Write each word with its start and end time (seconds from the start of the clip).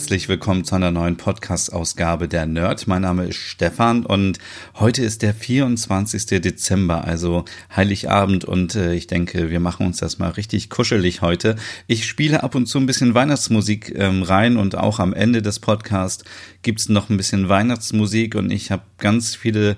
Herzlich 0.00 0.30
willkommen 0.30 0.64
zu 0.64 0.74
einer 0.74 0.90
neuen 0.90 1.18
Podcast-Ausgabe 1.18 2.26
der 2.26 2.46
Nerd. 2.46 2.86
Mein 2.86 3.02
Name 3.02 3.26
ist 3.26 3.36
Stefan 3.36 4.06
und 4.06 4.38
heute 4.76 5.04
ist 5.04 5.20
der 5.20 5.34
24. 5.34 6.40
Dezember, 6.40 7.04
also 7.04 7.44
Heiligabend 7.76 8.46
und 8.46 8.76
äh, 8.76 8.94
ich 8.94 9.08
denke, 9.08 9.50
wir 9.50 9.60
machen 9.60 9.84
uns 9.84 9.98
das 9.98 10.18
mal 10.18 10.30
richtig 10.30 10.70
kuschelig 10.70 11.20
heute. 11.20 11.56
Ich 11.86 12.06
spiele 12.06 12.42
ab 12.42 12.54
und 12.54 12.64
zu 12.64 12.78
ein 12.78 12.86
bisschen 12.86 13.12
Weihnachtsmusik 13.12 13.92
ähm, 13.94 14.22
rein 14.22 14.56
und 14.56 14.74
auch 14.74 15.00
am 15.00 15.12
Ende 15.12 15.42
des 15.42 15.58
Podcasts 15.58 16.24
gibt's 16.62 16.88
noch 16.88 17.10
ein 17.10 17.18
bisschen 17.18 17.50
Weihnachtsmusik 17.50 18.36
und 18.36 18.50
ich 18.50 18.70
habe 18.70 18.84
ganz 18.96 19.34
viele 19.34 19.76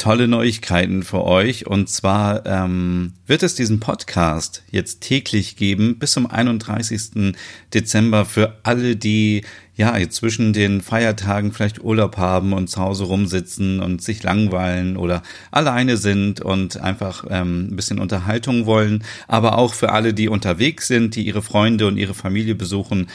tolle 0.00 0.28
Neuigkeiten 0.28 1.02
für 1.02 1.24
euch. 1.24 1.66
Und 1.66 1.88
zwar 1.88 2.46
ähm, 2.46 3.12
wird 3.26 3.42
es 3.42 3.54
diesen 3.54 3.80
Podcast 3.80 4.62
jetzt 4.70 5.02
täglich 5.02 5.56
geben 5.56 5.98
bis 5.98 6.12
zum 6.12 6.26
31. 6.26 7.34
Dezember 7.74 8.24
für 8.24 8.56
alle, 8.62 8.96
die 8.96 9.42
ja 9.76 9.96
zwischen 10.08 10.52
den 10.52 10.80
Feiertagen 10.80 11.52
vielleicht 11.52 11.84
Urlaub 11.84 12.16
haben 12.16 12.52
und 12.52 12.68
zu 12.68 12.80
Hause 12.80 13.04
rumsitzen 13.04 13.80
und 13.80 14.02
sich 14.02 14.22
langweilen 14.22 14.96
oder 14.96 15.22
alleine 15.50 15.96
sind 15.96 16.40
und 16.40 16.78
einfach 16.80 17.24
ähm, 17.28 17.68
ein 17.70 17.76
bisschen 17.76 17.98
Unterhaltung 17.98 18.66
wollen. 18.66 19.04
Aber 19.28 19.58
auch 19.58 19.74
für 19.74 19.92
alle, 19.92 20.14
die 20.14 20.28
unterwegs 20.28 20.86
sind, 20.86 21.14
die 21.14 21.26
ihre 21.26 21.42
Freunde 21.42 21.86
und 21.86 21.98
ihre 21.98 22.14
Familie 22.14 22.54
besuchen 22.54 23.08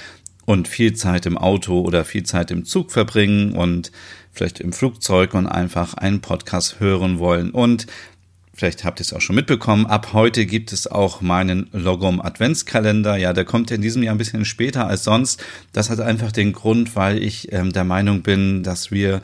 und 0.46 0.68
viel 0.68 0.94
Zeit 0.94 1.26
im 1.26 1.38
Auto 1.38 1.82
oder 1.82 2.06
viel 2.06 2.24
Zeit 2.24 2.52
im 2.52 2.66
Zug 2.66 2.92
verbringen 2.92 3.54
und 3.54 3.92
vielleicht 4.32 4.60
im 4.60 4.74
Flugzeug 4.74 5.34
und 5.34 5.48
einfach 5.48 5.96
einen 5.96 6.22
Podcast 6.22 6.80
hören 6.80 7.20
wollen. 7.20 7.52
Und 7.52 7.88
vielleicht 8.54 8.84
habt 8.84 9.00
ihr 9.00 9.02
es 9.02 9.14
auch 9.14 9.22
schon 9.22 9.36
mitbekommen, 9.36 9.86
ab 9.86 10.14
heute 10.14 10.46
gibt 10.46 10.72
es 10.72 10.88
auch 10.88 11.22
meinen 11.22 11.68
Logom 11.72 12.22
Adventskalender. 12.22 13.18
Ja, 13.18 13.34
der 13.34 13.46
kommt 13.46 13.72
in 13.72 13.82
diesem 13.82 14.04
Jahr 14.04 14.14
ein 14.14 14.20
bisschen 14.20 14.46
später 14.46 14.88
als 14.88 15.04
sonst. 15.04 15.44
Das 15.74 15.90
hat 15.90 16.00
einfach 16.00 16.32
den 16.32 16.54
Grund, 16.54 16.96
weil 16.96 17.22
ich 17.22 17.52
ähm, 17.52 17.72
der 17.72 17.84
Meinung 17.84 18.22
bin, 18.22 18.62
dass 18.62 18.92
wir 18.92 19.22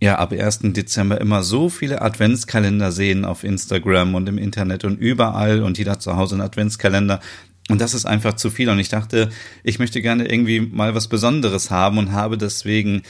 ja 0.00 0.18
ab 0.18 0.32
1. 0.32 0.60
Dezember 0.62 1.20
immer 1.20 1.42
so 1.42 1.68
viele 1.68 2.02
Adventskalender 2.02 2.92
sehen 2.92 3.24
auf 3.24 3.42
Instagram 3.42 4.14
und 4.14 4.28
im 4.28 4.38
Internet 4.38 4.84
und 4.84 4.98
überall 4.98 5.62
und 5.62 5.78
jeder 5.78 5.98
zu 5.98 6.16
Hause 6.16 6.34
einen 6.34 6.42
Adventskalender. 6.42 7.20
Und 7.70 7.80
das 7.80 7.94
ist 7.94 8.04
einfach 8.04 8.34
zu 8.34 8.50
viel. 8.50 8.68
Und 8.68 8.78
ich 8.78 8.88
dachte, 8.88 9.30
ich 9.62 9.78
möchte 9.78 10.02
gerne 10.02 10.30
irgendwie 10.30 10.60
mal 10.60 10.94
was 10.94 11.08
Besonderes 11.08 11.70
haben 11.70 11.98
und 11.98 12.12
habe 12.12 12.36
deswegen 12.36 13.02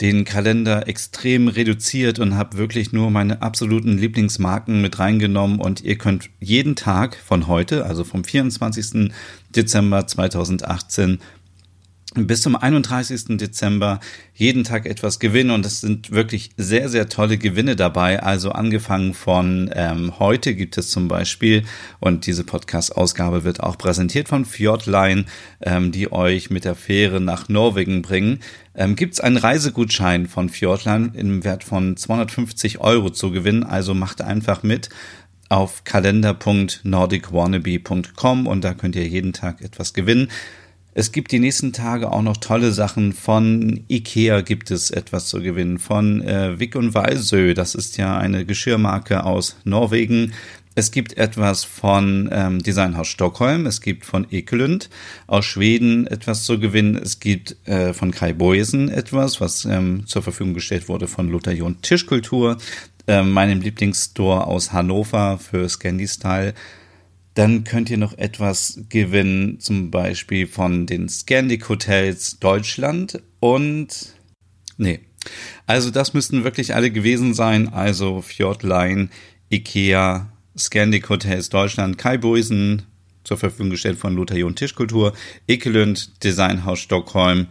den 0.00 0.24
Kalender 0.24 0.86
extrem 0.86 1.48
reduziert 1.48 2.20
und 2.20 2.36
habe 2.36 2.56
wirklich 2.56 2.92
nur 2.92 3.10
meine 3.10 3.42
absoluten 3.42 3.98
Lieblingsmarken 3.98 4.80
mit 4.80 4.98
reingenommen 4.98 5.60
und 5.60 5.82
ihr 5.82 5.98
könnt 5.98 6.30
jeden 6.38 6.76
Tag 6.76 7.16
von 7.16 7.48
heute, 7.48 7.84
also 7.84 8.04
vom 8.04 8.22
24. 8.22 9.10
Dezember 9.50 10.06
2018 10.06 11.18
bis 12.26 12.42
zum 12.42 12.56
31. 12.56 13.38
Dezember 13.38 14.00
jeden 14.34 14.64
Tag 14.64 14.86
etwas 14.86 15.18
gewinnen 15.18 15.50
und 15.50 15.64
es 15.64 15.80
sind 15.80 16.10
wirklich 16.10 16.50
sehr, 16.56 16.88
sehr 16.88 17.08
tolle 17.08 17.38
Gewinne 17.38 17.76
dabei. 17.76 18.22
Also 18.22 18.52
angefangen 18.52 19.14
von 19.14 19.70
ähm, 19.74 20.18
heute 20.18 20.54
gibt 20.54 20.78
es 20.78 20.90
zum 20.90 21.08
Beispiel 21.08 21.64
und 22.00 22.26
diese 22.26 22.44
Podcast-Ausgabe 22.44 23.44
wird 23.44 23.62
auch 23.62 23.78
präsentiert 23.78 24.28
von 24.28 24.44
Fjordline, 24.44 25.24
ähm, 25.60 25.92
die 25.92 26.12
euch 26.12 26.50
mit 26.50 26.64
der 26.64 26.74
Fähre 26.74 27.20
nach 27.20 27.48
Norwegen 27.48 28.02
bringen. 28.02 28.40
Ähm, 28.74 28.96
gibt 28.96 29.14
es 29.14 29.20
einen 29.20 29.36
Reisegutschein 29.36 30.26
von 30.26 30.48
Fjordline 30.48 31.12
im 31.14 31.44
Wert 31.44 31.64
von 31.64 31.96
250 31.96 32.80
Euro 32.80 33.10
zu 33.10 33.30
gewinnen. 33.30 33.64
Also 33.64 33.94
macht 33.94 34.22
einfach 34.22 34.62
mit 34.62 34.88
auf 35.48 35.84
kalender.nordicwannabe.com 35.84 38.46
und 38.46 38.64
da 38.64 38.74
könnt 38.74 38.96
ihr 38.96 39.08
jeden 39.08 39.32
Tag 39.32 39.62
etwas 39.62 39.94
gewinnen. 39.94 40.28
Es 40.98 41.12
gibt 41.12 41.30
die 41.30 41.38
nächsten 41.38 41.72
Tage 41.72 42.10
auch 42.10 42.22
noch 42.22 42.38
tolle 42.38 42.72
Sachen. 42.72 43.12
Von 43.12 43.84
Ikea 43.88 44.40
gibt 44.40 44.72
es 44.72 44.90
etwas 44.90 45.28
zu 45.28 45.40
gewinnen. 45.40 45.78
Von 45.78 46.20
äh, 46.22 46.58
Wick 46.58 46.74
und 46.74 46.92
Walsö, 46.92 47.54
das 47.54 47.76
ist 47.76 47.98
ja 47.98 48.18
eine 48.18 48.44
Geschirrmarke 48.44 49.22
aus 49.22 49.54
Norwegen. 49.62 50.32
Es 50.74 50.90
gibt 50.90 51.16
etwas 51.16 51.62
von 51.62 52.28
ähm, 52.32 52.60
Designhaus 52.64 53.06
Stockholm, 53.06 53.66
es 53.66 53.80
gibt 53.80 54.06
von 54.06 54.26
Ekelund 54.32 54.90
aus 55.28 55.44
Schweden 55.44 56.08
etwas 56.08 56.42
zu 56.42 56.58
gewinnen, 56.58 56.96
es 56.96 57.20
gibt 57.20 57.54
äh, 57.68 57.94
von 57.94 58.10
Kai 58.10 58.32
Boyesen 58.32 58.88
etwas, 58.88 59.40
was 59.40 59.66
ähm, 59.66 60.04
zur 60.06 60.22
Verfügung 60.22 60.54
gestellt 60.54 60.88
wurde 60.88 61.06
von 61.06 61.30
Lothar 61.30 61.54
Jon 61.54 61.80
Tischkultur, 61.80 62.58
äh, 63.06 63.22
meinem 63.22 63.60
Lieblingsstore 63.60 64.48
aus 64.48 64.72
Hannover 64.72 65.38
für 65.38 65.68
Scandi 65.68 66.08
Style 66.08 66.54
dann 67.38 67.62
könnt 67.62 67.88
ihr 67.88 67.98
noch 67.98 68.18
etwas 68.18 68.80
gewinnen, 68.88 69.60
zum 69.60 69.92
Beispiel 69.92 70.48
von 70.48 70.86
den 70.86 71.08
Scandic 71.08 71.68
Hotels 71.68 72.40
Deutschland 72.40 73.22
und 73.38 74.16
nee. 74.76 74.98
Also 75.64 75.92
das 75.92 76.14
müssten 76.14 76.42
wirklich 76.42 76.74
alle 76.74 76.90
gewesen 76.90 77.34
sein. 77.34 77.68
Also 77.68 78.22
Fjordline, 78.22 79.08
Ikea, 79.50 80.32
Scandic 80.58 81.08
Hotels 81.08 81.48
Deutschland, 81.48 81.96
Kai 81.96 82.18
Boisen, 82.18 82.82
zur 83.22 83.36
Verfügung 83.36 83.70
gestellt 83.70 83.98
von 83.98 84.16
Lothar 84.16 84.36
Jon 84.36 84.56
Tischkultur, 84.56 85.12
Ekelund, 85.46 86.24
Designhaus 86.24 86.80
Stockholm 86.80 87.46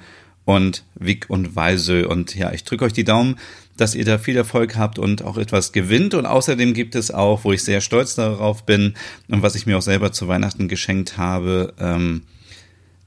und 0.48 0.84
Wick 0.96 1.26
und 1.28 1.56
Weise. 1.58 2.08
Und 2.08 2.34
ja, 2.34 2.54
ich 2.54 2.64
drücke 2.64 2.86
euch 2.86 2.94
die 2.94 3.04
Daumen, 3.04 3.36
dass 3.76 3.96
ihr 3.96 4.06
da 4.06 4.18
viel 4.18 4.38
Erfolg 4.38 4.78
habt 4.78 4.98
und 4.98 5.22
auch 5.22 5.38
etwas 5.38 5.74
gewinnt. 5.74 6.14
Und 6.14 6.26
außerdem 6.26 6.74
gibt 6.74 6.96
es 6.96 7.12
auch, 7.12 7.44
wo 7.44 7.52
ich 7.52 7.64
sehr 7.64 7.82
stolz 7.82 8.16
darauf 8.16 8.66
bin 8.66 8.94
und 9.28 9.42
was 9.42 9.56
ich 9.56 9.66
mir 9.66 9.78
auch 9.78 9.82
selber 9.82 10.14
zu 10.14 10.30
Weihnachten 10.30 10.70
geschenkt 10.70 11.18
habe, 11.18 11.74
ähm, 11.80 12.22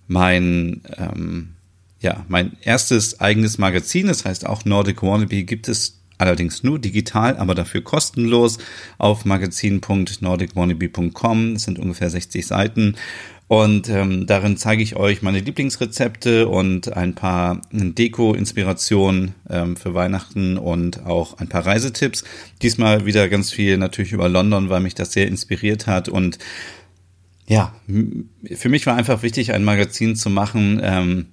mein, 0.06 0.82
ähm, 0.98 1.54
ja, 2.00 2.26
mein 2.28 2.58
erstes 2.60 3.20
eigenes 3.20 3.56
Magazin, 3.56 4.08
das 4.08 4.26
heißt 4.26 4.44
auch 4.44 4.66
Nordic 4.66 5.02
Wannabe, 5.02 5.44
gibt 5.44 5.68
es 5.68 5.96
allerdings 6.18 6.62
nur 6.62 6.78
digital, 6.78 7.38
aber 7.38 7.54
dafür 7.54 7.82
kostenlos 7.82 8.58
auf 8.98 9.24
magazin.nordicwannabe.com. 9.24 11.54
Das 11.54 11.62
sind 11.62 11.78
ungefähr 11.78 12.10
60 12.10 12.46
Seiten. 12.46 12.96
Und 13.50 13.88
ähm, 13.88 14.28
darin 14.28 14.56
zeige 14.56 14.80
ich 14.80 14.94
euch 14.94 15.22
meine 15.22 15.40
Lieblingsrezepte 15.40 16.46
und 16.46 16.96
ein 16.96 17.16
paar 17.16 17.60
Deko-Inspirationen 17.72 19.34
ähm, 19.50 19.74
für 19.74 19.92
Weihnachten 19.92 20.56
und 20.56 21.04
auch 21.04 21.38
ein 21.38 21.48
paar 21.48 21.66
Reisetipps. 21.66 22.22
Diesmal 22.62 23.06
wieder 23.06 23.28
ganz 23.28 23.50
viel 23.50 23.76
natürlich 23.76 24.12
über 24.12 24.28
London, 24.28 24.68
weil 24.70 24.78
mich 24.78 24.94
das 24.94 25.10
sehr 25.10 25.26
inspiriert 25.26 25.88
hat. 25.88 26.08
Und 26.08 26.38
ja, 27.48 27.74
für 28.54 28.68
mich 28.68 28.86
war 28.86 28.94
einfach 28.94 29.24
wichtig, 29.24 29.52
ein 29.52 29.64
Magazin 29.64 30.14
zu 30.14 30.30
machen, 30.30 30.80
ähm, 30.80 31.26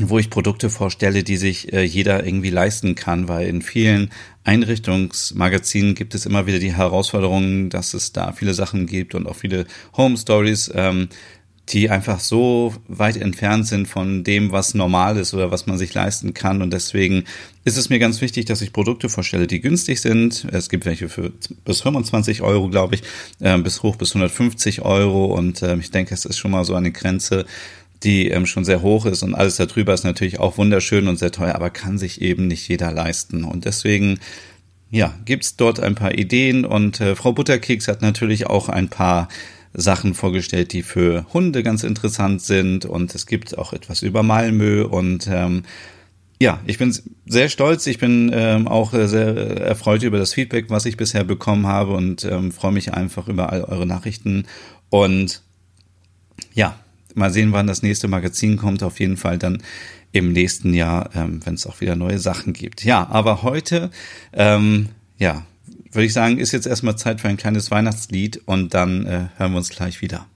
wo 0.00 0.18
ich 0.18 0.28
Produkte 0.28 0.68
vorstelle, 0.68 1.24
die 1.24 1.38
sich 1.38 1.72
äh, 1.72 1.82
jeder 1.82 2.26
irgendwie 2.26 2.50
leisten 2.50 2.94
kann, 2.94 3.26
weil 3.26 3.48
in 3.48 3.62
vielen 3.62 4.10
Einrichtungsmagazinen 4.44 5.94
gibt 5.94 6.14
es 6.14 6.26
immer 6.26 6.46
wieder 6.46 6.58
die 6.58 6.76
Herausforderungen, 6.76 7.70
dass 7.70 7.94
es 7.94 8.12
da 8.12 8.32
viele 8.32 8.54
Sachen 8.54 8.86
gibt 8.86 9.14
und 9.14 9.26
auch 9.26 9.34
viele 9.34 9.66
Home 9.96 10.16
Stories, 10.16 10.70
ähm, 10.74 11.08
die 11.68 11.90
einfach 11.90 12.20
so 12.20 12.74
weit 12.88 13.16
entfernt 13.16 13.66
sind 13.66 13.86
von 13.88 14.24
dem, 14.24 14.52
was 14.52 14.74
normal 14.74 15.18
ist 15.18 15.34
oder 15.34 15.50
was 15.50 15.66
man 15.66 15.76
sich 15.76 15.92
leisten 15.92 16.32
kann. 16.32 16.62
Und 16.62 16.72
deswegen 16.72 17.24
ist 17.64 17.76
es 17.76 17.90
mir 17.90 17.98
ganz 17.98 18.20
wichtig, 18.20 18.46
dass 18.46 18.62
ich 18.62 18.72
Produkte 18.72 19.08
vorstelle, 19.08 19.46
die 19.46 19.60
günstig 19.60 20.00
sind. 20.00 20.46
Es 20.50 20.70
gibt 20.70 20.86
welche 20.86 21.08
für 21.08 21.32
bis 21.64 21.82
25 21.82 22.40
Euro, 22.42 22.68
glaube 22.68 22.94
ich, 22.94 23.02
äh, 23.40 23.58
bis 23.58 23.82
hoch 23.82 23.96
bis 23.96 24.10
150 24.10 24.82
Euro. 24.82 25.26
Und 25.26 25.62
äh, 25.62 25.76
ich 25.76 25.90
denke, 25.90 26.14
es 26.14 26.24
ist 26.24 26.38
schon 26.38 26.52
mal 26.52 26.64
so 26.64 26.74
eine 26.74 26.90
Grenze, 26.90 27.44
die 28.02 28.28
ähm, 28.28 28.46
schon 28.46 28.64
sehr 28.64 28.80
hoch 28.80 29.04
ist. 29.04 29.22
Und 29.22 29.34
alles 29.34 29.56
darüber 29.56 29.92
ist 29.92 30.04
natürlich 30.04 30.40
auch 30.40 30.56
wunderschön 30.56 31.06
und 31.06 31.18
sehr 31.18 31.32
teuer, 31.32 31.54
aber 31.54 31.68
kann 31.68 31.98
sich 31.98 32.22
eben 32.22 32.46
nicht 32.46 32.66
jeder 32.68 32.92
leisten. 32.92 33.44
Und 33.44 33.66
deswegen 33.66 34.20
ja, 34.90 35.14
gibt's 35.26 35.56
dort 35.56 35.80
ein 35.80 35.94
paar 35.94 36.14
Ideen 36.16 36.64
und 36.64 37.00
äh, 37.00 37.14
Frau 37.14 37.32
Butterkeks 37.32 37.88
hat 37.88 38.00
natürlich 38.00 38.46
auch 38.46 38.70
ein 38.70 38.88
paar 38.88 39.28
Sachen 39.80 40.14
vorgestellt, 40.14 40.72
die 40.72 40.82
für 40.82 41.26
Hunde 41.32 41.62
ganz 41.62 41.84
interessant 41.84 42.42
sind 42.42 42.84
und 42.84 43.14
es 43.14 43.26
gibt 43.26 43.56
auch 43.56 43.72
etwas 43.72 44.02
über 44.02 44.22
Malmö 44.22 44.84
und 44.84 45.28
ähm, 45.30 45.62
ja, 46.40 46.60
ich 46.66 46.78
bin 46.78 46.96
sehr 47.26 47.48
stolz. 47.48 47.86
Ich 47.88 47.98
bin 47.98 48.30
ähm, 48.32 48.68
auch 48.68 48.92
sehr 48.92 49.36
erfreut 49.60 50.04
über 50.04 50.18
das 50.18 50.34
Feedback, 50.34 50.66
was 50.70 50.86
ich 50.86 50.96
bisher 50.96 51.24
bekommen 51.24 51.66
habe 51.66 51.94
und 51.94 52.24
ähm, 52.24 52.52
freue 52.52 52.72
mich 52.72 52.94
einfach 52.94 53.26
über 53.26 53.52
all 53.52 53.64
eure 53.64 53.86
Nachrichten. 53.86 54.46
Und 54.88 55.42
ja, 56.54 56.78
mal 57.14 57.32
sehen, 57.32 57.52
wann 57.52 57.66
das 57.66 57.82
nächste 57.82 58.06
Magazin 58.06 58.56
kommt. 58.56 58.84
Auf 58.84 59.00
jeden 59.00 59.16
Fall 59.16 59.38
dann 59.38 59.62
im 60.12 60.32
nächsten 60.32 60.74
Jahr, 60.74 61.10
ähm, 61.14 61.40
wenn 61.44 61.54
es 61.54 61.66
auch 61.66 61.80
wieder 61.80 61.96
neue 61.96 62.20
Sachen 62.20 62.52
gibt. 62.52 62.84
Ja, 62.84 63.08
aber 63.10 63.42
heute, 63.42 63.90
ähm, 64.32 64.90
ja, 65.18 65.44
würde 65.92 66.06
ich 66.06 66.12
sagen, 66.12 66.38
ist 66.38 66.52
jetzt 66.52 66.66
erstmal 66.66 66.96
Zeit 66.96 67.20
für 67.20 67.28
ein 67.28 67.36
kleines 67.36 67.70
Weihnachtslied 67.70 68.42
und 68.46 68.74
dann 68.74 69.06
äh, 69.06 69.28
hören 69.36 69.52
wir 69.52 69.58
uns 69.58 69.70
gleich 69.70 70.00
wieder. 70.02 70.26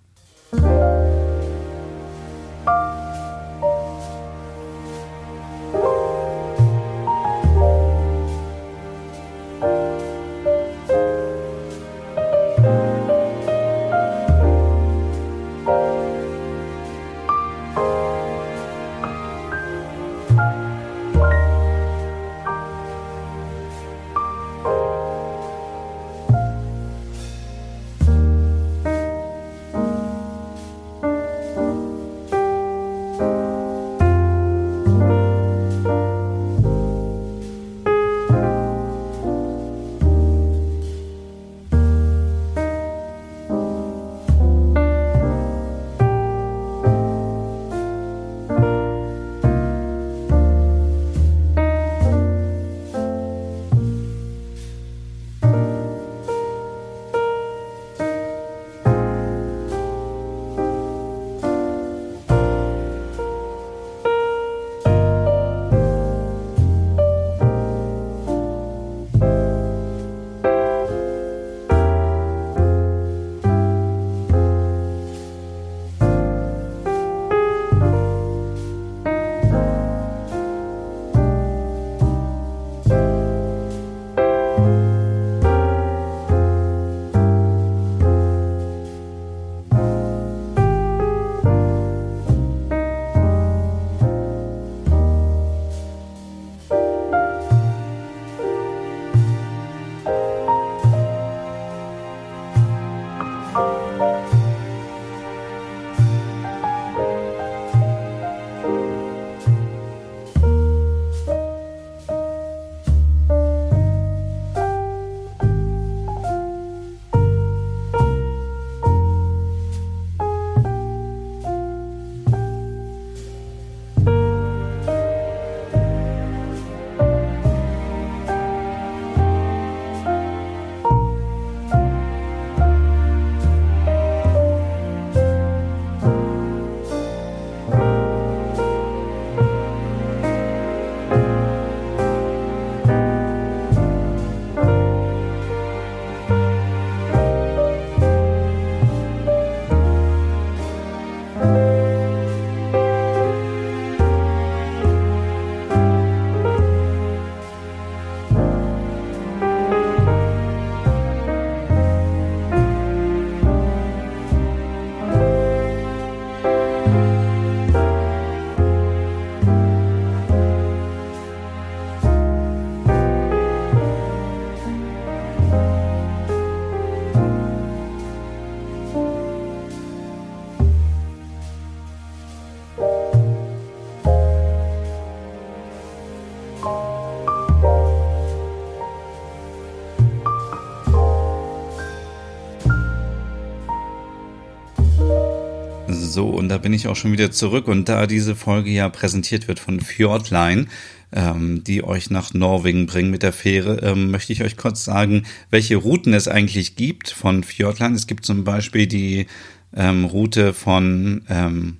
So, 196.12 196.28
und 196.28 196.48
da 196.48 196.58
bin 196.58 196.72
ich 196.72 196.86
auch 196.86 196.96
schon 196.96 197.12
wieder 197.12 197.30
zurück. 197.30 197.66
Und 197.66 197.88
da 197.88 198.06
diese 198.06 198.36
Folge 198.36 198.70
ja 198.70 198.88
präsentiert 198.88 199.48
wird 199.48 199.58
von 199.58 199.80
Fjordline, 199.80 200.66
ähm, 201.12 201.64
die 201.64 201.82
euch 201.82 202.10
nach 202.10 202.34
Norwegen 202.34 202.86
bringen 202.86 203.10
mit 203.10 203.22
der 203.22 203.32
Fähre, 203.32 203.78
ähm, 203.82 204.10
möchte 204.10 204.32
ich 204.32 204.42
euch 204.42 204.56
kurz 204.56 204.84
sagen, 204.84 205.24
welche 205.50 205.76
Routen 205.76 206.14
es 206.14 206.28
eigentlich 206.28 206.76
gibt 206.76 207.10
von 207.10 207.42
Fjordline. 207.42 207.96
Es 207.96 208.06
gibt 208.06 208.24
zum 208.24 208.44
Beispiel 208.44 208.86
die 208.86 209.26
ähm, 209.74 210.04
Route 210.04 210.52
von 210.54 211.22
ähm, 211.28 211.78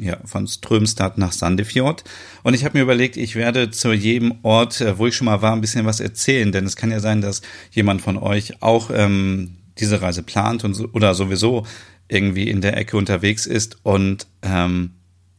ja, 0.00 0.18
von 0.24 0.48
Strömstad 0.48 1.18
nach 1.18 1.32
Sandefjord. 1.32 2.02
Und 2.42 2.54
ich 2.54 2.64
habe 2.64 2.76
mir 2.76 2.82
überlegt, 2.82 3.16
ich 3.16 3.36
werde 3.36 3.70
zu 3.70 3.92
jedem 3.92 4.34
Ort, 4.42 4.80
äh, 4.80 4.98
wo 4.98 5.06
ich 5.06 5.14
schon 5.14 5.26
mal 5.26 5.42
war, 5.42 5.52
ein 5.52 5.60
bisschen 5.60 5.86
was 5.86 6.00
erzählen, 6.00 6.50
denn 6.50 6.66
es 6.66 6.76
kann 6.76 6.90
ja 6.90 7.00
sein, 7.00 7.20
dass 7.20 7.42
jemand 7.70 8.02
von 8.02 8.16
euch 8.16 8.60
auch 8.60 8.90
ähm, 8.92 9.56
diese 9.78 10.02
Reise 10.02 10.22
plant 10.22 10.64
und 10.64 10.74
so, 10.74 10.88
oder 10.92 11.14
sowieso 11.14 11.64
irgendwie 12.08 12.48
in 12.48 12.60
der 12.60 12.76
Ecke 12.76 12.96
unterwegs 12.96 13.46
ist. 13.46 13.78
Und 13.82 14.26
ähm, 14.42 14.90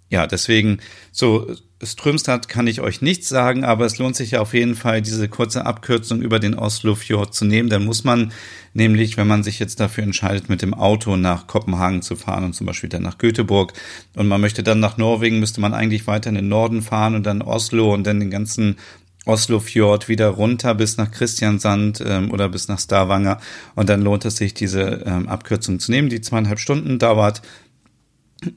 ja, 0.10 0.28
deswegen, 0.28 0.80
so 1.12 1.48
Strömstad 1.84 2.48
kann 2.48 2.68
ich 2.68 2.80
euch 2.80 3.02
nichts 3.02 3.28
sagen, 3.28 3.64
aber 3.64 3.86
es 3.86 3.98
lohnt 3.98 4.16
sich 4.16 4.32
ja 4.32 4.40
auf 4.40 4.54
jeden 4.54 4.76
Fall, 4.76 5.02
diese 5.02 5.28
kurze 5.28 5.66
Abkürzung 5.66 6.22
über 6.22 6.40
den 6.40 6.54
Oslofjord 6.56 7.34
zu 7.34 7.44
nehmen. 7.44 7.70
Dann 7.70 7.86
muss 7.86 8.04
man 8.04 8.32
nämlich, 8.74 9.18
wenn 9.18 9.28
man 9.28 9.44
sich 9.44 9.60
jetzt 9.60 9.80
dafür 9.80 10.04
entscheidet, 10.04 10.48
mit 10.48 10.62
dem 10.62 10.74
Auto 10.74 11.18
nach 11.18 11.48
Kopenhagen 11.48 12.02
zu 12.02 12.16
fahren 12.16 12.46
und 12.46 12.54
zum 12.54 12.66
Beispiel 12.66 12.90
dann 12.90 13.04
nach 13.04 13.18
Göteborg 13.18 13.74
und 14.16 14.28
man 14.28 14.42
möchte 14.42 14.64
dann 14.64 14.80
nach 14.80 14.98
Norwegen, 14.98 15.40
müsste 15.40 15.60
man 15.60 15.74
eigentlich 15.74 16.08
weiter 16.08 16.30
in 16.30 16.36
den 16.36 16.48
Norden 16.48 16.82
fahren 16.82 17.16
und 17.16 17.26
dann 17.26 17.42
Oslo 17.42 17.94
und 17.94 18.06
dann 18.08 18.20
den 18.20 18.32
ganzen 18.32 18.78
Oslofjord 19.26 20.08
wieder 20.08 20.30
runter 20.30 20.76
bis 20.76 20.98
nach 20.98 21.12
Christiansand 21.12 22.04
ähm, 22.06 22.32
oder 22.32 22.50
bis 22.50 22.68
nach 22.68 22.80
Stavanger 22.80 23.40
und 23.76 23.90
dann 23.90 24.02
lohnt 24.02 24.26
es 24.26 24.38
sich, 24.38 24.54
diese 24.54 25.04
ähm, 25.06 25.28
Abkürzung 25.28 25.80
zu 25.80 25.92
nehmen, 25.92 26.10
die 26.10 26.22
zweieinhalb 26.22 26.60
Stunden 26.60 27.00
dauert. 27.00 27.42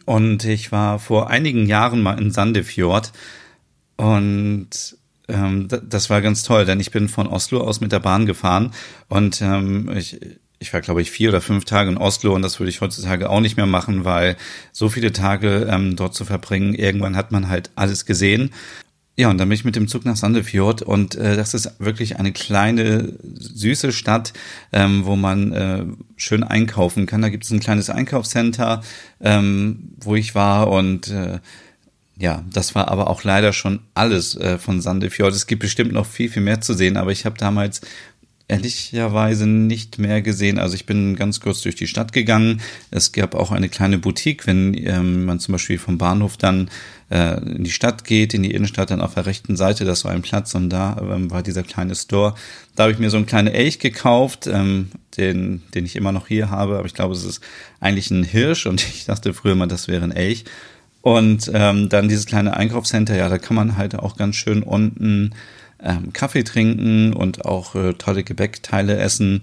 Und 0.04 0.44
ich 0.44 0.72
war 0.72 0.98
vor 0.98 1.30
einigen 1.30 1.66
Jahren 1.66 2.02
mal 2.02 2.20
in 2.20 2.30
Sandefjord 2.30 3.12
und 3.96 4.68
ähm, 5.28 5.68
das 5.68 6.10
war 6.10 6.20
ganz 6.20 6.42
toll, 6.42 6.64
denn 6.64 6.80
ich 6.80 6.90
bin 6.90 7.08
von 7.08 7.26
Oslo 7.26 7.60
aus 7.60 7.80
mit 7.80 7.92
der 7.92 8.00
Bahn 8.00 8.26
gefahren 8.26 8.72
und 9.08 9.40
ähm, 9.40 9.90
ich, 9.96 10.20
ich 10.58 10.72
war, 10.72 10.80
glaube 10.80 11.02
ich, 11.02 11.10
vier 11.10 11.28
oder 11.28 11.40
fünf 11.40 11.64
Tage 11.64 11.90
in 11.90 11.98
Oslo 11.98 12.34
und 12.34 12.42
das 12.42 12.58
würde 12.58 12.70
ich 12.70 12.80
heutzutage 12.80 13.30
auch 13.30 13.40
nicht 13.40 13.56
mehr 13.56 13.66
machen, 13.66 14.04
weil 14.04 14.36
so 14.72 14.88
viele 14.88 15.12
Tage 15.12 15.68
ähm, 15.70 15.96
dort 15.96 16.14
zu 16.14 16.24
verbringen, 16.24 16.74
irgendwann 16.74 17.16
hat 17.16 17.30
man 17.30 17.48
halt 17.48 17.70
alles 17.76 18.06
gesehen. 18.06 18.50
Ja, 19.18 19.30
und 19.30 19.38
dann 19.38 19.48
bin 19.48 19.56
ich 19.56 19.64
mit 19.64 19.74
dem 19.74 19.88
Zug 19.88 20.04
nach 20.04 20.14
Sandefjord 20.14 20.82
und 20.82 21.16
äh, 21.16 21.34
das 21.34 21.52
ist 21.52 21.80
wirklich 21.80 22.20
eine 22.20 22.30
kleine, 22.30 23.14
süße 23.34 23.90
Stadt, 23.90 24.32
ähm, 24.72 25.06
wo 25.06 25.16
man 25.16 25.52
äh, 25.52 25.84
schön 26.14 26.44
einkaufen 26.44 27.06
kann. 27.06 27.20
Da 27.20 27.28
gibt 27.28 27.42
es 27.42 27.50
ein 27.50 27.58
kleines 27.58 27.90
Einkaufscenter, 27.90 28.80
ähm, 29.20 29.90
wo 29.98 30.14
ich 30.14 30.36
war 30.36 30.70
und 30.70 31.08
äh, 31.08 31.40
ja, 32.16 32.44
das 32.52 32.76
war 32.76 32.86
aber 32.86 33.10
auch 33.10 33.24
leider 33.24 33.52
schon 33.52 33.80
alles 33.92 34.36
äh, 34.36 34.56
von 34.56 34.80
Sandefjord. 34.80 35.34
Es 35.34 35.48
gibt 35.48 35.62
bestimmt 35.62 35.90
noch 35.90 36.06
viel, 36.06 36.30
viel 36.30 36.42
mehr 36.42 36.60
zu 36.60 36.72
sehen, 36.72 36.96
aber 36.96 37.10
ich 37.10 37.26
habe 37.26 37.36
damals 37.36 37.80
ehrlicherweise 38.48 39.46
nicht 39.46 39.98
mehr 39.98 40.22
gesehen. 40.22 40.58
Also 40.58 40.74
ich 40.74 40.86
bin 40.86 41.16
ganz 41.16 41.40
kurz 41.40 41.60
durch 41.60 41.76
die 41.76 41.86
Stadt 41.86 42.14
gegangen. 42.14 42.62
Es 42.90 43.12
gab 43.12 43.34
auch 43.34 43.52
eine 43.52 43.68
kleine 43.68 43.98
Boutique, 43.98 44.46
wenn 44.46 44.74
ähm, 44.74 45.26
man 45.26 45.38
zum 45.38 45.52
Beispiel 45.52 45.78
vom 45.78 45.98
Bahnhof 45.98 46.38
dann 46.38 46.70
äh, 47.10 47.38
in 47.42 47.64
die 47.64 47.70
Stadt 47.70 48.04
geht, 48.04 48.32
in 48.32 48.42
die 48.42 48.52
Innenstadt, 48.52 48.90
dann 48.90 49.02
auf 49.02 49.14
der 49.14 49.26
rechten 49.26 49.54
Seite, 49.54 49.84
das 49.84 50.06
war 50.06 50.12
ein 50.12 50.22
Platz 50.22 50.54
und 50.54 50.70
da 50.70 50.96
ähm, 50.98 51.30
war 51.30 51.42
dieser 51.42 51.62
kleine 51.62 51.94
Store. 51.94 52.34
Da 52.74 52.84
habe 52.84 52.92
ich 52.92 52.98
mir 52.98 53.10
so 53.10 53.18
einen 53.18 53.26
kleinen 53.26 53.48
Elch 53.48 53.80
gekauft, 53.80 54.46
ähm, 54.46 54.90
den, 55.18 55.62
den 55.74 55.84
ich 55.84 55.94
immer 55.94 56.12
noch 56.12 56.28
hier 56.28 56.48
habe, 56.48 56.78
aber 56.78 56.86
ich 56.86 56.94
glaube, 56.94 57.14
es 57.14 57.24
ist 57.24 57.42
eigentlich 57.80 58.10
ein 58.10 58.24
Hirsch 58.24 58.66
und 58.66 58.82
ich 58.94 59.04
dachte 59.04 59.34
früher 59.34 59.56
mal, 59.56 59.68
das 59.68 59.88
wäre 59.88 60.04
ein 60.04 60.12
Elch. 60.12 60.44
Und 61.02 61.50
ähm, 61.54 61.88
dann 61.88 62.08
dieses 62.08 62.26
kleine 62.26 62.56
Einkaufscenter, 62.56 63.14
ja, 63.14 63.28
da 63.28 63.38
kann 63.38 63.54
man 63.54 63.76
halt 63.76 63.94
auch 63.94 64.16
ganz 64.16 64.36
schön 64.36 64.62
unten 64.62 65.34
ähm, 65.82 66.12
Kaffee 66.12 66.44
trinken 66.44 67.12
und 67.12 67.44
auch 67.44 67.74
äh, 67.74 67.94
tolle 67.94 68.24
Gebäckteile 68.24 68.96
essen. 68.96 69.40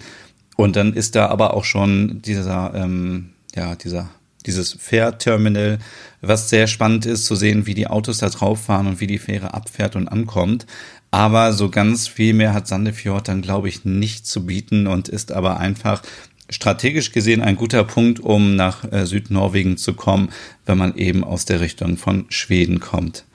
Und 0.55 0.75
dann 0.75 0.93
ist 0.93 1.15
da 1.15 1.27
aber 1.27 1.53
auch 1.53 1.65
schon 1.65 2.21
dieser, 2.21 2.73
ähm, 2.75 3.31
ja, 3.55 3.75
dieser, 3.75 4.09
dieses 4.45 4.73
Fährterminal, 4.73 5.79
was 6.21 6.49
sehr 6.49 6.67
spannend 6.67 7.05
ist 7.05 7.25
zu 7.25 7.35
sehen, 7.35 7.65
wie 7.65 7.73
die 7.73 7.87
Autos 7.87 8.19
da 8.19 8.29
drauf 8.29 8.65
fahren 8.65 8.87
und 8.87 8.99
wie 8.99 9.07
die 9.07 9.19
Fähre 9.19 9.53
abfährt 9.53 9.95
und 9.95 10.07
ankommt. 10.07 10.65
Aber 11.11 11.53
so 11.53 11.69
ganz 11.69 12.07
viel 12.07 12.33
mehr 12.33 12.53
hat 12.53 12.67
Sandefjord 12.67 13.27
dann, 13.27 13.41
glaube 13.41 13.69
ich, 13.69 13.85
nicht 13.85 14.27
zu 14.27 14.45
bieten 14.45 14.87
und 14.87 15.07
ist 15.07 15.31
aber 15.31 15.59
einfach 15.59 16.01
strategisch 16.49 17.11
gesehen 17.11 17.41
ein 17.41 17.55
guter 17.55 17.83
Punkt, 17.83 18.19
um 18.19 18.55
nach 18.55 18.91
äh, 18.91 19.05
Südnorwegen 19.05 19.77
zu 19.77 19.93
kommen, 19.93 20.29
wenn 20.65 20.77
man 20.77 20.95
eben 20.95 21.23
aus 21.23 21.45
der 21.45 21.59
Richtung 21.59 21.97
von 21.97 22.25
Schweden 22.29 22.79
kommt. 22.79 23.25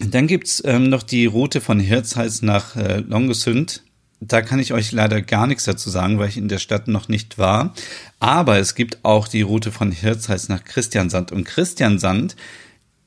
Dann 0.00 0.26
gibt's 0.26 0.62
ähm, 0.64 0.88
noch 0.88 1.02
die 1.02 1.26
Route 1.26 1.60
von 1.60 1.78
Hirtshals 1.78 2.42
nach 2.42 2.76
äh, 2.76 2.98
Longesund. 2.98 3.82
Da 4.20 4.42
kann 4.42 4.58
ich 4.58 4.72
euch 4.72 4.90
leider 4.90 5.22
gar 5.22 5.46
nichts 5.46 5.64
dazu 5.64 5.90
sagen, 5.90 6.18
weil 6.18 6.28
ich 6.28 6.36
in 6.36 6.48
der 6.48 6.58
Stadt 6.58 6.88
noch 6.88 7.08
nicht 7.08 7.38
war. 7.38 7.74
Aber 8.18 8.58
es 8.58 8.74
gibt 8.74 9.04
auch 9.04 9.28
die 9.28 9.42
Route 9.42 9.70
von 9.70 9.92
Hirtshals 9.92 10.48
nach 10.48 10.64
Christiansand. 10.64 11.30
Und 11.30 11.44
Christiansand 11.44 12.34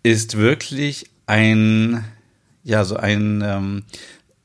ist 0.03 0.37
wirklich 0.37 1.09
ein, 1.25 2.03
ja, 2.63 2.85
so 2.85 2.95
ein, 2.95 3.43
ähm, 3.45 3.83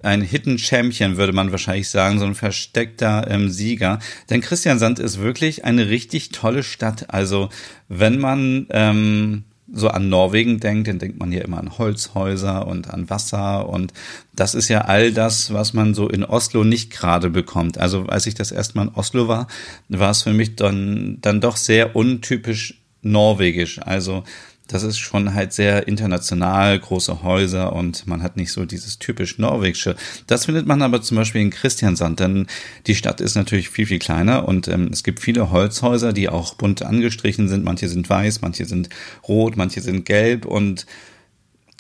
ein 0.02 0.22
Hidden 0.22 0.58
Champion, 0.58 1.16
würde 1.16 1.32
man 1.32 1.52
wahrscheinlich 1.52 1.88
sagen, 1.88 2.18
so 2.18 2.25
ein 2.25 2.34
versteckter 2.34 3.30
ähm, 3.30 3.50
Sieger. 3.50 4.00
Denn 4.30 4.40
Christiansand 4.40 4.99
ist 4.99 5.20
wirklich 5.20 5.64
eine 5.64 5.88
richtig 5.88 6.30
tolle 6.30 6.64
Stadt. 6.64 7.11
Also 7.11 7.50
wenn 7.88 8.18
man 8.18 8.66
ähm, 8.70 9.44
so 9.72 9.88
an 9.88 10.08
Norwegen 10.08 10.60
denkt, 10.60 10.88
dann 10.88 10.98
denkt 10.98 11.18
man 11.18 11.32
ja 11.32 11.40
immer 11.40 11.58
an 11.58 11.78
Holzhäuser 11.78 12.66
und 12.66 12.92
an 12.92 13.08
Wasser 13.08 13.68
und 13.68 13.92
das 14.34 14.54
ist 14.54 14.68
ja 14.68 14.82
all 14.82 15.12
das, 15.12 15.52
was 15.52 15.72
man 15.72 15.94
so 15.94 16.08
in 16.08 16.24
Oslo 16.24 16.62
nicht 16.62 16.90
gerade 16.90 17.30
bekommt. 17.30 17.78
Also 17.78 18.04
als 18.06 18.26
ich 18.26 18.34
das 18.34 18.52
erste 18.52 18.76
Mal 18.76 18.88
in 18.88 18.94
Oslo 18.94 19.28
war, 19.28 19.46
war 19.88 20.10
es 20.10 20.22
für 20.22 20.32
mich 20.32 20.56
dann, 20.56 21.18
dann 21.22 21.40
doch 21.40 21.56
sehr 21.56 21.96
untypisch 21.96 22.82
norwegisch. 23.02 23.80
Also 23.82 24.24
das 24.72 24.82
ist 24.82 24.98
schon 24.98 25.34
halt 25.34 25.52
sehr 25.52 25.86
international, 25.86 26.78
große 26.78 27.22
Häuser 27.22 27.72
und 27.74 28.06
man 28.06 28.22
hat 28.22 28.36
nicht 28.36 28.52
so 28.52 28.64
dieses 28.64 28.98
typisch 28.98 29.38
norwegische. 29.38 29.96
Das 30.26 30.46
findet 30.46 30.66
man 30.66 30.82
aber 30.82 31.02
zum 31.02 31.18
Beispiel 31.18 31.42
in 31.42 31.50
Christiansand, 31.50 32.20
denn 32.20 32.46
die 32.86 32.94
Stadt 32.94 33.20
ist 33.20 33.34
natürlich 33.34 33.68
viel, 33.68 33.86
viel 33.86 33.98
kleiner 33.98 34.48
und 34.48 34.68
ähm, 34.68 34.88
es 34.92 35.02
gibt 35.02 35.20
viele 35.20 35.50
Holzhäuser, 35.50 36.12
die 36.12 36.28
auch 36.28 36.54
bunt 36.54 36.82
angestrichen 36.82 37.48
sind. 37.48 37.64
Manche 37.64 37.88
sind 37.88 38.08
weiß, 38.08 38.40
manche 38.40 38.64
sind 38.64 38.88
rot, 39.28 39.56
manche 39.56 39.80
sind 39.80 40.06
gelb 40.06 40.46
und 40.46 40.86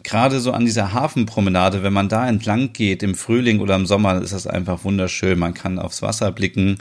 gerade 0.02 0.40
so 0.40 0.52
an 0.52 0.64
dieser 0.64 0.92
Hafenpromenade, 0.92 1.82
wenn 1.82 1.92
man 1.92 2.08
da 2.08 2.28
entlang 2.28 2.72
geht 2.72 3.02
im 3.02 3.14
Frühling 3.14 3.60
oder 3.60 3.76
im 3.76 3.86
Sommer, 3.86 4.20
ist 4.20 4.32
das 4.32 4.46
einfach 4.46 4.84
wunderschön. 4.84 5.38
Man 5.38 5.54
kann 5.54 5.78
aufs 5.78 6.02
Wasser 6.02 6.32
blicken, 6.32 6.78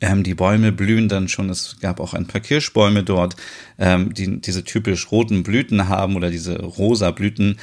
ähm, 0.00 0.22
die 0.22 0.34
Bäume 0.34 0.72
blühen 0.72 1.08
dann 1.08 1.28
schon. 1.28 1.50
Es 1.50 1.76
gab 1.80 2.00
auch 2.00 2.14
ein 2.14 2.26
paar 2.26 2.40
Kirschbäume 2.40 3.02
dort, 3.02 3.36
ähm, 3.78 4.12
die 4.14 4.40
diese 4.40 4.64
typisch 4.64 5.10
roten 5.10 5.42
Blüten 5.42 5.88
haben 5.88 6.16
oder 6.16 6.30
diese 6.30 6.60
rosa 6.62 7.10
Blüten. 7.10 7.56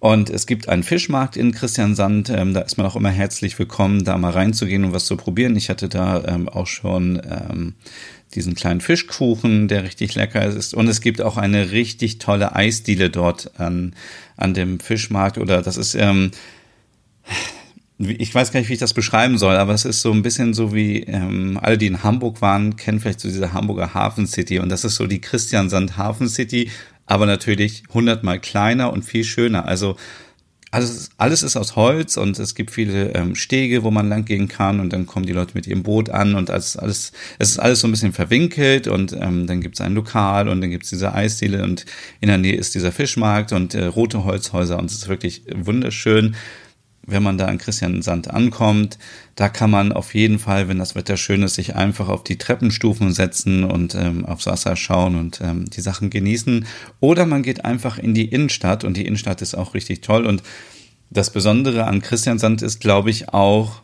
Und 0.00 0.30
es 0.30 0.46
gibt 0.46 0.68
einen 0.68 0.84
Fischmarkt 0.84 1.36
in 1.36 1.50
Christiansand. 1.52 2.30
Ähm, 2.30 2.54
da 2.54 2.60
ist 2.60 2.76
man 2.76 2.86
auch 2.86 2.94
immer 2.94 3.10
herzlich 3.10 3.58
willkommen, 3.58 4.04
da 4.04 4.16
mal 4.16 4.30
reinzugehen 4.30 4.84
und 4.84 4.92
was 4.92 5.06
zu 5.06 5.16
probieren. 5.16 5.56
Ich 5.56 5.70
hatte 5.70 5.88
da 5.88 6.24
ähm, 6.24 6.48
auch 6.48 6.68
schon 6.68 7.20
ähm, 7.28 7.74
diesen 8.34 8.54
kleinen 8.54 8.80
Fischkuchen, 8.80 9.66
der 9.66 9.82
richtig 9.82 10.14
lecker 10.14 10.44
ist. 10.44 10.72
Und 10.72 10.86
es 10.86 11.00
gibt 11.00 11.20
auch 11.20 11.36
eine 11.36 11.72
richtig 11.72 12.18
tolle 12.18 12.54
Eisdiele 12.54 13.10
dort 13.10 13.58
an, 13.58 13.94
an 14.36 14.54
dem 14.54 14.78
Fischmarkt. 14.78 15.36
Oder 15.36 15.62
das 15.62 15.76
ist 15.76 15.96
ähm, 15.96 16.30
ich 17.98 18.32
weiß 18.32 18.52
gar 18.52 18.60
nicht, 18.60 18.68
wie 18.68 18.74
ich 18.74 18.78
das 18.78 18.94
beschreiben 18.94 19.38
soll, 19.38 19.56
aber 19.56 19.74
es 19.74 19.84
ist 19.84 20.02
so 20.02 20.12
ein 20.12 20.22
bisschen 20.22 20.54
so 20.54 20.72
wie 20.72 21.02
ähm, 21.02 21.58
alle, 21.60 21.76
die 21.78 21.88
in 21.88 22.04
Hamburg 22.04 22.40
waren, 22.40 22.76
kennen 22.76 23.00
vielleicht 23.00 23.20
so 23.20 23.28
diese 23.28 23.52
Hamburger 23.52 23.92
Hafen 23.92 24.26
City 24.26 24.60
und 24.60 24.68
das 24.68 24.84
ist 24.84 24.94
so 24.94 25.06
die 25.06 25.20
Christiansand 25.20 25.96
Hafen 25.96 26.28
City, 26.28 26.70
aber 27.06 27.26
natürlich 27.26 27.82
hundertmal 27.92 28.38
kleiner 28.38 28.92
und 28.92 29.04
viel 29.04 29.24
schöner. 29.24 29.66
Also 29.66 29.96
alles, 30.70 31.10
alles 31.16 31.42
ist 31.42 31.56
aus 31.56 31.76
Holz 31.76 32.16
und 32.16 32.38
es 32.38 32.54
gibt 32.54 32.70
viele 32.70 33.14
ähm, 33.14 33.34
Stege, 33.34 33.82
wo 33.82 33.90
man 33.90 34.08
lang 34.08 34.24
gehen 34.26 34.48
kann 34.48 34.80
und 34.80 34.92
dann 34.92 35.06
kommen 35.06 35.26
die 35.26 35.32
Leute 35.32 35.52
mit 35.54 35.66
ihrem 35.66 35.82
Boot 35.82 36.10
an 36.10 36.34
und 36.34 36.50
alles, 36.50 36.76
alles 36.76 37.12
es 37.38 37.50
ist 37.50 37.58
alles 37.58 37.80
so 37.80 37.88
ein 37.88 37.90
bisschen 37.90 38.12
verwinkelt 38.12 38.86
und 38.86 39.12
ähm, 39.18 39.46
dann 39.46 39.60
gibt 39.60 39.76
es 39.76 39.80
ein 39.80 39.94
Lokal 39.94 40.48
und 40.48 40.60
dann 40.60 40.70
gibt 40.70 40.84
es 40.84 40.90
diese 40.90 41.14
Eisdiele 41.14 41.64
und 41.64 41.84
in 42.20 42.28
der 42.28 42.38
Nähe 42.38 42.54
ist 42.54 42.74
dieser 42.74 42.92
Fischmarkt 42.92 43.52
und 43.52 43.74
äh, 43.74 43.86
rote 43.86 44.24
Holzhäuser 44.24 44.78
und 44.78 44.90
es 44.90 44.98
ist 44.98 45.08
wirklich 45.08 45.42
wunderschön 45.52 46.36
wenn 47.08 47.22
man 47.22 47.38
da 47.38 47.48
in 47.48 47.58
Christiansand 47.58 48.30
ankommt, 48.30 48.98
da 49.34 49.48
kann 49.48 49.70
man 49.70 49.92
auf 49.92 50.14
jeden 50.14 50.38
Fall, 50.38 50.68
wenn 50.68 50.78
das 50.78 50.94
Wetter 50.94 51.16
schön 51.16 51.42
ist, 51.42 51.54
sich 51.54 51.74
einfach 51.74 52.08
auf 52.08 52.22
die 52.22 52.36
Treppenstufen 52.36 53.12
setzen 53.12 53.64
und 53.64 53.94
ähm, 53.94 54.24
aufs 54.26 54.46
Wasser 54.46 54.76
schauen 54.76 55.16
und 55.16 55.40
ähm, 55.40 55.64
die 55.70 55.80
Sachen 55.80 56.10
genießen. 56.10 56.66
Oder 57.00 57.24
man 57.26 57.42
geht 57.42 57.64
einfach 57.64 57.98
in 57.98 58.14
die 58.14 58.26
Innenstadt 58.26 58.84
und 58.84 58.96
die 58.96 59.06
Innenstadt 59.06 59.42
ist 59.42 59.54
auch 59.54 59.74
richtig 59.74 60.02
toll. 60.02 60.26
Und 60.26 60.42
das 61.10 61.30
Besondere 61.30 61.84
an 61.84 62.02
Christiansand 62.02 62.62
ist, 62.62 62.80
glaube 62.80 63.10
ich, 63.10 63.30
auch, 63.30 63.82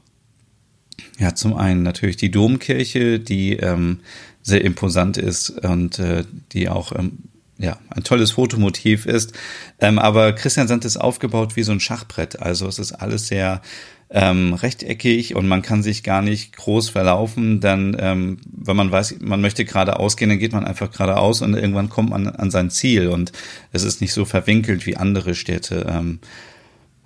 ja, 1.18 1.34
zum 1.34 1.54
einen 1.54 1.82
natürlich 1.82 2.16
die 2.16 2.30
Domkirche, 2.30 3.18
die 3.20 3.54
ähm, 3.54 4.00
sehr 4.42 4.62
imposant 4.62 5.16
ist 5.16 5.50
und 5.64 5.98
äh, 5.98 6.24
die 6.52 6.68
auch 6.68 6.92
ähm, 6.92 7.18
ja, 7.58 7.78
ein 7.90 8.04
tolles 8.04 8.32
Fotomotiv 8.32 9.06
ist. 9.06 9.32
Ähm, 9.80 9.98
aber 9.98 10.32
Christian 10.32 10.68
Sand 10.68 10.84
ist 10.84 10.96
aufgebaut 10.96 11.56
wie 11.56 11.62
so 11.62 11.72
ein 11.72 11.80
Schachbrett. 11.80 12.40
Also 12.40 12.66
es 12.66 12.78
ist 12.78 12.92
alles 12.92 13.28
sehr 13.28 13.62
ähm, 14.10 14.54
rechteckig 14.54 15.34
und 15.34 15.48
man 15.48 15.62
kann 15.62 15.82
sich 15.82 16.02
gar 16.02 16.22
nicht 16.22 16.56
groß 16.56 16.90
verlaufen. 16.90 17.60
Dann, 17.60 17.96
ähm, 17.98 18.38
wenn 18.44 18.76
man 18.76 18.90
weiß, 18.90 19.16
man 19.20 19.40
möchte 19.40 19.64
geradeaus 19.64 20.16
gehen, 20.16 20.28
dann 20.28 20.38
geht 20.38 20.52
man 20.52 20.64
einfach 20.64 20.90
geradeaus 20.90 21.42
und 21.42 21.54
irgendwann 21.54 21.88
kommt 21.88 22.10
man 22.10 22.28
an 22.28 22.50
sein 22.50 22.70
Ziel 22.70 23.08
und 23.08 23.32
es 23.72 23.84
ist 23.84 24.00
nicht 24.00 24.12
so 24.12 24.24
verwinkelt 24.24 24.86
wie 24.86 24.96
andere 24.96 25.34
Städte. 25.34 25.86
Ähm, 25.88 26.18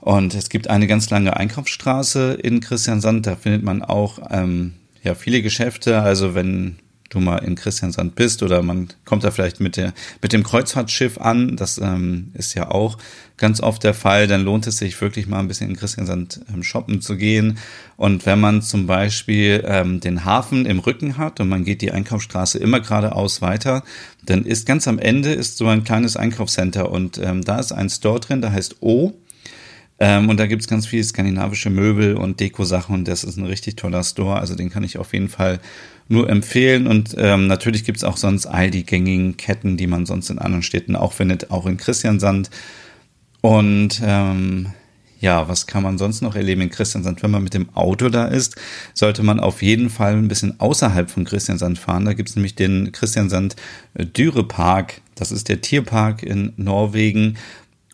und 0.00 0.34
es 0.34 0.48
gibt 0.48 0.68
eine 0.70 0.86
ganz 0.86 1.10
lange 1.10 1.36
Einkaufsstraße 1.36 2.34
in 2.34 2.60
Christiansand, 2.60 3.26
da 3.26 3.36
findet 3.36 3.62
man 3.62 3.82
auch 3.82 4.20
ähm, 4.30 4.74
ja 5.02 5.14
viele 5.14 5.42
Geschäfte. 5.42 6.00
Also 6.00 6.34
wenn 6.34 6.76
du 7.08 7.20
mal 7.20 7.38
in 7.38 7.54
Christiansand 7.54 8.14
bist 8.14 8.42
oder 8.42 8.62
man 8.62 8.88
kommt 9.04 9.24
da 9.24 9.30
vielleicht 9.30 9.60
mit 9.60 9.76
der 9.76 9.94
mit 10.20 10.32
dem 10.32 10.42
Kreuzfahrtschiff 10.42 11.18
an, 11.18 11.56
das 11.56 11.78
ähm, 11.78 12.30
ist 12.34 12.54
ja 12.54 12.70
auch 12.70 12.98
ganz 13.38 13.60
oft 13.60 13.84
der 13.84 13.94
Fall, 13.94 14.26
dann 14.26 14.42
lohnt 14.42 14.66
es 14.66 14.78
sich 14.78 15.00
wirklich 15.00 15.26
mal 15.26 15.38
ein 15.38 15.48
bisschen 15.48 15.70
in 15.70 15.76
Christiansand 15.76 16.40
ähm, 16.52 16.62
shoppen 16.62 17.00
zu 17.00 17.16
gehen. 17.16 17.58
Und 17.96 18.26
wenn 18.26 18.40
man 18.40 18.62
zum 18.62 18.86
Beispiel 18.86 19.64
ähm, 19.66 20.00
den 20.00 20.24
Hafen 20.24 20.66
im 20.66 20.80
Rücken 20.80 21.16
hat 21.16 21.40
und 21.40 21.48
man 21.48 21.64
geht 21.64 21.80
die 21.80 21.92
Einkaufsstraße 21.92 22.58
immer 22.58 22.80
geradeaus 22.80 23.40
weiter, 23.40 23.84
dann 24.24 24.44
ist 24.44 24.66
ganz 24.66 24.86
am 24.86 24.98
Ende 24.98 25.32
ist 25.32 25.56
so 25.56 25.66
ein 25.68 25.84
kleines 25.84 26.16
Einkaufscenter 26.16 26.90
und 26.90 27.18
ähm, 27.18 27.44
da 27.44 27.58
ist 27.58 27.72
ein 27.72 27.88
Store 27.88 28.20
drin, 28.20 28.42
der 28.42 28.52
heißt 28.52 28.82
O. 28.82 29.14
Ähm, 30.00 30.28
und 30.28 30.38
da 30.38 30.46
gibt's 30.46 30.68
ganz 30.68 30.86
viele 30.86 31.02
skandinavische 31.02 31.70
Möbel 31.70 32.16
und 32.16 32.38
Deko-Sachen 32.40 32.94
und 32.94 33.08
das 33.08 33.24
ist 33.24 33.36
ein 33.36 33.46
richtig 33.46 33.76
toller 33.76 34.04
Store. 34.04 34.38
Also 34.38 34.54
den 34.54 34.70
kann 34.70 34.84
ich 34.84 34.98
auf 34.98 35.12
jeden 35.12 35.28
Fall 35.28 35.60
nur 36.08 36.28
empfehlen. 36.30 36.86
Und 36.86 37.14
ähm, 37.18 37.46
natürlich 37.46 37.84
gibt's 37.84 38.04
auch 38.04 38.16
sonst 38.16 38.46
all 38.46 38.70
die 38.70 38.84
gängigen 38.84 39.36
Ketten, 39.36 39.76
die 39.76 39.86
man 39.86 40.06
sonst 40.06 40.30
in 40.30 40.38
anderen 40.38 40.62
Städten 40.62 40.96
auch 40.96 41.12
findet, 41.12 41.50
auch 41.50 41.66
in 41.66 41.76
Christiansand. 41.76 42.50
Und 43.40 44.00
ähm, 44.04 44.72
ja, 45.20 45.48
was 45.48 45.66
kann 45.66 45.82
man 45.82 45.98
sonst 45.98 46.22
noch 46.22 46.36
erleben 46.36 46.60
in 46.60 46.70
Christiansand? 46.70 47.22
Wenn 47.22 47.32
man 47.32 47.42
mit 47.42 47.54
dem 47.54 47.74
Auto 47.74 48.08
da 48.08 48.26
ist, 48.26 48.56
sollte 48.94 49.24
man 49.24 49.40
auf 49.40 49.62
jeden 49.62 49.90
Fall 49.90 50.14
ein 50.14 50.28
bisschen 50.28 50.60
außerhalb 50.60 51.10
von 51.10 51.24
Christiansand 51.24 51.78
fahren. 51.78 52.04
Da 52.04 52.12
gibt 52.12 52.28
es 52.28 52.36
nämlich 52.36 52.54
den 52.54 52.92
Christiansand 52.92 53.56
Dyrepark. 53.94 55.00
Das 55.16 55.32
ist 55.32 55.48
der 55.48 55.60
Tierpark 55.60 56.22
in 56.22 56.52
Norwegen. 56.56 57.36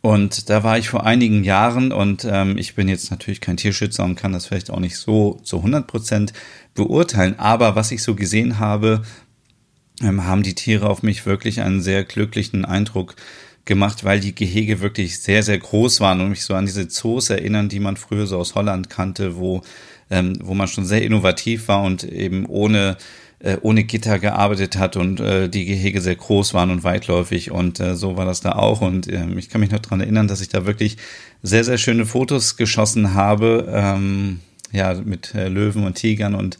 Und 0.04 0.50
da 0.50 0.62
war 0.62 0.76
ich 0.76 0.90
vor 0.90 1.06
einigen 1.06 1.44
Jahren 1.44 1.90
und 1.90 2.26
ähm, 2.30 2.58
ich 2.58 2.74
bin 2.74 2.88
jetzt 2.88 3.10
natürlich 3.10 3.40
kein 3.40 3.56
Tierschützer 3.56 4.04
und 4.04 4.16
kann 4.16 4.34
das 4.34 4.44
vielleicht 4.44 4.70
auch 4.70 4.78
nicht 4.78 4.98
so 4.98 5.40
zu 5.44 5.56
100 5.56 5.86
Prozent 5.86 6.34
beurteilen. 6.74 7.38
Aber 7.38 7.74
was 7.74 7.90
ich 7.90 8.02
so 8.02 8.14
gesehen 8.14 8.58
habe, 8.58 9.00
ähm, 10.02 10.26
haben 10.26 10.42
die 10.42 10.54
Tiere 10.54 10.90
auf 10.90 11.02
mich 11.02 11.24
wirklich 11.24 11.62
einen 11.62 11.80
sehr 11.80 12.04
glücklichen 12.04 12.66
Eindruck 12.66 13.16
gemacht, 13.64 14.04
weil 14.04 14.20
die 14.20 14.34
Gehege 14.34 14.80
wirklich 14.80 15.20
sehr, 15.20 15.42
sehr 15.42 15.56
groß 15.56 16.00
waren 16.00 16.20
und 16.20 16.28
mich 16.28 16.42
so 16.42 16.52
an 16.52 16.66
diese 16.66 16.86
Zoos 16.88 17.30
erinnern, 17.30 17.70
die 17.70 17.80
man 17.80 17.96
früher 17.96 18.26
so 18.26 18.36
aus 18.36 18.54
Holland 18.54 18.90
kannte, 18.90 19.38
wo, 19.38 19.62
ähm, 20.10 20.36
wo 20.42 20.52
man 20.52 20.68
schon 20.68 20.84
sehr 20.84 21.00
innovativ 21.00 21.68
war 21.68 21.82
und 21.82 22.04
eben 22.04 22.44
ohne 22.44 22.98
äh, 23.44 23.58
ohne 23.60 23.84
Gitter 23.84 24.18
gearbeitet 24.18 24.78
hat 24.78 24.96
und 24.96 25.20
äh, 25.20 25.48
die 25.48 25.66
Gehege 25.66 26.00
sehr 26.00 26.16
groß 26.16 26.54
waren 26.54 26.70
und 26.70 26.82
weitläufig 26.82 27.50
und 27.50 27.78
äh, 27.78 27.94
so 27.94 28.16
war 28.16 28.24
das 28.24 28.40
da 28.40 28.52
auch 28.52 28.80
und 28.80 29.06
äh, 29.06 29.26
ich 29.36 29.50
kann 29.50 29.60
mich 29.60 29.70
noch 29.70 29.80
dran 29.80 30.00
erinnern, 30.00 30.28
dass 30.28 30.40
ich 30.40 30.48
da 30.48 30.64
wirklich 30.64 30.96
sehr, 31.42 31.62
sehr 31.62 31.76
schöne 31.76 32.06
Fotos 32.06 32.56
geschossen 32.56 33.12
habe, 33.12 33.68
ähm, 33.70 34.40
ja, 34.72 34.94
mit 34.94 35.34
äh, 35.34 35.48
Löwen 35.48 35.84
und 35.84 35.94
Tigern 35.96 36.34
und 36.34 36.58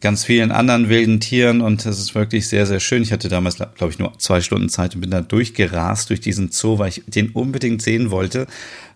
ganz 0.00 0.24
vielen 0.24 0.52
anderen 0.52 0.90
wilden 0.90 1.18
Tieren 1.18 1.62
und 1.62 1.86
das 1.86 1.98
ist 1.98 2.14
wirklich 2.14 2.46
sehr, 2.46 2.66
sehr 2.66 2.78
schön. 2.78 3.02
Ich 3.02 3.10
hatte 3.10 3.30
damals, 3.30 3.56
glaube 3.56 3.90
ich, 3.90 3.98
nur 3.98 4.16
zwei 4.18 4.42
Stunden 4.42 4.68
Zeit 4.68 4.94
und 4.94 5.00
bin 5.00 5.10
da 5.10 5.22
durchgerast 5.22 6.10
durch 6.10 6.20
diesen 6.20 6.50
Zoo, 6.52 6.78
weil 6.78 6.90
ich 6.90 7.02
den 7.06 7.30
unbedingt 7.30 7.80
sehen 7.80 8.10
wollte. 8.10 8.46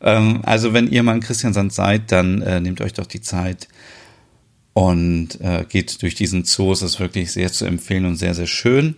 Ähm, 0.03 0.41
also 0.43 0.75
wenn 0.75 0.91
ihr 0.91 1.03
mal 1.03 1.15
in 1.15 1.23
Christiansand 1.23 1.73
seid, 1.73 2.12
dann 2.12 2.43
äh, 2.43 2.61
nehmt 2.61 2.83
euch 2.83 2.93
doch 2.93 3.07
die 3.07 3.23
Zeit 3.23 3.69
und 4.75 5.41
äh, 5.41 5.64
geht 5.69 6.02
durch 6.02 6.14
diesen 6.14 6.45
Zoo. 6.45 6.73
Es 6.73 6.83
ist 6.83 7.00
wirklich 7.00 7.33
sehr 7.33 7.52
zu 7.52 7.64
empfehlen 7.67 8.07
und 8.07 8.17
sehr, 8.17 8.35
sehr 8.35 8.47
schön. 8.47 8.97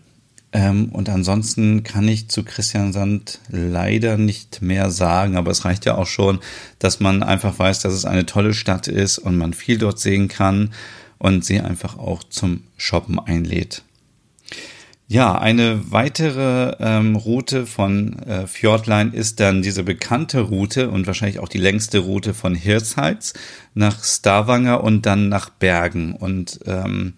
Ähm, 0.53 0.91
und 0.93 1.09
ansonsten 1.09 1.83
kann 1.83 2.07
ich 2.07 2.29
zu 2.29 2.45
Christiansand 2.45 3.41
leider 3.49 4.17
nicht 4.17 4.63
mehr 4.63 4.91
sagen, 4.91 5.37
aber 5.37 5.51
es 5.51 5.65
reicht 5.65 5.85
ja 5.85 5.97
auch 5.97 6.07
schon, 6.07 6.39
dass 6.79 7.01
man 7.01 7.25
einfach 7.25 7.59
weiß, 7.59 7.81
dass 7.81 7.93
es 7.93 8.05
eine 8.05 8.25
tolle 8.25 8.55
Stadt 8.55 8.87
ist 8.87 9.19
und 9.19 9.37
man 9.37 9.53
viel 9.53 9.79
dort 9.79 9.99
sehen 9.99 10.29
kann 10.29 10.73
und 11.19 11.45
sie 11.45 11.61
einfach 11.61 11.99
auch 11.99 12.23
zum 12.23 12.63
Shoppen 12.77 13.19
einlädt. 13.19 13.83
Ja, 15.15 15.39
eine 15.39 15.93
weitere 15.93 16.75
ähm, 16.81 17.15
Route 17.15 17.67
von 17.67 18.19
äh, 18.25 18.49
Fjordline 18.49 19.15
ist 19.15 19.39
dann 19.39 19.63
diese 19.63 19.85
bekannte 19.85 20.41
Route 20.41 20.91
und 20.91 21.07
wahrscheinlich 21.07 21.39
auch 21.39 21.49
die 21.49 21.59
längste 21.59 22.01
Route 22.01 22.35
von 22.35 22.57
Hirtshals 22.57 23.33
nach 23.75 24.03
Stavanger 24.03 24.83
und 24.83 25.07
dann 25.07 25.29
nach 25.29 25.51
Bergen. 25.51 26.17
Und 26.17 26.59
ähm, 26.67 27.13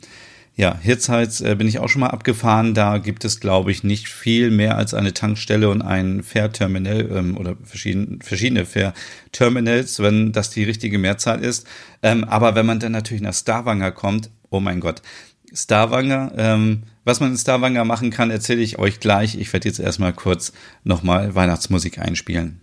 ja, 0.56 0.78
Hirtshals 0.78 1.40
äh, 1.40 1.54
bin 1.54 1.68
ich 1.68 1.78
auch 1.78 1.88
schon 1.88 2.00
mal 2.00 2.10
abgefahren. 2.10 2.74
Da 2.74 2.98
gibt 2.98 3.24
es, 3.24 3.40
glaube 3.40 3.70
ich, 3.70 3.82
nicht 3.82 4.08
viel 4.08 4.50
mehr 4.50 4.76
als 4.76 4.92
eine 4.92 5.14
Tankstelle 5.14 5.70
und 5.70 5.80
ein 5.80 6.22
Fährterminal 6.22 7.08
ähm, 7.10 7.38
oder 7.38 7.56
verschiedene, 7.64 8.18
verschiedene 8.22 8.66
Fährterminals, 8.66 10.00
wenn 10.00 10.32
das 10.32 10.50
die 10.50 10.64
richtige 10.64 10.98
Mehrzahl 10.98 11.42
ist. 11.42 11.66
Ähm, 12.02 12.24
aber 12.24 12.56
wenn 12.56 12.66
man 12.66 12.78
dann 12.78 12.92
natürlich 12.92 13.22
nach 13.22 13.32
Stavanger 13.32 13.90
kommt, 13.90 14.28
oh 14.50 14.60
mein 14.60 14.80
Gott, 14.80 15.00
Stavanger, 15.56 16.32
ähm, 16.36 16.82
was 17.04 17.20
man 17.20 17.30
in 17.30 17.38
Stavanger 17.38 17.84
machen 17.84 18.10
kann, 18.10 18.30
erzähle 18.30 18.60
ich 18.60 18.78
euch 18.78 19.00
gleich. 19.00 19.36
Ich 19.36 19.52
werde 19.52 19.68
jetzt 19.68 19.80
erstmal 19.80 20.12
kurz 20.12 20.52
nochmal 20.84 21.34
Weihnachtsmusik 21.34 21.98
einspielen. 21.98 22.60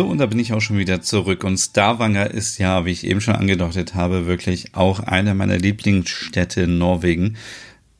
So, 0.00 0.06
und 0.06 0.16
da 0.16 0.24
bin 0.24 0.38
ich 0.38 0.54
auch 0.54 0.62
schon 0.62 0.78
wieder 0.78 1.02
zurück. 1.02 1.44
Und 1.44 1.58
Stavanger 1.58 2.30
ist 2.30 2.56
ja, 2.56 2.86
wie 2.86 2.90
ich 2.90 3.06
eben 3.06 3.20
schon 3.20 3.34
angedeutet 3.34 3.94
habe, 3.94 4.24
wirklich 4.24 4.74
auch 4.74 5.00
eine 5.00 5.34
meiner 5.34 5.58
Lieblingsstädte 5.58 6.62
in 6.62 6.78
Norwegen. 6.78 7.36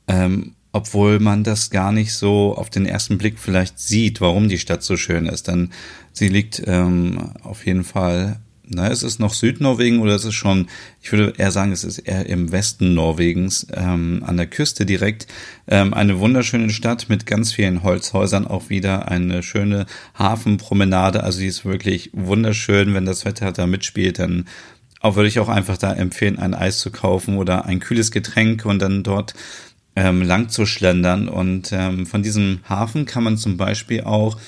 Ähm, 0.09 0.55
obwohl 0.73 1.19
man 1.19 1.45
das 1.45 1.69
gar 1.69 1.93
nicht 1.93 2.15
so 2.15 2.55
auf 2.57 2.71
den 2.71 2.87
ersten 2.87 3.19
Blick 3.19 3.39
vielleicht 3.39 3.79
sieht, 3.79 4.23
warum 4.23 4.49
die 4.49 4.59
Stadt 4.59 4.83
so 4.83 4.97
schön 4.97 5.27
ist. 5.27 5.49
Denn 5.49 5.73
sie 6.11 6.29
liegt 6.29 6.63
ähm, 6.67 7.33
auf 7.43 7.67
jeden 7.67 7.85
Fall 7.85 8.41
na, 8.73 8.87
ist 8.87 9.03
es 9.03 9.19
noch 9.19 9.35
Südnorwegen 9.35 9.99
oder 9.99 10.15
ist 10.15 10.25
es 10.25 10.35
schon, 10.35 10.69
ich 11.03 11.11
würde 11.11 11.35
eher 11.37 11.51
sagen, 11.51 11.73
es 11.73 11.83
ist 11.83 11.99
eher 11.99 12.27
im 12.27 12.53
Westen 12.53 12.95
Norwegens, 12.95 13.67
ähm, 13.75 14.23
an 14.25 14.37
der 14.37 14.47
Küste 14.47 14.87
direkt. 14.87 15.27
Ähm, 15.67 15.93
eine 15.93 16.21
wunderschöne 16.21 16.71
Stadt 16.71 17.09
mit 17.09 17.27
ganz 17.27 17.53
vielen 17.53 17.83
Holzhäusern, 17.83 18.47
auch 18.47 18.71
wieder 18.71 19.09
eine 19.09 19.43
schöne 19.43 19.87
Hafenpromenade. 20.17 21.25
Also 21.25 21.41
die 21.41 21.47
ist 21.47 21.65
wirklich 21.65 22.11
wunderschön. 22.13 22.95
Wenn 22.95 23.07
das 23.07 23.25
Wetter 23.25 23.51
da 23.51 23.67
mitspielt, 23.67 24.21
dann 24.21 24.47
auch 25.01 25.17
würde 25.17 25.29
ich 25.29 25.41
auch 25.41 25.49
einfach 25.49 25.77
da 25.77 25.93
empfehlen, 25.93 26.39
ein 26.39 26.55
Eis 26.55 26.79
zu 26.79 26.93
kaufen 26.93 27.39
oder 27.39 27.65
ein 27.65 27.81
kühles 27.81 28.13
Getränk 28.13 28.67
und 28.67 28.81
dann 28.81 29.03
dort 29.03 29.35
ähm, 29.97 30.23
lang 30.23 30.49
zu 30.49 30.65
schlendern. 30.65 31.29
Und 31.29 31.71
ähm, 31.73 32.07
von 32.07 32.23
diesem 32.23 32.61
Hafen 32.69 33.05
kann 33.05 33.25
man 33.25 33.37
zum 33.37 33.57
Beispiel 33.57 34.03
auch 34.03 34.39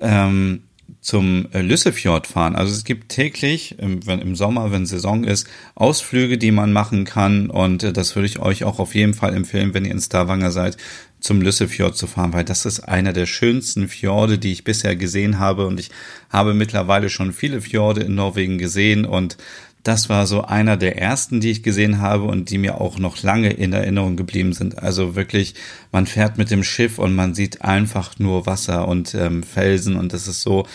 ähm, 0.00 0.64
zum 1.02 1.48
äh, 1.52 1.60
Lüssefjord 1.60 2.28
fahren. 2.28 2.54
Also 2.54 2.72
es 2.72 2.84
gibt 2.84 3.08
täglich, 3.08 3.74
wenn, 3.78 4.20
im 4.20 4.36
Sommer, 4.36 4.70
wenn 4.70 4.86
Saison 4.86 5.24
ist, 5.24 5.48
Ausflüge, 5.74 6.38
die 6.38 6.52
man 6.52 6.72
machen 6.72 7.04
kann. 7.04 7.50
Und 7.50 7.82
äh, 7.82 7.92
das 7.92 8.14
würde 8.14 8.26
ich 8.26 8.38
euch 8.38 8.62
auch 8.62 8.78
auf 8.78 8.94
jeden 8.94 9.12
Fall 9.12 9.34
empfehlen, 9.34 9.74
wenn 9.74 9.84
ihr 9.84 9.90
in 9.90 10.00
Stavanger 10.00 10.52
seid, 10.52 10.76
zum 11.18 11.42
Lüssefjord 11.42 11.96
zu 11.96 12.06
fahren, 12.06 12.32
weil 12.32 12.44
das 12.44 12.66
ist 12.66 12.80
einer 12.80 13.12
der 13.12 13.26
schönsten 13.26 13.88
Fjorde, 13.88 14.38
die 14.38 14.52
ich 14.52 14.64
bisher 14.64 14.94
gesehen 14.94 15.40
habe. 15.40 15.66
Und 15.66 15.80
ich 15.80 15.90
habe 16.30 16.54
mittlerweile 16.54 17.10
schon 17.10 17.32
viele 17.32 17.60
Fjorde 17.60 18.02
in 18.02 18.14
Norwegen 18.14 18.58
gesehen 18.58 19.04
und 19.04 19.36
das 19.82 20.08
war 20.08 20.26
so 20.26 20.42
einer 20.42 20.76
der 20.76 20.98
ersten, 20.98 21.40
die 21.40 21.50
ich 21.50 21.62
gesehen 21.62 22.00
habe 22.00 22.24
und 22.24 22.50
die 22.50 22.58
mir 22.58 22.80
auch 22.80 22.98
noch 22.98 23.22
lange 23.22 23.50
in 23.50 23.72
Erinnerung 23.72 24.16
geblieben 24.16 24.52
sind. 24.52 24.78
Also 24.78 25.16
wirklich, 25.16 25.54
man 25.90 26.06
fährt 26.06 26.38
mit 26.38 26.50
dem 26.50 26.62
Schiff 26.62 26.98
und 26.98 27.14
man 27.14 27.34
sieht 27.34 27.62
einfach 27.62 28.18
nur 28.18 28.46
Wasser 28.46 28.86
und 28.86 29.14
ähm, 29.14 29.42
Felsen 29.42 29.96
und 29.96 30.12
das 30.12 30.28
ist 30.28 30.42
so, 30.42 30.66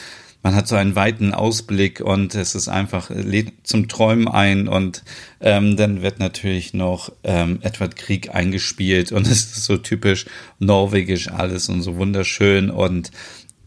man 0.44 0.56
hat 0.56 0.68
so 0.68 0.76
einen 0.76 0.96
weiten 0.96 1.34
Ausblick 1.34 2.02
und 2.02 2.36
es 2.36 2.54
ist 2.54 2.68
einfach 2.68 3.10
lädt 3.10 3.54
zum 3.64 3.88
Träumen 3.88 4.28
ein 4.28 4.68
und 4.68 5.04
ähm, 5.42 5.78
dann 5.78 6.02
wird 6.02 6.20
natürlich 6.20 6.74
noch 6.74 7.12
ähm, 7.24 7.60
Edward 7.62 7.96
Krieg 7.96 8.34
eingespielt 8.36 9.12
und 9.12 9.26
es 9.28 9.46
ist 9.46 9.64
so 9.64 9.78
typisch 9.78 10.26
norwegisch 10.60 11.30
alles 11.30 11.70
und 11.70 11.82
so 11.82 11.96
wunderschön 11.96 12.70
und 12.70 13.12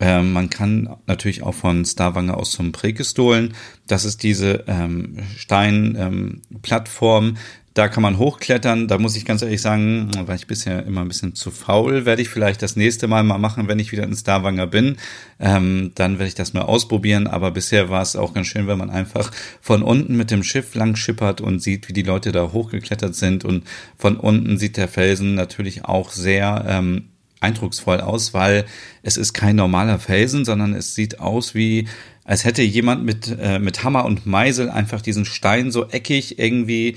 ähm, 0.01 0.33
man 0.33 0.49
kann 0.49 0.97
natürlich 1.07 1.43
auch 1.43 1.55
von 1.55 1.85
Stavanger 1.85 2.39
aus 2.39 2.53
zum 2.53 2.73
Prekestolen. 2.73 3.55
Das 3.87 4.05
ist 4.07 4.23
diese 4.23 4.65
ähm, 4.67 5.19
Steinplattform. 5.37 7.25
Ähm, 7.27 7.37
da 7.75 7.87
kann 7.89 8.03
man 8.03 8.19
hochklettern. 8.19 8.89
Da 8.89 8.99
muss 8.99 9.15
ich 9.15 9.25
ganz 9.25 9.43
ehrlich 9.43 9.63
sagen, 9.63 10.11
war 10.27 10.35
ich 10.35 10.49
bisher 10.49 10.85
immer 10.87 11.03
ein 11.03 11.09
bisschen 11.09 11.37
zu 11.37 11.51
faul. 11.53 12.05
Werde 12.05 12.21
ich 12.21 12.29
vielleicht 12.29 12.63
das 12.63 12.75
nächste 12.75 13.07
Mal 13.07 13.23
mal 13.23 13.39
machen, 13.39 13.69
wenn 13.69 13.79
ich 13.79 13.93
wieder 13.93 14.03
in 14.03 14.17
Stavanger 14.17 14.67
bin. 14.67 14.97
Ähm, 15.39 15.93
dann 15.95 16.15
werde 16.15 16.29
ich 16.29 16.35
das 16.35 16.53
mal 16.53 16.63
ausprobieren. 16.63 17.27
Aber 17.29 17.53
bisher 17.53 17.89
war 17.89 18.03
es 18.03 18.17
auch 18.17 18.35
ganz 18.35 18.49
schön, 18.49 18.67
wenn 18.67 18.79
man 18.79 18.91
einfach 18.91 19.31
von 19.61 19.83
unten 19.83 20.17
mit 20.17 20.31
dem 20.33 20.43
Schiff 20.43 20.75
lang 20.75 20.97
schippert 20.97 21.41
und 21.41 21.63
sieht, 21.63 21.89
wie 21.89 21.93
die 21.93 22.03
Leute 22.03 22.33
da 22.33 22.53
hochgeklettert 22.53 23.15
sind. 23.15 23.45
Und 23.45 23.65
von 23.97 24.17
unten 24.17 24.59
sieht 24.59 24.77
der 24.77 24.89
Felsen 24.89 25.35
natürlich 25.35 25.85
auch 25.85 26.11
sehr 26.11 26.65
ähm, 26.67 27.11
eindrucksvoll 27.41 28.01
aus, 28.01 28.35
weil 28.35 28.67
es 29.03 29.17
ist 29.17 29.33
kein 29.33 29.57
normaler 29.57 29.99
Felsen, 29.99 30.45
sondern 30.45 30.75
es 30.75 30.95
sieht 30.95 31.21
aus 31.21 31.55
wie, 31.55 31.89
als 32.25 32.45
hätte 32.45 32.63
jemand 32.63 33.05
mit, 33.05 33.37
äh, 33.41 33.59
mit 33.59 33.83
Hammer 33.83 34.05
und 34.05 34.27
Meisel 34.27 34.71
einfach 34.71 35.01
diesen 35.01 35.25
Stein 35.25 35.71
so 35.71 35.89
eckig 35.89 36.39
irgendwie 36.39 36.97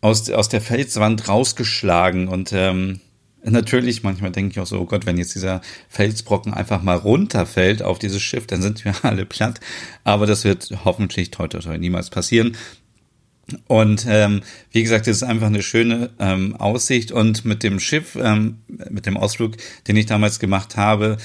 aus, 0.00 0.28
aus 0.30 0.48
der 0.48 0.60
Felswand 0.60 1.28
rausgeschlagen. 1.28 2.28
Und 2.28 2.52
ähm, 2.52 3.00
natürlich, 3.44 4.02
manchmal 4.02 4.32
denke 4.32 4.52
ich 4.52 4.60
auch 4.60 4.66
so, 4.66 4.80
oh 4.80 4.84
Gott, 4.84 5.06
wenn 5.06 5.16
jetzt 5.16 5.34
dieser 5.34 5.62
Felsbrocken 5.88 6.52
einfach 6.52 6.82
mal 6.82 6.96
runterfällt 6.96 7.82
auf 7.82 7.98
dieses 7.98 8.20
Schiff, 8.20 8.46
dann 8.46 8.60
sind 8.60 8.84
wir 8.84 8.94
alle 9.02 9.24
platt. 9.24 9.60
Aber 10.04 10.26
das 10.26 10.44
wird 10.44 10.70
hoffentlich 10.84 11.30
toi 11.30 11.48
niemals 11.78 12.10
passieren. 12.10 12.56
Und 13.66 14.06
ähm, 14.08 14.42
wie 14.70 14.82
gesagt, 14.82 15.06
es 15.06 15.18
ist 15.18 15.22
einfach 15.22 15.46
eine 15.46 15.62
schöne 15.62 16.10
ähm, 16.18 16.56
Aussicht. 16.56 17.12
Und 17.12 17.44
mit 17.44 17.62
dem 17.62 17.80
Schiff, 17.80 18.16
ähm, 18.20 18.58
mit 18.90 19.06
dem 19.06 19.16
Ausflug, 19.16 19.56
den 19.86 19.96
ich 19.96 20.06
damals 20.06 20.38
gemacht 20.38 20.76
habe, 20.76 21.16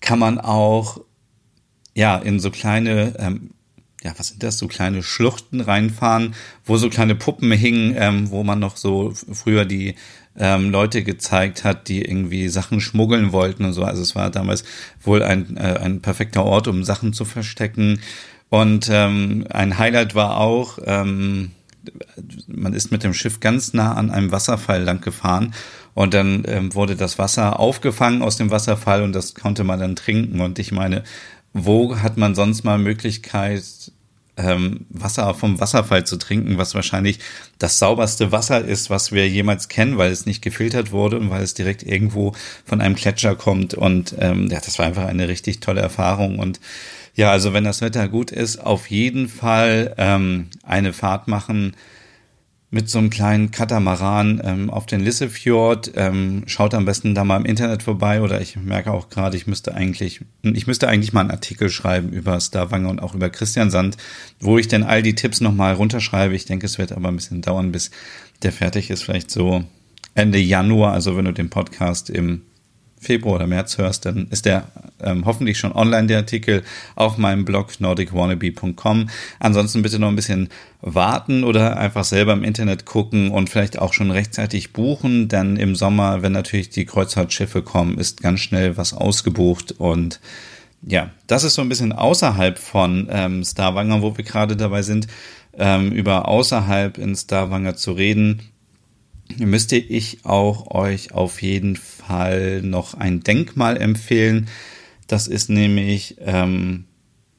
kann 0.00 0.18
man 0.18 0.38
auch 0.38 1.00
ja 1.94 2.16
in 2.16 2.40
so 2.40 2.50
kleine, 2.50 3.14
ähm, 3.18 3.50
ja, 4.02 4.12
was 4.16 4.28
sind 4.28 4.42
das, 4.42 4.58
so 4.58 4.68
kleine 4.68 5.02
Schluchten 5.02 5.60
reinfahren, 5.60 6.34
wo 6.64 6.76
so 6.76 6.90
kleine 6.90 7.14
Puppen 7.14 7.50
hingen, 7.52 7.94
ähm, 7.96 8.30
wo 8.30 8.44
man 8.44 8.58
noch 8.58 8.76
so 8.76 9.12
früher 9.32 9.64
die 9.64 9.94
ähm, 10.36 10.70
Leute 10.70 11.04
gezeigt 11.04 11.64
hat, 11.64 11.88
die 11.88 12.02
irgendwie 12.02 12.48
Sachen 12.48 12.80
schmuggeln 12.80 13.32
wollten 13.32 13.64
und 13.64 13.72
so. 13.72 13.84
Also 13.84 14.02
es 14.02 14.14
war 14.14 14.30
damals 14.30 14.64
wohl 15.02 15.22
ein, 15.22 15.56
äh, 15.56 15.78
ein 15.80 16.00
perfekter 16.02 16.44
Ort, 16.44 16.68
um 16.68 16.84
Sachen 16.84 17.12
zu 17.12 17.24
verstecken. 17.24 18.00
Und 18.54 18.88
ähm, 18.88 19.48
ein 19.50 19.78
Highlight 19.78 20.14
war 20.14 20.36
auch, 20.36 20.78
ähm, 20.84 21.50
man 22.46 22.72
ist 22.72 22.92
mit 22.92 23.02
dem 23.02 23.12
Schiff 23.12 23.40
ganz 23.40 23.74
nah 23.74 23.94
an 23.94 24.12
einem 24.12 24.30
Wasserfall 24.30 24.84
lang 24.84 25.00
gefahren 25.00 25.52
und 25.94 26.14
dann 26.14 26.44
ähm, 26.46 26.72
wurde 26.72 26.94
das 26.94 27.18
Wasser 27.18 27.58
aufgefangen 27.58 28.22
aus 28.22 28.36
dem 28.36 28.52
Wasserfall 28.52 29.02
und 29.02 29.12
das 29.12 29.34
konnte 29.34 29.64
man 29.64 29.80
dann 29.80 29.96
trinken. 29.96 30.40
Und 30.40 30.60
ich 30.60 30.70
meine, 30.70 31.02
wo 31.52 31.98
hat 31.98 32.16
man 32.16 32.36
sonst 32.36 32.62
mal 32.62 32.78
Möglichkeit, 32.78 33.64
ähm, 34.36 34.86
Wasser 34.88 35.34
vom 35.34 35.58
Wasserfall 35.58 36.04
zu 36.04 36.16
trinken, 36.16 36.56
was 36.56 36.76
wahrscheinlich 36.76 37.18
das 37.58 37.80
sauberste 37.80 38.30
Wasser 38.30 38.64
ist, 38.64 38.88
was 38.88 39.10
wir 39.10 39.28
jemals 39.28 39.66
kennen, 39.68 39.98
weil 39.98 40.12
es 40.12 40.26
nicht 40.26 40.42
gefiltert 40.42 40.92
wurde 40.92 41.18
und 41.18 41.28
weil 41.28 41.42
es 41.42 41.54
direkt 41.54 41.82
irgendwo 41.82 42.34
von 42.64 42.80
einem 42.80 42.94
Gletscher 42.94 43.34
kommt. 43.34 43.74
Und 43.74 44.14
ähm, 44.20 44.46
ja, 44.48 44.60
das 44.60 44.78
war 44.78 44.86
einfach 44.86 45.06
eine 45.06 45.26
richtig 45.26 45.58
tolle 45.58 45.80
Erfahrung 45.80 46.38
und 46.38 46.60
ja, 47.14 47.30
also 47.30 47.52
wenn 47.52 47.64
das 47.64 47.80
Wetter 47.80 48.08
gut 48.08 48.32
ist, 48.32 48.58
auf 48.58 48.90
jeden 48.90 49.28
Fall 49.28 49.94
ähm, 49.98 50.48
eine 50.64 50.92
Fahrt 50.92 51.28
machen 51.28 51.74
mit 52.74 52.90
so 52.90 52.98
einem 52.98 53.08
kleinen 53.08 53.52
Katamaran 53.52 54.40
ähm, 54.42 54.68
auf 54.68 54.86
den 54.86 54.98
Lissefjord. 54.98 55.92
Ähm, 55.94 56.42
schaut 56.46 56.74
am 56.74 56.84
besten 56.84 57.14
da 57.14 57.22
mal 57.22 57.36
im 57.36 57.44
Internet 57.44 57.84
vorbei 57.84 58.20
oder 58.20 58.40
ich 58.40 58.56
merke 58.56 58.90
auch 58.90 59.10
gerade, 59.10 59.36
ich 59.36 59.46
müsste 59.46 59.74
eigentlich, 59.74 60.22
ich 60.42 60.66
müsste 60.66 60.88
eigentlich 60.88 61.12
mal 61.12 61.20
einen 61.20 61.30
Artikel 61.30 61.70
schreiben 61.70 62.08
über 62.08 62.40
Stavanger 62.40 62.90
und 62.90 63.00
auch 63.00 63.14
über 63.14 63.30
Christian 63.30 63.70
Sand, 63.70 63.96
wo 64.40 64.58
ich 64.58 64.66
denn 64.66 64.82
all 64.82 65.04
die 65.04 65.14
Tipps 65.14 65.40
nochmal 65.40 65.74
runterschreibe. 65.74 66.34
Ich 66.34 66.46
denke, 66.46 66.66
es 66.66 66.78
wird 66.78 66.90
aber 66.90 67.08
ein 67.10 67.16
bisschen 67.16 67.42
dauern, 67.42 67.70
bis 67.70 67.92
der 68.42 68.50
fertig 68.50 68.90
ist. 68.90 69.04
Vielleicht 69.04 69.30
so 69.30 69.62
Ende 70.16 70.38
Januar, 70.40 70.94
also 70.94 71.16
wenn 71.16 71.26
du 71.26 71.32
den 71.32 71.50
Podcast 71.50 72.10
im 72.10 72.42
Februar 73.04 73.36
oder 73.36 73.46
März 73.46 73.78
hörst, 73.78 74.06
dann 74.06 74.26
ist 74.30 74.46
der 74.46 74.64
ähm, 75.00 75.24
hoffentlich 75.26 75.58
schon 75.58 75.72
online, 75.72 76.06
der 76.06 76.18
Artikel, 76.18 76.62
auf 76.96 77.18
meinem 77.18 77.44
Blog 77.44 77.80
nordicwannabe.com. 77.80 79.08
Ansonsten 79.38 79.82
bitte 79.82 79.98
noch 79.98 80.08
ein 80.08 80.16
bisschen 80.16 80.48
warten 80.80 81.44
oder 81.44 81.76
einfach 81.76 82.04
selber 82.04 82.32
im 82.32 82.44
Internet 82.44 82.84
gucken 82.84 83.30
und 83.30 83.48
vielleicht 83.50 83.78
auch 83.78 83.92
schon 83.92 84.10
rechtzeitig 84.10 84.72
buchen, 84.72 85.28
denn 85.28 85.56
im 85.56 85.74
Sommer, 85.74 86.22
wenn 86.22 86.32
natürlich 86.32 86.70
die 86.70 86.84
Kreuzfahrtschiffe 86.84 87.62
kommen, 87.62 87.98
ist 87.98 88.22
ganz 88.22 88.40
schnell 88.40 88.76
was 88.76 88.92
ausgebucht 88.92 89.72
und 89.72 90.20
ja, 90.86 91.10
das 91.26 91.44
ist 91.44 91.54
so 91.54 91.62
ein 91.62 91.70
bisschen 91.70 91.92
außerhalb 91.92 92.58
von 92.58 93.08
ähm, 93.10 93.42
Starwanger, 93.42 94.02
wo 94.02 94.16
wir 94.16 94.24
gerade 94.24 94.54
dabei 94.54 94.82
sind, 94.82 95.06
ähm, 95.56 95.92
über 95.92 96.28
außerhalb 96.28 96.98
in 96.98 97.14
Starwanger 97.14 97.76
zu 97.76 97.92
reden 97.92 98.42
müsste 99.38 99.76
ich 99.76 100.24
auch 100.24 100.70
euch 100.70 101.12
auf 101.12 101.42
jeden 101.42 101.76
Fall 101.76 102.62
noch 102.62 102.94
ein 102.94 103.20
Denkmal 103.20 103.76
empfehlen. 103.76 104.48
Das 105.06 105.26
ist 105.26 105.50
nämlich, 105.50 106.16
ähm, 106.20 106.84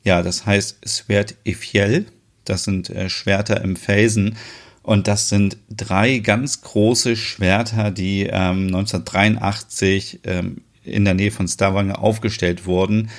ja, 0.04 0.22
das 0.22 0.46
heißt 0.46 0.88
Svert 0.88 1.36
Ifjell. 1.44 2.06
Das 2.44 2.64
sind 2.64 2.90
äh, 2.90 3.10
Schwerter 3.10 3.62
im 3.62 3.76
Felsen. 3.76 4.36
Und 4.84 5.08
das 5.08 5.30
sind 5.30 5.58
drei 5.70 6.20
ganz 6.20 6.62
große 6.62 7.16
Schwerter, 7.16 7.90
die 7.90 8.24
ähm, 8.24 8.68
1983 8.68 10.20
ähm, 10.26 10.62
in 10.84 11.06
der 11.06 11.16
Nähe 11.16 11.32
von 11.32 11.48
Stavanger 11.48 12.00
aufgestellt 12.00 12.68
wurden 12.68 13.10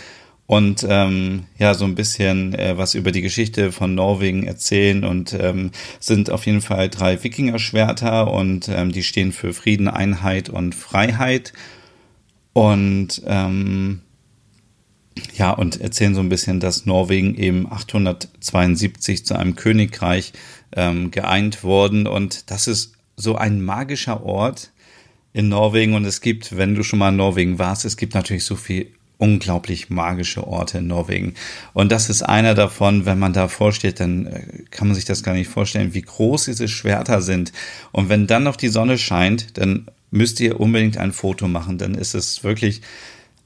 und 0.47 0.87
ähm, 0.89 1.45
ja 1.59 1.75
so 1.75 1.85
ein 1.85 1.95
bisschen 1.95 2.55
äh, 2.55 2.79
was 2.79 2.95
über 2.95 3.11
die 3.11 3.23
Geschichte 3.23 3.73
von 3.73 3.95
Norwegen 3.95 4.45
erzählen 4.45 5.05
und 5.05 5.33
ähm, 5.35 5.73
sind 5.99 6.31
auf 6.31 6.47
jeden 6.47 6.61
Fall 6.61 6.89
drei 6.89 7.23
Wikinger-Schwerter 7.23 8.33
und 8.33 8.69
ähm, 8.69 8.93
die 8.93 9.03
stehen 9.03 9.33
für 9.33 9.53
Frieden, 9.53 9.89
Einheit 9.89 10.49
und 10.49 10.75
Freiheit. 10.75 11.53
Und 12.53 13.23
ähm, 13.27 14.01
ja 15.35 15.51
und 15.51 15.81
erzählen 15.81 16.15
so 16.15 16.21
ein 16.21 16.29
bisschen, 16.29 16.61
dass 16.61 16.87
Norwegen 16.87 17.35
eben 17.35 17.71
872 17.71 19.27
zu 19.27 19.37
einem 19.37 19.57
Königreich 19.57 20.33
ähm, 20.73 21.11
geeint 21.11 21.65
worden. 21.65 22.07
Und 22.07 22.51
das 22.51 22.69
ist 22.69 22.93
so 23.17 23.37
ein 23.37 23.63
magischer 23.63 24.25
Ort 24.25 24.73
in 25.33 25.49
Norwegen. 25.49 25.95
Und 25.95 26.05
es 26.05 26.21
gibt, 26.21 26.57
wenn 26.57 26.75
du 26.75 26.83
schon 26.83 26.99
mal 26.99 27.11
in 27.11 27.17
Norwegen 27.17 27.59
warst, 27.59 27.85
es 27.85 27.97
gibt 27.97 28.15
natürlich 28.15 28.45
so 28.45 28.57
viel 28.57 28.96
unglaublich 29.19 29.89
magische 29.89 30.47
Orte 30.47 30.79
in 30.79 30.87
Norwegen. 30.87 31.35
Und 31.73 31.91
das 31.91 32.11
ist 32.11 32.23
einer 32.23 32.55
davon, 32.55 33.07
wenn 33.07 33.19
man 33.19 33.33
da 33.33 33.49
vorsteht, 33.49 34.01
dann 34.01 34.27
äh, 34.27 34.43
kann 34.71 34.89
man 34.89 34.95
sich 34.95 35.05
das 35.05 35.23
gar 35.23 35.35
nicht 35.35 35.49
vorstellen, 35.49 35.95
wie 35.95 36.03
groß 36.03 36.45
diese 36.47 36.69
Schwerter 36.69 37.23
sind. 37.23 37.53
Und 37.93 38.09
wenn 38.09 38.27
dann 38.27 38.43
noch 38.43 38.57
die 38.57 38.69
Sonne 38.69 38.99
scheint, 38.99 39.59
dann 39.59 39.87
müsst 40.11 40.41
ihr 40.41 40.61
unbedingt 40.61 40.99
ein 40.99 41.13
Foto 41.13 41.49
machen. 41.49 41.79
Dann 41.79 41.95
ist 41.95 42.15
es 42.15 42.45
wirklich 42.45 42.83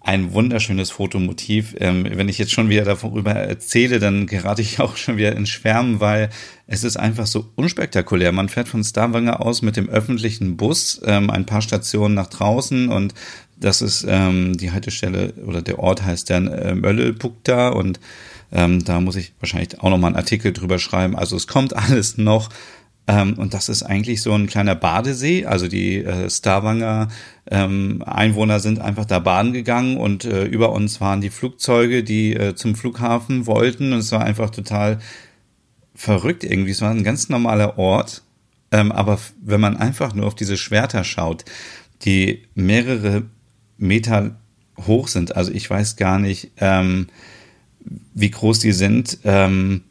ein 0.01 0.33
wunderschönes 0.33 0.91
Fotomotiv. 0.91 1.77
Ähm, 1.79 2.07
wenn 2.11 2.29
ich 2.29 2.39
jetzt 2.39 2.53
schon 2.53 2.71
wieder 2.71 2.85
darüber 2.85 3.33
erzähle, 3.33 3.99
dann 3.99 4.27
gerate 4.27 4.63
ich 4.63 4.81
auch 4.81 4.97
schon 4.97 5.17
wieder 5.17 5.37
in 5.37 5.47
Schwärmen, 5.47 6.01
weil 6.01 6.31
es 6.67 6.85
ist 6.85 6.97
einfach 6.97 7.27
so 7.27 7.51
unspektakulär. 7.57 8.33
Man 8.33 8.49
fährt 8.49 8.69
von 8.69 8.83
Stavanger 8.83 9.45
aus 9.45 9.63
mit 9.63 9.77
dem 9.77 9.89
öffentlichen 9.89 10.57
Bus 10.57 11.01
ähm, 11.05 11.31
ein 11.31 11.47
paar 11.47 11.63
Stationen 11.63 12.15
nach 12.15 12.29
draußen 12.29 12.89
und 12.89 13.15
das 13.59 13.83
ist 13.83 14.07
ähm, 14.09 14.57
die 14.57 14.73
Haltestelle 14.73 15.35
oder 15.47 15.61
der 15.61 15.79
Ort 15.79 16.03
heißt 16.03 16.31
dann 16.31 16.49
äh, 16.49 16.75
Möllelbukta 16.75 17.69
und 17.69 18.01
ähm, 18.53 18.83
da 18.85 19.01
muss 19.01 19.17
ich 19.17 19.33
wahrscheinlich 19.39 19.81
auch 19.81 19.91
noch 19.91 19.99
mal 19.99 20.09
einen 20.09 20.17
Artikel 20.17 20.53
drüber 20.53 20.79
schreiben. 20.79 21.15
Also 21.15 21.37
es 21.37 21.47
kommt 21.47 21.77
alles 21.77 22.17
noch 22.17 22.49
ähm, 23.11 23.35
und 23.35 23.55
das 23.55 23.69
ist 23.69 23.83
eigentlich 23.83 24.23
so 24.23 24.33
ein 24.33 24.47
kleiner 24.47 24.77
Badesee. 24.77 25.45
Also 25.45 25.67
die 25.67 25.97
äh, 25.97 26.31
Starwanger 26.31 27.09
ähm, 27.51 28.05
Einwohner 28.07 28.61
sind 28.61 28.79
einfach 28.79 29.05
da 29.05 29.19
baden 29.19 29.53
gegangen 29.53 29.97
und 29.97 30.25
äh, 30.25 30.45
über 30.45 30.71
uns 30.71 31.01
waren 31.01 31.21
die 31.21 31.31
Flugzeuge, 31.31 32.05
die 32.05 32.37
äh, 32.37 32.55
zum 32.55 32.77
Flughafen 32.77 33.47
wollten 33.47 33.93
und 33.93 33.99
es 33.99 34.13
war 34.13 34.25
einfach 34.25 34.51
total 34.51 35.01
verrückt 35.93 36.45
irgendwie. 36.45 36.71
Es 36.71 36.83
war 36.83 36.93
ein 36.93 37.03
ganz 37.03 37.29
normaler 37.29 37.79
Ort. 37.79 38.23
Ähm, 38.71 38.93
aber 38.93 39.19
wenn 39.43 39.61
man 39.61 39.77
einfach 39.77 40.15
nur 40.15 40.29
auf 40.29 40.37
diese 40.37 40.57
Schwerter 40.57 41.03
schaut, 41.03 41.45
die 42.05 42.45
mehrere 42.55 43.25
Meter 43.77 44.37
hoch 44.87 45.09
sind. 45.09 45.35
Also 45.35 45.51
ich 45.51 45.69
weiß 45.69 45.97
gar 45.97 46.21
nicht, 46.21 46.53
ähm, 46.59 47.09
wie 48.15 48.31
groß 48.31 48.61
die 48.61 48.73
sind. 48.73 49.19
Ähm, 49.25 49.83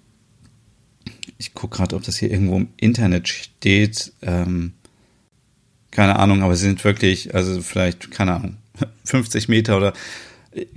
ich 1.40 1.54
gucke 1.54 1.78
gerade, 1.78 1.96
ob 1.96 2.04
das 2.04 2.18
hier 2.18 2.30
irgendwo 2.30 2.58
im 2.58 2.68
Internet 2.78 3.28
steht. 3.30 4.12
Ähm, 4.22 4.74
keine 5.90 6.20
Ahnung, 6.20 6.44
aber 6.44 6.56
sie 6.56 6.68
sind 6.68 6.84
wirklich, 6.84 7.34
also 7.34 7.62
vielleicht, 7.62 8.12
keine 8.12 8.36
Ahnung, 8.36 8.58
50 9.06 9.48
Meter 9.48 9.78
oder 9.78 9.94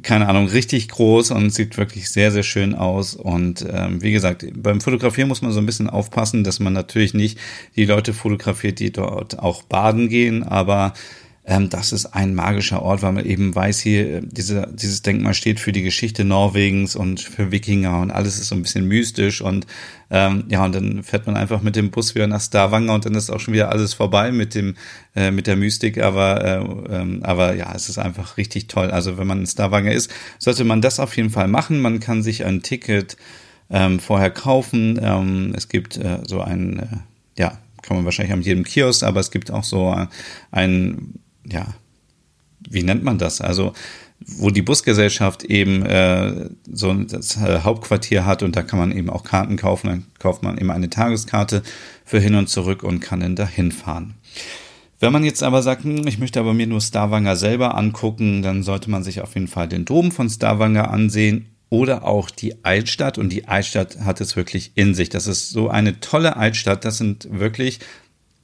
keine 0.03 0.29
Ahnung, 0.29 0.49
richtig 0.49 0.89
groß 0.89 1.31
und 1.31 1.51
sieht 1.53 1.79
wirklich 1.79 2.11
sehr, 2.11 2.31
sehr 2.31 2.43
schön 2.43 2.75
aus. 2.75 3.15
Und 3.15 3.67
ähm, 3.69 4.03
wie 4.03 4.13
gesagt, 4.13 4.47
beim 4.55 4.81
Fotografieren 4.81 5.29
muss 5.29 5.43
man 5.43 5.51
so 5.51 5.61
ein 5.61 5.67
bisschen 5.67 5.91
aufpassen, 5.91 6.45
dass 6.45 6.61
man 6.61 6.73
natürlich 6.73 7.15
nicht 7.15 7.39
die 7.75 7.87
Leute 7.87 8.13
fotografiert, 8.13 8.79
die 8.79 8.93
dort 8.93 9.39
auch 9.39 9.63
baden 9.63 10.09
gehen, 10.09 10.43
aber 10.43 10.93
ähm, 11.45 11.71
das 11.71 11.93
ist 11.93 12.07
ein 12.07 12.37
magischer 12.37 12.83
Ort, 12.83 13.03
weil 13.03 13.13
man 13.13 13.25
eben 13.25 13.53
weiß, 13.53 13.81
hier 13.81 14.19
äh, 14.19 14.21
diese, 14.25 14.69
dieses 14.73 15.03
Denkmal 15.03 15.35
steht 15.35 15.59
für 15.59 15.73
die 15.73 15.83
Geschichte 15.83 16.25
Norwegens 16.25 16.95
und 16.95 17.21
für 17.21 17.51
Wikinger 17.51 18.01
und 18.01 18.13
alles 18.13 18.39
ist 18.39 18.49
so 18.49 18.55
ein 18.55 18.63
bisschen 18.63 18.87
mystisch 18.87 19.41
und 19.41 19.67
ähm, 20.11 20.45
ja, 20.49 20.65
und 20.65 20.73
dann 20.73 21.03
fährt 21.03 21.27
man 21.27 21.37
einfach 21.37 21.61
mit 21.61 21.75
dem 21.75 21.91
Bus 21.91 22.15
wieder 22.15 22.29
nach 22.29 22.41
Stavanger 22.41 22.95
und 22.95 23.07
dann 23.07 23.17
ist 23.17 23.29
auch 23.29 23.41
schon 23.41 23.55
wieder 23.55 23.71
alles 23.71 23.93
vorbei 23.93 24.31
mit 24.31 24.55
dem 24.55 24.77
äh, 25.17 25.33
mit 25.33 25.49
der 25.49 25.57
Mystik, 25.57 25.99
aber 25.99 26.45
äh, 26.45 26.95
ähm, 26.95 27.21
aber 27.25 27.57
ja, 27.57 27.73
es 27.75 27.89
ist 27.89 27.99
einfach 27.99 28.37
richtig 28.37 28.69
toll. 28.69 28.93
Also 28.93 29.19
wenn 29.19 29.27
man 29.27 29.41
in 29.41 29.47
Stavanger 29.47 29.91
ist, 29.91 30.13
sollte 30.39 30.63
man 30.63 30.81
das 30.81 31.01
auf 31.01 31.17
jeden 31.17 31.31
Fall 31.31 31.49
machen. 31.49 31.81
Man 31.81 31.99
kann 31.99 32.23
sich 32.23 32.45
ein 32.45 32.63
Ticket 32.63 33.17
ähm, 33.69 33.99
vorher 33.99 34.31
kaufen. 34.31 35.01
Ähm, 35.03 35.55
es 35.57 35.69
gibt 35.69 35.97
äh, 35.97 36.19
so 36.25 36.41
ein 36.41 36.79
äh, 36.79 36.87
ja 37.41 37.59
kann 37.83 37.97
man 37.97 38.05
wahrscheinlich 38.05 38.33
an 38.33 38.43
jedem 38.43 38.63
Kiosk, 38.63 39.03
aber 39.03 39.19
es 39.19 39.33
gibt 39.33 39.51
auch 39.51 39.65
so 39.65 39.93
ein 40.53 41.15
ja, 41.51 41.67
wie 42.69 42.83
nennt 42.83 43.03
man 43.03 43.19
das? 43.19 43.41
Also, 43.41 43.73
wo 44.27 44.51
die 44.51 44.63
Busgesellschaft 44.63 45.45
eben 45.45 45.85
äh, 45.85 46.49
so 46.71 46.93
das 46.95 47.37
äh, 47.37 47.61
Hauptquartier 47.63 48.25
hat 48.25 48.43
und 48.43 48.55
da 48.55 48.63
kann 48.63 48.79
man 48.79 48.93
eben 48.93 49.11
auch 49.11 49.25
Karten 49.25 49.57
kaufen. 49.57 49.89
Dann 49.89 50.05
kauft 50.19 50.43
man 50.43 50.59
eben 50.59 50.71
eine 50.71 50.91
Tageskarte 50.91 51.63
für 52.05 52.21
hin 52.21 52.35
und 52.35 52.49
zurück 52.49 52.83
und 52.83 53.01
kann 53.01 53.21
dann 53.21 53.37
dahin 53.37 53.73
fahren. 53.73 54.15
Wenn 55.01 55.13
man 55.13 55.25
jetzt 55.25 55.43
aber 55.43 55.63
sagt, 55.63 55.83
hm, 55.83 56.07
ich 56.07 56.19
möchte 56.19 56.39
aber 56.39 56.55
mir 56.55 56.69
nur 56.69 56.81
Starwanger 56.81 57.35
selber 57.35 57.77
angucken, 57.77 58.43
dann 58.43 58.63
sollte 58.63 58.91
man 58.91 59.03
sich 59.03 59.21
auf 59.21 59.35
jeden 59.35 59.49
Fall 59.49 59.67
den 59.67 59.85
Dom 59.85 60.13
von 60.13 60.31
Starwanger 60.31 60.91
ansehen 60.91 61.47
oder 61.71 62.05
auch 62.05 62.31
die 62.31 62.65
Altstadt. 62.65 63.19
Und 63.19 63.31
die 63.31 63.49
Altstadt 63.49 64.01
hat 64.01 64.21
es 64.21 64.37
wirklich 64.37 64.73
in 64.77 64.95
sich. 64.95 65.09
Das 65.09 65.27
ist 65.27 65.51
so 65.51 65.69
eine 65.69 65.99
tolle 65.99 66.37
Altstadt. 66.37 66.85
Das 66.85 66.99
sind 66.99 67.27
wirklich 67.31 67.81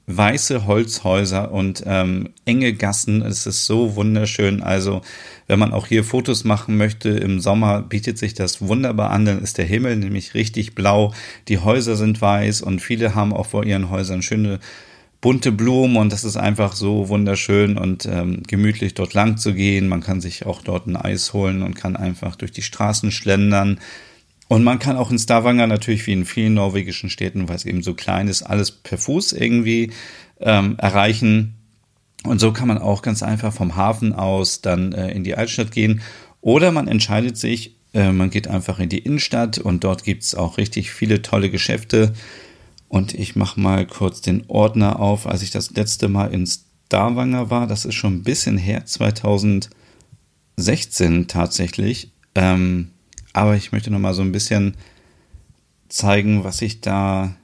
weiße 0.09 0.65
Holzhäuser 0.65 1.51
und 1.51 1.83
ähm, 1.85 2.29
enge 2.45 2.73
Gassen. 2.73 3.21
Es 3.21 3.45
ist 3.45 3.65
so 3.65 3.95
wunderschön. 3.95 4.63
Also, 4.63 5.01
wenn 5.47 5.59
man 5.59 5.71
auch 5.71 5.85
hier 5.85 6.03
Fotos 6.03 6.43
machen 6.43 6.77
möchte 6.77 7.09
im 7.09 7.39
Sommer, 7.39 7.83
bietet 7.83 8.17
sich 8.17 8.33
das 8.33 8.61
wunderbar 8.61 9.11
an. 9.11 9.25
Dann 9.25 9.41
ist 9.41 9.59
der 9.59 9.65
Himmel 9.65 9.97
nämlich 9.97 10.33
richtig 10.33 10.73
blau. 10.73 11.13
Die 11.47 11.59
Häuser 11.59 11.95
sind 11.95 12.21
weiß 12.21 12.61
und 12.61 12.81
viele 12.81 13.13
haben 13.13 13.33
auch 13.33 13.45
vor 13.45 13.63
ihren 13.65 13.91
Häusern 13.91 14.23
schöne 14.23 14.59
bunte 15.21 15.51
Blumen 15.51 15.97
und 15.97 16.11
das 16.11 16.23
ist 16.23 16.37
einfach 16.37 16.73
so 16.73 17.09
wunderschön 17.09 17.77
und 17.77 18.05
ähm, 18.05 18.41
gemütlich 18.47 18.95
dort 18.95 19.13
lang 19.13 19.37
zu 19.37 19.53
gehen. 19.53 19.87
Man 19.87 20.01
kann 20.01 20.21
sich 20.21 20.45
auch 20.45 20.63
dort 20.63 20.87
ein 20.87 20.95
Eis 20.95 21.33
holen 21.33 21.61
und 21.61 21.75
kann 21.75 21.95
einfach 21.95 22.35
durch 22.35 22.51
die 22.51 22.61
Straßen 22.61 23.11
schlendern. 23.11 23.79
Und 24.49 24.63
man 24.63 24.79
kann 24.79 24.97
auch 24.97 25.11
in 25.11 25.19
Stavanger 25.19 25.67
natürlich 25.67 26.07
wie 26.07 26.13
in 26.13 26.25
vielen 26.25 26.55
norwegischen 26.55 27.11
Städten, 27.11 27.47
weil 27.47 27.55
es 27.55 27.65
eben 27.65 27.83
so 27.83 27.93
klein 27.93 28.27
ist, 28.27 28.41
alles 28.41 28.71
per 28.71 28.97
Fuß 28.97 29.33
irgendwie 29.33 29.91
ähm, 30.39 30.75
erreichen. 30.79 31.53
Und 32.23 32.39
so 32.39 32.51
kann 32.51 32.67
man 32.67 32.79
auch 32.79 33.03
ganz 33.03 33.21
einfach 33.21 33.53
vom 33.53 33.75
Hafen 33.75 34.11
aus 34.11 34.61
dann 34.61 34.91
äh, 34.91 35.11
in 35.11 35.23
die 35.23 35.35
Altstadt 35.35 35.71
gehen. 35.71 36.01
Oder 36.41 36.71
man 36.71 36.87
entscheidet 36.87 37.37
sich, 37.37 37.75
äh, 37.93 38.11
man 38.11 38.31
geht 38.31 38.47
einfach 38.47 38.79
in 38.79 38.89
die 38.89 38.97
Innenstadt 38.97 39.59
und 39.59 39.83
dort 39.83 40.03
gibt's 40.03 40.33
auch 40.33 40.57
richtig 40.57 40.89
viele 40.89 41.21
tolle 41.21 41.51
Geschäfte. 41.51 42.13
Und 42.87 43.13
ich 43.13 43.35
mache 43.35 43.59
mal 43.59 43.85
kurz 43.85 44.21
den 44.21 44.45
Ordner 44.47 44.99
auf, 44.99 45.27
als 45.27 45.43
ich 45.43 45.51
das 45.51 45.69
letzte 45.71 46.09
Mal 46.09 46.33
in 46.33 46.47
Stavanger 46.47 47.51
war. 47.51 47.67
Das 47.67 47.85
ist 47.85 47.93
schon 47.93 48.15
ein 48.15 48.23
bisschen 48.23 48.57
her, 48.57 48.83
2016 48.83 51.27
tatsächlich. 51.27 52.13
Ähm, 52.33 52.89
aber 53.33 53.55
ich 53.55 53.71
möchte 53.71 53.91
noch 53.91 53.99
mal 53.99 54.13
so 54.13 54.21
ein 54.21 54.31
bisschen 54.31 54.75
zeigen, 55.87 56.43
was 56.43 56.61
ich 56.61 56.81
da 56.81 57.35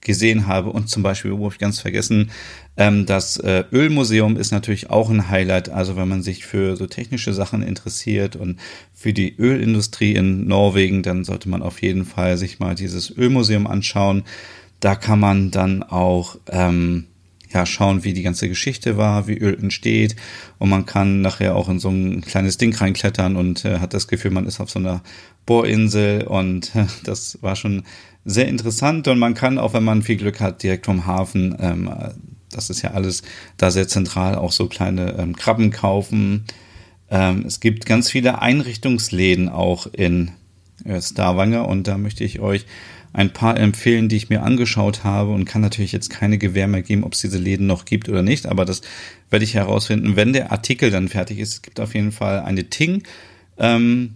gesehen 0.00 0.46
habe. 0.46 0.70
Und 0.70 0.88
zum 0.88 1.02
Beispiel, 1.02 1.36
wo 1.36 1.48
ich 1.48 1.58
ganz 1.58 1.80
vergessen, 1.80 2.30
ähm, 2.76 3.06
das 3.06 3.36
äh, 3.38 3.64
Ölmuseum 3.72 4.36
ist 4.36 4.52
natürlich 4.52 4.90
auch 4.90 5.10
ein 5.10 5.28
Highlight. 5.28 5.68
Also 5.68 5.96
wenn 5.96 6.08
man 6.08 6.22
sich 6.22 6.46
für 6.46 6.76
so 6.76 6.86
technische 6.86 7.34
Sachen 7.34 7.62
interessiert 7.62 8.36
und 8.36 8.58
für 8.94 9.12
die 9.12 9.36
Ölindustrie 9.36 10.14
in 10.14 10.46
Norwegen, 10.46 11.02
dann 11.02 11.24
sollte 11.24 11.48
man 11.48 11.62
auf 11.62 11.82
jeden 11.82 12.04
Fall 12.04 12.36
sich 12.36 12.58
mal 12.58 12.74
dieses 12.74 13.16
Ölmuseum 13.16 13.66
anschauen. 13.66 14.24
Da 14.80 14.94
kann 14.94 15.18
man 15.18 15.50
dann 15.50 15.82
auch 15.82 16.36
ähm, 16.48 17.06
ja, 17.52 17.66
schauen, 17.66 18.04
wie 18.04 18.12
die 18.12 18.22
ganze 18.22 18.48
Geschichte 18.48 18.96
war, 18.96 19.26
wie 19.26 19.38
Öl 19.38 19.58
entsteht. 19.58 20.16
Und 20.58 20.68
man 20.68 20.86
kann 20.86 21.20
nachher 21.20 21.56
auch 21.56 21.68
in 21.68 21.78
so 21.78 21.88
ein 21.88 22.20
kleines 22.20 22.58
Ding 22.58 22.74
reinklettern 22.74 23.36
und 23.36 23.64
äh, 23.64 23.78
hat 23.78 23.94
das 23.94 24.08
Gefühl, 24.08 24.30
man 24.30 24.46
ist 24.46 24.60
auf 24.60 24.70
so 24.70 24.78
einer 24.78 25.02
Bohrinsel. 25.46 26.24
Und 26.24 26.74
äh, 26.74 26.86
das 27.04 27.38
war 27.42 27.56
schon 27.56 27.84
sehr 28.24 28.48
interessant. 28.48 29.08
Und 29.08 29.18
man 29.18 29.34
kann 29.34 29.58
auch, 29.58 29.72
wenn 29.72 29.84
man 29.84 30.02
viel 30.02 30.16
Glück 30.16 30.40
hat, 30.40 30.62
direkt 30.62 30.86
vom 30.86 31.06
Hafen, 31.06 31.56
ähm, 31.60 31.90
das 32.50 32.70
ist 32.70 32.82
ja 32.82 32.92
alles 32.92 33.22
da 33.56 33.70
sehr 33.70 33.88
zentral, 33.88 34.34
auch 34.34 34.52
so 34.52 34.66
kleine 34.66 35.16
ähm, 35.18 35.36
Krabben 35.36 35.70
kaufen. 35.70 36.44
Ähm, 37.10 37.44
es 37.46 37.60
gibt 37.60 37.86
ganz 37.86 38.10
viele 38.10 38.40
Einrichtungsläden 38.40 39.48
auch 39.48 39.86
in 39.86 40.32
äh, 40.84 41.00
Starwanger 41.00 41.66
und 41.68 41.86
da 41.88 41.98
möchte 41.98 42.24
ich 42.24 42.40
euch 42.40 42.66
ein 43.12 43.32
paar 43.32 43.58
empfehlen, 43.58 44.08
die 44.08 44.16
ich 44.16 44.28
mir 44.28 44.42
angeschaut 44.42 45.04
habe 45.04 45.32
und 45.32 45.44
kann 45.44 45.62
natürlich 45.62 45.92
jetzt 45.92 46.10
keine 46.10 46.38
Gewähr 46.38 46.68
mehr 46.68 46.82
geben, 46.82 47.04
ob 47.04 47.14
es 47.14 47.20
diese 47.20 47.38
Läden 47.38 47.66
noch 47.66 47.84
gibt 47.84 48.08
oder 48.08 48.22
nicht, 48.22 48.46
aber 48.46 48.64
das 48.64 48.82
werde 49.30 49.44
ich 49.44 49.54
herausfinden, 49.54 50.16
wenn 50.16 50.32
der 50.32 50.52
Artikel 50.52 50.90
dann 50.90 51.08
fertig 51.08 51.38
ist. 51.38 51.54
Es 51.54 51.62
gibt 51.62 51.80
auf 51.80 51.94
jeden 51.94 52.12
Fall 52.12 52.40
eine 52.40 52.70
Ting. 52.70 53.02
Ähm, 53.58 54.14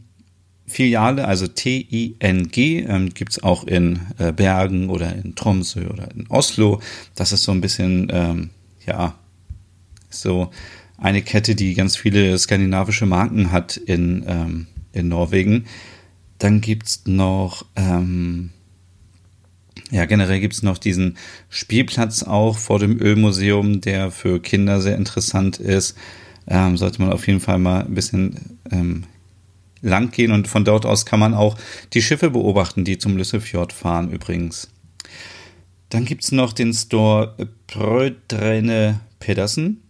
Filiale, 0.66 1.26
also 1.26 1.46
T-I-N-G, 1.48 2.80
ähm, 2.80 3.10
gibt 3.10 3.42
auch 3.44 3.64
in 3.64 4.00
äh, 4.18 4.32
Bergen 4.32 4.88
oder 4.88 5.14
in 5.14 5.34
Tromsø 5.34 5.88
oder 5.88 6.10
in 6.14 6.26
Oslo. 6.28 6.80
Das 7.14 7.32
ist 7.32 7.44
so 7.44 7.52
ein 7.52 7.60
bisschen, 7.60 8.08
ähm, 8.10 8.50
ja, 8.86 9.14
so 10.08 10.50
eine 10.96 11.22
Kette, 11.22 11.54
die 11.54 11.74
ganz 11.74 11.96
viele 11.96 12.38
skandinavische 12.38 13.06
Marken 13.06 13.50
hat 13.50 13.76
in, 13.76 14.24
ähm, 14.26 14.66
in 14.92 15.08
Norwegen. 15.08 15.66
Dann 16.38 16.60
gibt's 16.60 17.02
noch, 17.06 17.66
ähm, 17.76 18.50
ja, 19.92 20.06
generell 20.06 20.40
gibt's 20.40 20.62
noch 20.62 20.78
diesen 20.78 21.18
Spielplatz 21.50 22.22
auch 22.22 22.56
vor 22.56 22.78
dem 22.78 22.98
Ölmuseum, 22.98 23.82
der 23.82 24.10
für 24.10 24.40
Kinder 24.40 24.80
sehr 24.80 24.96
interessant 24.96 25.58
ist. 25.58 25.96
Ähm, 26.48 26.78
sollte 26.78 27.02
man 27.02 27.12
auf 27.12 27.26
jeden 27.26 27.40
Fall 27.40 27.58
mal 27.58 27.84
ein 27.84 27.94
bisschen 27.94 28.58
ähm, 28.70 29.04
lang 29.82 30.10
gehen 30.10 30.32
und 30.32 30.48
von 30.48 30.64
dort 30.64 30.86
aus 30.86 31.04
kann 31.04 31.20
man 31.20 31.34
auch 31.34 31.58
die 31.92 32.00
Schiffe 32.00 32.30
beobachten, 32.30 32.84
die 32.84 32.96
zum 32.96 33.18
Lüssefjord 33.18 33.74
fahren 33.74 34.10
übrigens. 34.10 34.70
Dann 35.90 36.06
gibt's 36.06 36.32
noch 36.32 36.54
den 36.54 36.72
Store 36.72 37.36
Brödrene 37.66 39.00
Pedersen. 39.20 39.82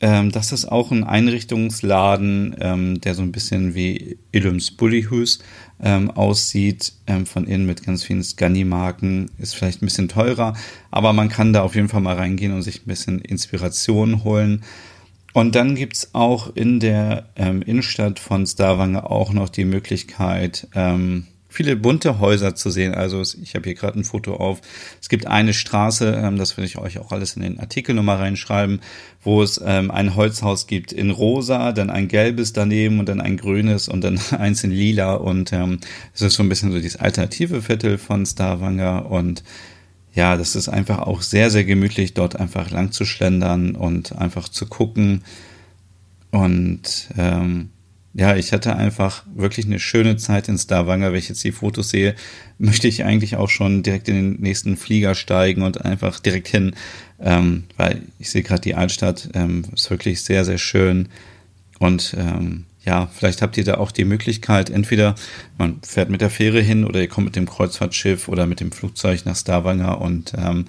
Ähm, 0.00 0.32
das 0.32 0.50
ist 0.52 0.64
auch 0.64 0.90
ein 0.90 1.04
Einrichtungsladen, 1.04 2.56
ähm, 2.58 3.00
der 3.02 3.14
so 3.14 3.20
ein 3.20 3.32
bisschen 3.32 3.74
wie 3.74 4.18
Illums 4.32 4.70
Bullyhus 4.70 5.40
ähm, 5.82 6.10
aussieht, 6.10 6.92
ähm, 7.06 7.26
von 7.26 7.46
innen 7.46 7.66
mit 7.66 7.84
ganz 7.84 8.04
vielen 8.04 8.22
Scani-Marken. 8.22 9.30
Ist 9.38 9.54
vielleicht 9.54 9.82
ein 9.82 9.86
bisschen 9.86 10.08
teurer, 10.08 10.54
aber 10.90 11.12
man 11.12 11.28
kann 11.28 11.52
da 11.52 11.62
auf 11.62 11.74
jeden 11.74 11.88
Fall 11.88 12.00
mal 12.00 12.16
reingehen 12.16 12.52
und 12.52 12.62
sich 12.62 12.82
ein 12.82 12.88
bisschen 12.88 13.20
Inspiration 13.20 14.24
holen. 14.24 14.62
Und 15.32 15.54
dann 15.54 15.74
gibt's 15.74 16.14
auch 16.14 16.54
in 16.54 16.78
der 16.78 17.26
ähm, 17.36 17.62
Innenstadt 17.62 18.18
von 18.18 18.46
Stavanger 18.46 19.10
auch 19.10 19.32
noch 19.32 19.48
die 19.48 19.64
Möglichkeit, 19.64 20.68
ähm, 20.74 21.26
viele 21.52 21.76
bunte 21.76 22.18
Häuser 22.18 22.54
zu 22.54 22.70
sehen. 22.70 22.94
Also 22.94 23.20
ich 23.20 23.54
habe 23.54 23.64
hier 23.64 23.74
gerade 23.74 23.98
ein 23.98 24.04
Foto 24.04 24.36
auf. 24.36 24.60
Es 25.00 25.08
gibt 25.08 25.26
eine 25.26 25.52
Straße, 25.52 26.20
ähm, 26.22 26.38
das 26.38 26.56
will 26.56 26.64
ich 26.64 26.78
euch 26.78 26.98
auch 26.98 27.12
alles 27.12 27.36
in 27.36 27.42
den 27.42 27.60
Artikel 27.60 27.94
nochmal 27.94 28.16
reinschreiben, 28.16 28.80
wo 29.22 29.42
es 29.42 29.60
ähm, 29.64 29.90
ein 29.90 30.16
Holzhaus 30.16 30.66
gibt 30.66 30.92
in 30.92 31.10
rosa, 31.10 31.72
dann 31.72 31.90
ein 31.90 32.08
gelbes 32.08 32.52
daneben 32.52 32.98
und 32.98 33.08
dann 33.08 33.20
ein 33.20 33.36
grünes 33.36 33.88
und 33.88 34.02
dann 34.02 34.18
eins 34.38 34.64
in 34.64 34.70
lila. 34.70 35.14
Und 35.14 35.52
ähm, 35.52 35.78
es 36.14 36.22
ist 36.22 36.34
so 36.34 36.42
ein 36.42 36.48
bisschen 36.48 36.72
so 36.72 36.78
dieses 36.78 36.98
alternative 36.98 37.62
Viertel 37.62 37.98
von 37.98 38.24
Stavanger 38.24 39.10
und 39.10 39.44
ja, 40.14 40.36
das 40.36 40.56
ist 40.56 40.68
einfach 40.68 40.98
auch 40.98 41.22
sehr, 41.22 41.50
sehr 41.50 41.64
gemütlich, 41.64 42.12
dort 42.12 42.38
einfach 42.38 42.70
lang 42.70 42.92
zu 42.92 43.04
schlendern 43.04 43.74
und 43.74 44.12
einfach 44.16 44.48
zu 44.48 44.66
gucken. 44.66 45.24
Und 46.30 47.08
ähm, 47.16 47.70
ja, 48.14 48.36
ich 48.36 48.52
hatte 48.52 48.76
einfach 48.76 49.24
wirklich 49.34 49.64
eine 49.66 49.78
schöne 49.78 50.16
Zeit 50.16 50.48
in 50.48 50.58
Stavanger. 50.58 51.12
Wenn 51.12 51.18
ich 51.18 51.30
jetzt 51.30 51.44
die 51.44 51.52
Fotos 51.52 51.88
sehe, 51.88 52.14
möchte 52.58 52.86
ich 52.86 53.04
eigentlich 53.04 53.36
auch 53.36 53.48
schon 53.48 53.82
direkt 53.82 54.08
in 54.08 54.14
den 54.14 54.40
nächsten 54.40 54.76
Flieger 54.76 55.14
steigen 55.14 55.62
und 55.62 55.84
einfach 55.84 56.20
direkt 56.20 56.48
hin, 56.48 56.74
ähm, 57.20 57.64
weil 57.76 58.02
ich 58.18 58.30
sehe 58.30 58.42
gerade 58.42 58.60
die 58.60 58.74
Altstadt, 58.74 59.30
ähm, 59.34 59.64
ist 59.72 59.90
wirklich 59.90 60.22
sehr, 60.22 60.44
sehr 60.44 60.58
schön. 60.58 61.08
Und 61.78 62.14
ähm, 62.18 62.66
ja, 62.84 63.06
vielleicht 63.06 63.40
habt 63.40 63.56
ihr 63.56 63.64
da 63.64 63.74
auch 63.74 63.92
die 63.92 64.04
Möglichkeit, 64.04 64.68
entweder 64.68 65.14
man 65.56 65.80
fährt 65.82 66.10
mit 66.10 66.20
der 66.20 66.30
Fähre 66.30 66.60
hin 66.60 66.84
oder 66.84 67.00
ihr 67.00 67.08
kommt 67.08 67.26
mit 67.26 67.36
dem 67.36 67.48
Kreuzfahrtschiff 67.48 68.28
oder 68.28 68.46
mit 68.46 68.60
dem 68.60 68.72
Flugzeug 68.72 69.24
nach 69.24 69.36
Stavanger 69.36 70.00
und 70.00 70.32
ähm, 70.36 70.66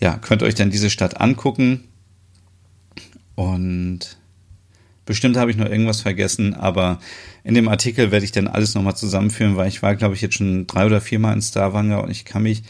ja, 0.00 0.16
könnt 0.16 0.42
euch 0.42 0.56
dann 0.56 0.70
diese 0.70 0.90
Stadt 0.90 1.20
angucken. 1.20 1.84
Und 3.34 4.16
bestimmt 5.04 5.36
habe 5.36 5.50
ich 5.50 5.56
noch 5.56 5.68
irgendwas 5.68 6.00
vergessen, 6.00 6.54
aber 6.54 7.00
in 7.44 7.54
dem 7.54 7.68
Artikel 7.68 8.10
werde 8.10 8.24
ich 8.24 8.32
dann 8.32 8.48
alles 8.48 8.74
nochmal 8.74 8.96
zusammenführen, 8.96 9.56
weil 9.56 9.68
ich 9.68 9.82
war, 9.82 9.96
glaube 9.96 10.14
ich, 10.14 10.20
jetzt 10.20 10.36
schon 10.36 10.66
drei 10.66 10.86
oder 10.86 11.00
viermal 11.00 11.34
in 11.34 11.42
Stavanger 11.42 12.02
und 12.02 12.10
ich 12.10 12.24
kann 12.24 12.44
mich 12.44 12.62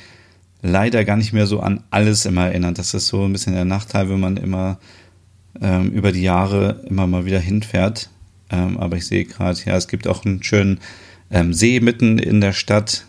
leider 0.62 1.04
gar 1.04 1.16
nicht 1.16 1.32
mehr 1.32 1.46
so 1.46 1.60
an 1.60 1.82
alles 1.90 2.24
immer 2.24 2.46
erinnern. 2.46 2.74
Das 2.74 2.94
ist 2.94 3.08
so 3.08 3.24
ein 3.24 3.32
bisschen 3.32 3.54
der 3.54 3.64
Nachteil, 3.64 4.08
wenn 4.08 4.20
man 4.20 4.36
immer 4.36 4.78
ähm, 5.60 5.90
über 5.90 6.12
die 6.12 6.22
Jahre 6.22 6.82
immer 6.88 7.06
mal 7.06 7.24
wieder 7.24 7.40
hinfährt. 7.40 8.08
Ähm, 8.50 8.78
aber 8.78 8.96
ich 8.96 9.06
sehe 9.06 9.24
gerade, 9.24 9.58
ja, 9.64 9.76
es 9.76 9.88
gibt 9.88 10.06
auch 10.06 10.24
einen 10.24 10.42
schönen 10.42 10.80
ähm, 11.30 11.52
See 11.52 11.80
mitten 11.80 12.18
in 12.18 12.40
der 12.40 12.52
Stadt, 12.52 13.06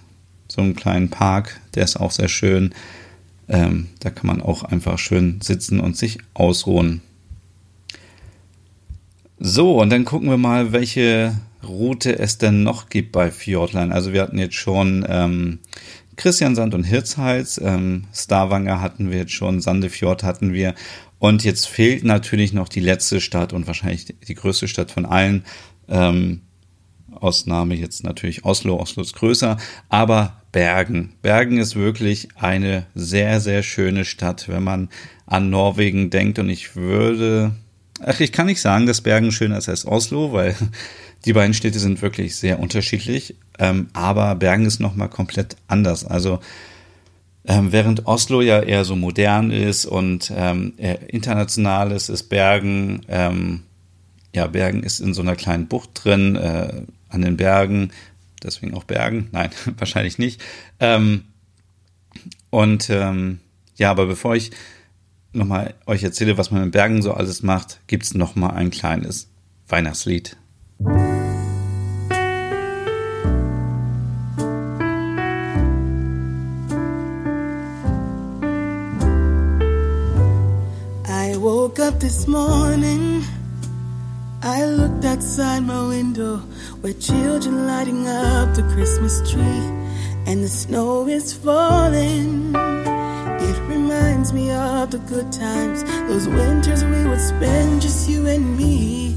so 0.47 0.61
einen 0.61 0.75
kleinen 0.75 1.09
Park, 1.09 1.59
der 1.75 1.83
ist 1.83 1.97
auch 1.97 2.11
sehr 2.11 2.29
schön. 2.29 2.73
Ähm, 3.47 3.87
da 3.99 4.09
kann 4.09 4.27
man 4.27 4.41
auch 4.41 4.63
einfach 4.63 4.97
schön 4.97 5.39
sitzen 5.41 5.79
und 5.79 5.97
sich 5.97 6.19
ausruhen. 6.33 7.01
So, 9.39 9.81
und 9.81 9.89
dann 9.89 10.05
gucken 10.05 10.29
wir 10.29 10.37
mal, 10.37 10.71
welche 10.71 11.35
Route 11.67 12.17
es 12.19 12.37
denn 12.37 12.63
noch 12.63 12.89
gibt 12.89 13.11
bei 13.11 13.31
Fjordline. 13.31 13.93
Also 13.93 14.13
wir 14.13 14.21
hatten 14.21 14.37
jetzt 14.37 14.55
schon 14.55 15.05
ähm, 15.07 15.59
Christiansand 16.15 16.73
und 16.73 16.83
Hirtshals, 16.83 17.59
ähm, 17.63 18.05
Stavanger 18.13 18.81
hatten 18.81 19.11
wir 19.11 19.19
jetzt 19.19 19.31
schon, 19.31 19.61
Sandefjord 19.61 20.23
hatten 20.23 20.53
wir 20.53 20.75
und 21.19 21.43
jetzt 21.43 21.67
fehlt 21.67 22.03
natürlich 22.03 22.53
noch 22.53 22.69
die 22.69 22.81
letzte 22.81 23.21
Stadt 23.21 23.53
und 23.53 23.65
wahrscheinlich 23.65 24.05
die 24.05 24.35
größte 24.35 24.67
Stadt 24.67 24.91
von 24.91 25.05
allen. 25.05 25.45
Ähm, 25.87 26.41
Ausnahme 27.13 27.75
jetzt 27.75 28.03
natürlich 28.03 28.43
Oslo. 28.43 28.79
Oslo 28.79 29.03
ist 29.03 29.15
größer, 29.15 29.57
aber 29.89 30.41
Bergen. 30.51 31.13
Bergen 31.21 31.57
ist 31.57 31.75
wirklich 31.75 32.29
eine 32.35 32.85
sehr, 32.95 33.39
sehr 33.39 33.63
schöne 33.63 34.03
Stadt, 34.05 34.49
wenn 34.49 34.63
man 34.63 34.89
an 35.25 35.49
Norwegen 35.49 36.09
denkt. 36.09 36.39
Und 36.39 36.49
ich 36.49 36.75
würde, 36.75 37.55
ach, 38.05 38.19
ich 38.19 38.31
kann 38.31 38.47
nicht 38.47 38.61
sagen, 38.61 38.85
dass 38.85 39.01
Bergen 39.01 39.31
schöner 39.31 39.57
ist 39.57 39.69
als 39.69 39.85
Oslo, 39.85 40.33
weil 40.33 40.55
die 41.25 41.33
beiden 41.33 41.53
Städte 41.53 41.79
sind 41.79 42.01
wirklich 42.01 42.35
sehr 42.35 42.59
unterschiedlich. 42.59 43.35
Ähm, 43.59 43.87
aber 43.93 44.35
Bergen 44.35 44.65
ist 44.65 44.79
nochmal 44.79 45.09
komplett 45.09 45.55
anders. 45.67 46.05
Also 46.05 46.39
ähm, 47.45 47.71
während 47.71 48.07
Oslo 48.07 48.41
ja 48.41 48.61
eher 48.61 48.85
so 48.85 48.95
modern 48.95 49.51
ist 49.51 49.85
und 49.85 50.31
ähm, 50.35 50.73
international 50.77 51.91
ist, 51.91 52.09
ist 52.09 52.23
Bergen, 52.23 53.01
ähm, 53.07 53.63
ja, 54.33 54.47
Bergen 54.47 54.83
ist 54.83 54.99
in 54.99 55.13
so 55.13 55.21
einer 55.21 55.35
kleinen 55.35 55.67
Bucht 55.67 55.89
drin, 56.03 56.35
äh, 56.35 56.83
an 57.09 57.21
den 57.21 57.37
Bergen, 57.37 57.91
deswegen 58.41 58.73
auch 58.73 58.85
Bergen, 58.85 59.29
nein, 59.31 59.49
wahrscheinlich 59.77 60.17
nicht. 60.17 60.41
Ähm, 60.79 61.25
und 62.49 62.89
ähm, 62.89 63.39
ja, 63.75 63.91
aber 63.91 64.05
bevor 64.05 64.35
ich 64.35 64.51
nochmal 65.33 65.73
euch 65.85 66.03
erzähle, 66.03 66.37
was 66.37 66.51
man 66.51 66.63
in 66.63 66.71
Bergen 66.71 67.01
so 67.01 67.13
alles 67.13 67.43
macht, 67.43 67.79
gibt's 67.87 68.13
nochmal 68.13 68.51
ein 68.51 68.71
kleines 68.71 69.29
Weihnachtslied. 69.67 70.37
up 81.83 81.99
this 81.99 82.27
morning, 82.27 83.23
I 84.41 84.65
looked 84.65 85.03
outside 85.03 85.61
my 85.61 85.85
window 85.87 86.37
where 86.79 86.93
children 86.93 87.67
lighting 87.67 88.07
up 88.07 88.55
the 88.55 88.63
Christmas 88.73 89.19
tree 89.29 89.65
and 90.25 90.41
the 90.41 90.47
snow 90.47 91.07
is 91.07 91.33
falling. 91.33 92.53
Reminds 94.03 94.33
me 94.33 94.51
of 94.51 94.91
the 94.91 94.99
good 94.99 95.31
times, 95.31 95.81
those 96.09 96.27
winters 96.27 96.83
we 96.83 97.05
would 97.07 97.21
spend 97.21 97.81
just 97.81 98.09
you 98.09 98.27
and 98.27 98.57
me. 98.57 99.15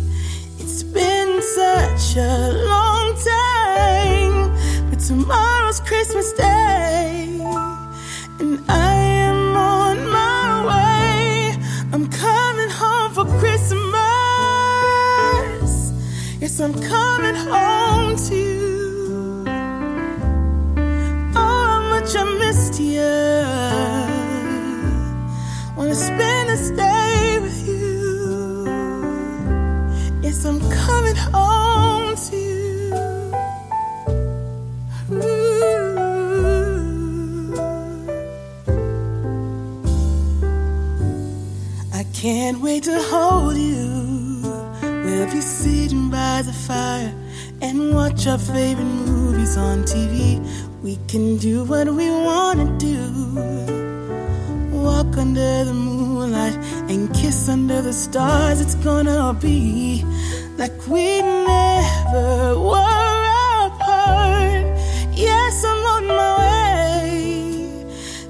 It's 0.61 0.85
been 0.85 1.43
such 1.43 2.17
a 2.17 2.53
long 2.73 3.17
time, 3.35 4.89
but 4.89 5.01
tomorrow's 5.01 5.81
Christmas 5.81 6.33
Day, 6.35 7.41
and 8.39 8.61
I 8.69 8.95
am 9.27 9.57
on 9.57 10.09
my 10.09 10.67
way. 10.71 11.57
I'm 11.93 12.07
coming 12.09 12.71
home 12.71 13.13
for 13.13 13.25
Christmas. 13.41 13.83
Yes, 16.41 16.61
I'm 16.61 16.75
coming 16.75 17.35
home 17.35 18.17
to 18.29 18.37
you. 18.37 18.46
Day 26.57 27.39
with 27.41 27.69
you. 27.69 28.65
Yes, 30.23 30.45
I'm 30.45 30.61
coming 30.71 31.17
home 31.17 32.17
to 32.17 32.37
you. 32.37 32.95
I 41.93 42.05
can't 42.13 42.61
wait 42.61 42.85
to 42.85 43.03
hold 43.03 43.57
you. 43.57 44.41
We'll 44.83 45.31
be 45.31 45.41
sitting 45.41 46.11
by 46.11 46.43
the 46.43 46.53
fire 46.53 47.13
and 47.61 47.95
watch 47.95 48.27
our 48.27 48.39
favorite 48.39 48.85
movies 48.85 49.57
on 49.57 49.85
TV. 49.85 50.41
We 50.83 50.99
can 51.07 51.37
do 51.37 51.65
what 51.65 51.87
we 51.89 52.11
want 52.11 52.59
to 52.61 52.69
do. 52.79 52.97
Walk 54.73 55.17
under 55.17 55.65
the 55.65 55.75
moonlight 56.27 56.57
and 56.91 57.15
kiss 57.15 57.49
under 57.49 57.83
the 57.83 57.93
stars. 57.93 58.61
It's 58.61 58.75
gonna 58.77 59.35
be 59.41 60.05
like 60.59 60.87
we 60.89 61.23
never 61.23 62.59
were 62.59 63.67
apart. 63.67 64.67
Yes, 65.15 65.65
I'm 65.65 65.87
on 65.95 66.07
my 66.07 66.39
way. 66.43 67.85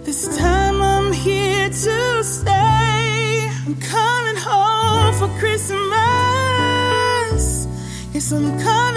This 0.04 0.36
time 0.36 0.82
I'm 0.82 1.12
here 1.12 1.68
to 1.68 2.24
stay. 2.24 3.48
I'm 3.66 3.76
coming 3.76 4.36
home 4.36 5.14
for 5.14 5.28
Christmas. 5.38 5.86
Yes, 8.12 8.32
I'm 8.32 8.58
coming 8.60 8.95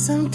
Yes, 0.00 0.08
I'm 0.08 0.30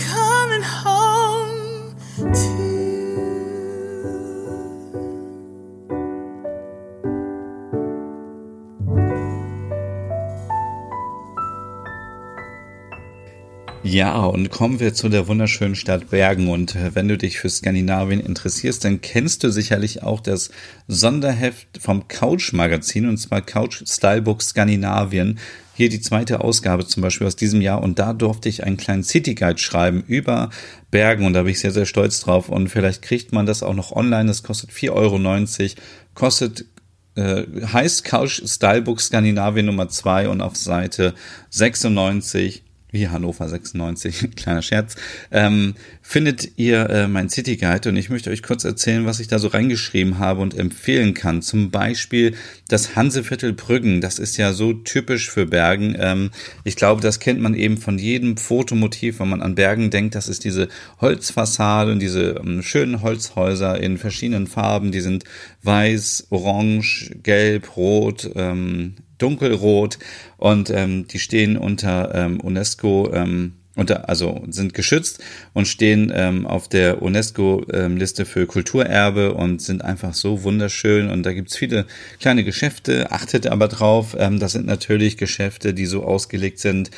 Ja, 13.95 14.25
und 14.25 14.49
kommen 14.49 14.81
wir 14.81 14.93
zu 14.93 15.07
der 15.07 15.29
wunderschönen 15.29 15.75
Stadt 15.75 16.09
Bergen. 16.09 16.49
Und 16.49 16.75
äh, 16.75 16.93
wenn 16.95 17.07
du 17.07 17.17
dich 17.17 17.39
für 17.39 17.49
Skandinavien 17.49 18.19
interessierst, 18.19 18.83
dann 18.83 18.99
kennst 18.99 19.41
du 19.41 19.51
sicherlich 19.53 20.03
auch 20.03 20.19
das 20.19 20.49
Sonderheft 20.89 21.65
vom 21.79 22.09
Couch 22.09 22.51
Magazin, 22.51 23.07
und 23.07 23.15
zwar 23.15 23.41
Couch 23.41 23.83
Stylebook 23.87 24.41
Skandinavien. 24.41 25.39
Hier 25.75 25.87
die 25.87 26.01
zweite 26.01 26.41
Ausgabe 26.41 26.85
zum 26.85 27.03
Beispiel 27.03 27.25
aus 27.25 27.37
diesem 27.37 27.61
Jahr. 27.61 27.81
Und 27.81 27.97
da 27.97 28.11
durfte 28.11 28.49
ich 28.49 28.65
einen 28.65 28.75
kleinen 28.75 29.05
City 29.05 29.33
Guide 29.33 29.59
schreiben 29.59 30.03
über 30.05 30.49
Bergen. 30.91 31.25
Und 31.25 31.31
da 31.31 31.43
bin 31.43 31.51
ich 31.53 31.61
sehr, 31.61 31.71
sehr 31.71 31.85
stolz 31.85 32.19
drauf. 32.19 32.49
Und 32.49 32.67
vielleicht 32.67 33.01
kriegt 33.01 33.31
man 33.31 33.45
das 33.45 33.63
auch 33.63 33.75
noch 33.75 33.93
online. 33.93 34.27
Das 34.27 34.43
kostet 34.43 34.71
4,90 34.71 34.91
Euro. 34.91 35.73
Kostet 36.15 36.65
äh, 37.15 37.43
heißt 37.65 38.03
Couch 38.03 38.41
Stylebook 38.45 38.99
Skandinavien 38.99 39.67
Nummer 39.67 39.87
2 39.87 40.27
und 40.27 40.41
auf 40.41 40.57
Seite 40.57 41.13
96 41.51 42.65
wie 42.95 43.09
Hannover 43.09 43.47
96, 43.47 44.31
kleiner 44.35 44.63
Scherz, 44.63 44.95
ähm, 45.31 45.75
findet 46.01 46.57
ihr 46.57 46.89
äh, 46.89 47.07
mein 47.07 47.29
City 47.29 47.57
Guide 47.57 47.89
und 47.89 47.97
ich 47.97 48.09
möchte 48.09 48.31
euch 48.31 48.41
kurz 48.41 48.63
erzählen, 48.63 49.05
was 49.05 49.19
ich 49.19 49.27
da 49.27 49.37
so 49.37 49.49
reingeschrieben 49.49 50.17
habe 50.17 50.41
und 50.41 50.57
empfehlen 50.57 51.13
kann. 51.13 51.43
Zum 51.43 51.69
Beispiel 51.69 52.35
das 52.67 52.95
Hanseviertel 52.95 53.53
Brüggen, 53.53 54.01
das 54.01 54.17
ist 54.17 54.37
ja 54.37 54.53
so 54.53 54.73
typisch 54.73 55.29
für 55.29 55.45
Bergen. 55.45 55.95
Ähm, 55.99 56.31
ich 56.63 56.75
glaube, 56.75 57.01
das 57.01 57.19
kennt 57.19 57.41
man 57.41 57.53
eben 57.53 57.77
von 57.77 57.99
jedem 57.99 58.37
Fotomotiv, 58.37 59.19
wenn 59.19 59.29
man 59.29 59.41
an 59.41 59.55
Bergen 59.55 59.91
denkt. 59.91 60.15
Das 60.15 60.27
ist 60.27 60.43
diese 60.43 60.69
Holzfassade 61.01 61.91
und 61.91 61.99
diese 61.99 62.41
ähm, 62.43 62.63
schönen 62.63 63.01
Holzhäuser 63.01 63.79
in 63.79 63.97
verschiedenen 63.97 64.47
Farben. 64.47 64.91
Die 64.91 65.01
sind 65.01 65.25
weiß, 65.63 66.27
orange, 66.29 67.11
gelb, 67.21 67.75
rot, 67.75 68.29
ähm, 68.35 68.95
dunkelrot 69.17 69.99
und 70.37 70.69
ähm, 70.69 71.07
die 71.07 71.19
stehen 71.19 71.57
unter 71.57 72.13
ähm, 72.13 72.39
UNESCO 72.39 73.11
ähm, 73.13 73.53
unter, 73.75 74.09
also 74.09 74.43
sind 74.49 74.73
geschützt 74.73 75.21
und 75.53 75.67
stehen 75.67 76.11
ähm, 76.15 76.47
auf 76.47 76.67
der 76.67 77.01
UNESCO-Liste 77.01 78.21
ähm, 78.21 78.25
für 78.25 78.45
Kulturerbe 78.47 79.33
und 79.33 79.61
sind 79.61 79.83
einfach 79.83 80.13
so 80.13 80.43
wunderschön. 80.43 81.09
Und 81.09 81.23
da 81.23 81.33
gibt's 81.33 81.57
viele 81.57 81.85
kleine 82.19 82.43
Geschäfte, 82.43 83.11
achtet 83.11 83.47
aber 83.47 83.67
drauf. 83.67 84.15
Ähm, 84.17 84.39
das 84.39 84.53
sind 84.53 84.65
natürlich 84.65 85.17
Geschäfte, 85.17 85.73
die 85.73 85.85
so 85.85 86.03
ausgelegt 86.03 86.59
sind, 86.59 86.89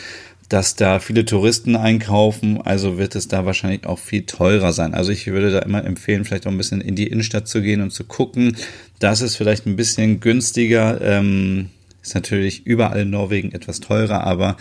dass 0.49 0.75
da 0.75 0.99
viele 0.99 1.25
Touristen 1.25 1.75
einkaufen, 1.75 2.61
also 2.61 2.97
wird 2.97 3.15
es 3.15 3.27
da 3.27 3.45
wahrscheinlich 3.45 3.85
auch 3.85 3.99
viel 3.99 4.25
teurer 4.25 4.71
sein. 4.71 4.93
Also 4.93 5.11
ich 5.11 5.27
würde 5.27 5.51
da 5.51 5.59
immer 5.59 5.83
empfehlen, 5.83 6.23
vielleicht 6.23 6.47
auch 6.47 6.51
ein 6.51 6.57
bisschen 6.57 6.79
in 6.79 6.95
die 6.95 7.07
Innenstadt 7.07 7.49
zu 7.49 7.61
gehen 7.61 7.81
und 7.81 7.91
zu 7.91 8.05
gucken. 8.05 8.55
Das 8.99 9.19
ist 9.19 9.35
vielleicht 9.35 9.65
ein 9.65 9.75
bisschen 9.75 10.21
günstiger. 10.21 11.01
Ähm, 11.01 11.69
ist 12.07 12.15
natürlich 12.15 12.65
überall 12.65 13.01
in 13.01 13.09
Norwegen 13.09 13.51
etwas 13.51 13.79
teurer, 13.79 14.23
aber 14.23 14.57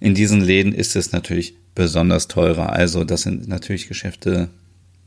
in 0.00 0.14
diesen 0.14 0.40
Läden 0.40 0.72
ist 0.72 0.96
es 0.96 1.12
natürlich 1.12 1.54
besonders 1.74 2.28
teurer. 2.28 2.72
Also 2.72 3.04
das 3.04 3.22
sind 3.22 3.48
natürlich 3.48 3.88
Geschäfte, 3.88 4.48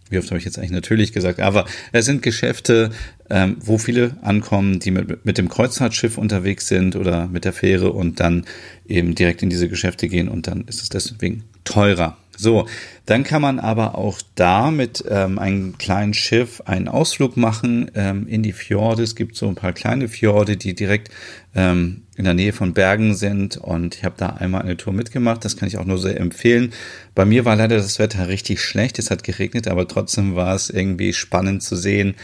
wie 0.09 0.17
oft 0.17 0.29
habe 0.29 0.39
ich 0.39 0.45
jetzt 0.45 0.57
eigentlich 0.57 0.71
natürlich 0.71 1.13
gesagt, 1.13 1.39
aber 1.39 1.65
es 1.91 2.05
sind 2.05 2.21
Geschäfte, 2.21 2.91
ähm, 3.29 3.57
wo 3.59 3.77
viele 3.77 4.17
ankommen, 4.21 4.79
die 4.79 4.91
mit, 4.91 5.25
mit 5.25 5.37
dem 5.37 5.49
Kreuzfahrtschiff 5.49 6.17
unterwegs 6.17 6.67
sind 6.67 6.95
oder 6.95 7.27
mit 7.27 7.45
der 7.45 7.53
Fähre 7.53 7.91
und 7.91 8.19
dann 8.19 8.45
eben 8.87 9.15
direkt 9.15 9.43
in 9.43 9.49
diese 9.49 9.69
Geschäfte 9.69 10.07
gehen 10.07 10.29
und 10.29 10.47
dann 10.47 10.65
ist 10.67 10.81
es 10.81 10.89
deswegen 10.89 11.43
teurer. 11.63 12.17
So, 12.35 12.67
dann 13.05 13.23
kann 13.23 13.41
man 13.41 13.59
aber 13.59 13.95
auch 13.95 14.19
da 14.35 14.71
mit 14.71 15.03
ähm, 15.07 15.37
einem 15.37 15.77
kleinen 15.77 16.13
Schiff 16.13 16.61
einen 16.65 16.87
Ausflug 16.87 17.37
machen 17.37 17.91
ähm, 17.95 18.27
in 18.27 18.41
die 18.41 18.53
Fjorde. 18.53 19.03
Es 19.03 19.15
gibt 19.15 19.35
so 19.35 19.47
ein 19.47 19.55
paar 19.55 19.73
kleine 19.73 20.07
Fjorde, 20.07 20.57
die 20.57 20.73
direkt 20.73 21.11
ähm, 21.55 22.03
in 22.15 22.25
der 22.25 22.33
Nähe 22.33 22.53
von 22.53 22.73
Bergen 22.73 23.15
sind. 23.15 23.57
Und 23.57 23.95
ich 23.95 24.03
habe 24.03 24.15
da 24.17 24.29
einmal 24.29 24.61
eine 24.61 24.77
Tour 24.77 24.93
mitgemacht. 24.93 25.43
Das 25.45 25.57
kann 25.57 25.67
ich 25.67 25.77
auch 25.77 25.85
nur 25.85 25.97
sehr 25.97 26.19
empfehlen. 26.19 26.73
Bei 27.15 27.25
mir 27.25 27.45
war 27.45 27.55
leider 27.55 27.77
das 27.77 27.99
Wetter 27.99 28.27
richtig 28.27 28.61
schlecht. 28.61 28.99
Es 28.99 29.11
hat 29.11 29.23
geregnet, 29.23 29.67
aber 29.67 29.87
trotzdem 29.87 30.35
war 30.35 30.55
es 30.55 30.69
irgendwie 30.69 31.13
spannend 31.13 31.63
zu 31.63 31.75
sehen, 31.75 32.15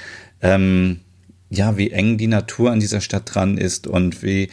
ähm, 0.41 0.99
ja, 1.49 1.77
wie 1.77 1.91
eng 1.91 2.17
die 2.17 2.27
Natur 2.27 2.71
an 2.71 2.79
dieser 2.79 3.01
Stadt 3.01 3.33
dran 3.33 3.57
ist 3.57 3.87
und 3.87 4.21
wie 4.21 4.49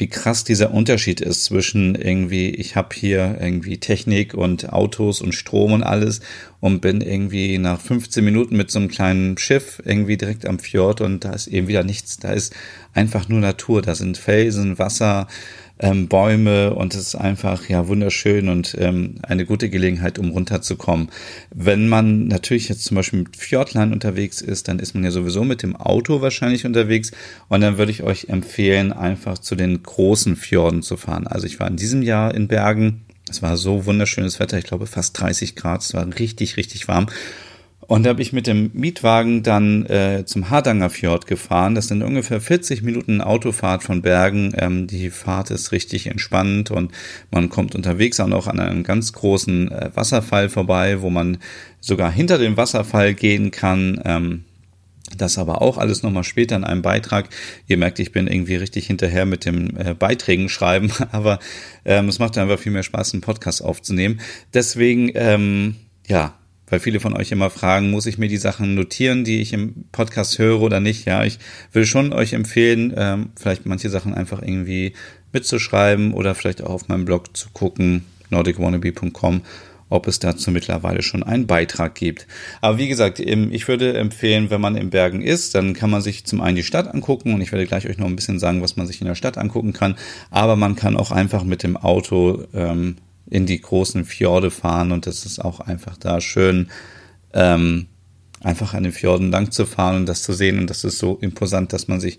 wie 0.00 0.08
krass 0.08 0.44
dieser 0.44 0.72
Unterschied 0.72 1.20
ist 1.20 1.44
zwischen 1.44 1.94
irgendwie, 1.94 2.48
ich 2.48 2.74
habe 2.74 2.88
hier 2.94 3.36
irgendwie 3.38 3.78
Technik 3.78 4.32
und 4.32 4.72
Autos 4.72 5.20
und 5.20 5.34
Strom 5.34 5.72
und 5.72 5.82
alles 5.82 6.20
und 6.58 6.80
bin 6.80 7.02
irgendwie 7.02 7.58
nach 7.58 7.78
15 7.78 8.24
Minuten 8.24 8.56
mit 8.56 8.70
so 8.70 8.78
einem 8.78 8.88
kleinen 8.88 9.36
Schiff 9.36 9.82
irgendwie 9.84 10.16
direkt 10.16 10.46
am 10.46 10.58
Fjord 10.58 11.02
und 11.02 11.24
da 11.26 11.32
ist 11.32 11.48
eben 11.48 11.68
wieder 11.68 11.84
nichts. 11.84 12.18
Da 12.18 12.32
ist 12.32 12.54
einfach 12.94 13.28
nur 13.28 13.40
Natur. 13.40 13.82
Da 13.82 13.94
sind 13.94 14.16
Felsen, 14.16 14.78
Wasser, 14.78 15.28
ähm, 15.80 16.08
Bäume 16.08 16.74
und 16.74 16.94
es 16.94 17.00
ist 17.00 17.14
einfach 17.14 17.68
ja 17.68 17.88
wunderschön 17.88 18.48
und 18.48 18.76
ähm, 18.78 19.16
eine 19.22 19.46
gute 19.46 19.70
Gelegenheit, 19.70 20.18
um 20.18 20.30
runterzukommen. 20.30 21.08
Wenn 21.54 21.88
man 21.88 22.28
natürlich 22.28 22.68
jetzt 22.68 22.84
zum 22.84 22.96
Beispiel 22.96 23.20
mit 23.20 23.36
Fjordline 23.36 23.92
unterwegs 23.92 24.42
ist, 24.42 24.68
dann 24.68 24.78
ist 24.78 24.94
man 24.94 25.04
ja 25.04 25.10
sowieso 25.10 25.42
mit 25.42 25.62
dem 25.62 25.74
Auto 25.76 26.20
wahrscheinlich 26.20 26.66
unterwegs 26.66 27.12
und 27.48 27.62
dann 27.62 27.78
würde 27.78 27.92
ich 27.92 28.02
euch 28.02 28.28
empfehlen, 28.28 28.92
einfach 28.92 29.38
zu 29.38 29.56
den 29.56 29.82
großen 29.82 30.36
Fjorden 30.36 30.82
zu 30.82 30.96
fahren. 30.96 31.26
Also 31.26 31.46
ich 31.46 31.58
war 31.58 31.68
in 31.68 31.76
diesem 31.76 32.02
Jahr 32.02 32.34
in 32.34 32.46
Bergen. 32.46 33.02
Es 33.28 33.42
war 33.42 33.56
so 33.56 33.86
wunderschönes 33.86 34.40
Wetter, 34.40 34.58
ich 34.58 34.64
glaube 34.64 34.86
fast 34.86 35.18
30 35.18 35.54
Grad, 35.54 35.82
es 35.82 35.94
war 35.94 36.06
richtig, 36.18 36.56
richtig 36.56 36.88
warm. 36.88 37.06
Und 37.90 38.04
da 38.04 38.10
habe 38.10 38.22
ich 38.22 38.32
mit 38.32 38.46
dem 38.46 38.70
Mietwagen 38.72 39.42
dann 39.42 39.84
äh, 39.86 40.22
zum 40.24 40.48
Hardanger 40.48 40.90
Fjord 40.90 41.26
gefahren. 41.26 41.74
Das 41.74 41.88
sind 41.88 42.04
ungefähr 42.04 42.40
40 42.40 42.84
Minuten 42.84 43.20
Autofahrt 43.20 43.82
von 43.82 44.00
Bergen. 44.00 44.52
Ähm, 44.56 44.86
die 44.86 45.10
Fahrt 45.10 45.50
ist 45.50 45.72
richtig 45.72 46.06
entspannend 46.06 46.70
und 46.70 46.92
man 47.32 47.48
kommt 47.48 47.74
unterwegs 47.74 48.20
auch 48.20 48.28
noch 48.28 48.46
an 48.46 48.60
einem 48.60 48.84
ganz 48.84 49.12
großen 49.12 49.72
äh, 49.72 49.90
Wasserfall 49.92 50.48
vorbei, 50.48 51.02
wo 51.02 51.10
man 51.10 51.38
sogar 51.80 52.12
hinter 52.12 52.38
dem 52.38 52.56
Wasserfall 52.56 53.12
gehen 53.12 53.50
kann. 53.50 54.00
Ähm, 54.04 54.44
das 55.18 55.36
aber 55.36 55.60
auch 55.60 55.76
alles 55.76 56.04
nochmal 56.04 56.22
später 56.22 56.54
in 56.54 56.62
einem 56.62 56.82
Beitrag. 56.82 57.28
Ihr 57.66 57.76
merkt, 57.76 57.98
ich 57.98 58.12
bin 58.12 58.28
irgendwie 58.28 58.54
richtig 58.54 58.86
hinterher 58.86 59.26
mit 59.26 59.44
dem 59.44 59.76
äh, 59.76 59.94
Beiträgen 59.94 60.48
schreiben, 60.48 60.92
aber 61.10 61.40
ähm, 61.84 62.08
es 62.08 62.20
macht 62.20 62.38
einfach 62.38 62.60
viel 62.60 62.70
mehr 62.70 62.84
Spaß, 62.84 63.14
einen 63.14 63.20
Podcast 63.20 63.64
aufzunehmen. 63.64 64.20
Deswegen, 64.54 65.10
ähm, 65.14 65.74
ja, 66.06 66.36
weil 66.70 66.80
viele 66.80 67.00
von 67.00 67.14
euch 67.14 67.32
immer 67.32 67.50
fragen, 67.50 67.90
muss 67.90 68.06
ich 68.06 68.16
mir 68.16 68.28
die 68.28 68.36
Sachen 68.36 68.74
notieren, 68.74 69.24
die 69.24 69.40
ich 69.40 69.52
im 69.52 69.84
Podcast 69.92 70.38
höre 70.38 70.62
oder 70.62 70.80
nicht? 70.80 71.04
Ja, 71.04 71.24
ich 71.24 71.38
würde 71.72 71.86
schon 71.86 72.12
euch 72.12 72.32
empfehlen, 72.32 72.94
ähm, 72.96 73.30
vielleicht 73.36 73.66
manche 73.66 73.90
Sachen 73.90 74.14
einfach 74.14 74.40
irgendwie 74.40 74.94
mitzuschreiben 75.32 76.14
oder 76.14 76.34
vielleicht 76.34 76.62
auch 76.62 76.70
auf 76.70 76.88
meinem 76.88 77.04
Blog 77.04 77.36
zu 77.36 77.50
gucken, 77.52 78.04
nordicwannabe.com, 78.30 79.42
ob 79.88 80.06
es 80.06 80.20
dazu 80.20 80.52
mittlerweile 80.52 81.02
schon 81.02 81.24
einen 81.24 81.48
Beitrag 81.48 81.96
gibt. 81.96 82.28
Aber 82.60 82.78
wie 82.78 82.88
gesagt, 82.88 83.18
ich 83.18 83.68
würde 83.68 83.94
empfehlen, 83.94 84.50
wenn 84.50 84.60
man 84.60 84.76
in 84.76 84.90
Bergen 84.90 85.20
ist, 85.20 85.56
dann 85.56 85.74
kann 85.74 85.90
man 85.90 86.00
sich 86.00 86.24
zum 86.24 86.40
einen 86.40 86.56
die 86.56 86.62
Stadt 86.62 86.92
angucken 86.94 87.34
und 87.34 87.40
ich 87.40 87.50
werde 87.50 87.66
gleich 87.66 87.88
euch 87.88 87.98
noch 87.98 88.06
ein 88.06 88.16
bisschen 88.16 88.38
sagen, 88.38 88.62
was 88.62 88.76
man 88.76 88.86
sich 88.86 89.00
in 89.00 89.08
der 89.08 89.16
Stadt 89.16 89.36
angucken 89.36 89.72
kann. 89.72 89.96
Aber 90.30 90.54
man 90.54 90.76
kann 90.76 90.96
auch 90.96 91.10
einfach 91.10 91.42
mit 91.42 91.64
dem 91.64 91.76
Auto 91.76 92.44
ähm, 92.54 92.96
in 93.30 93.46
die 93.46 93.60
großen 93.60 94.04
Fjorde 94.04 94.50
fahren 94.50 94.92
und 94.92 95.06
das 95.06 95.24
ist 95.24 95.38
auch 95.38 95.60
einfach 95.60 95.96
da 95.96 96.20
schön, 96.20 96.68
ähm, 97.32 97.86
einfach 98.40 98.74
an 98.74 98.82
den 98.82 98.92
Fjorden 98.92 99.30
lang 99.30 99.50
zu 99.50 99.66
fahren 99.66 99.96
und 99.96 100.06
das 100.06 100.22
zu 100.22 100.32
sehen 100.32 100.58
und 100.58 100.68
das 100.68 100.84
ist 100.84 100.98
so 100.98 101.16
imposant, 101.20 101.72
dass 101.72 101.88
man 101.88 102.00
sich 102.00 102.18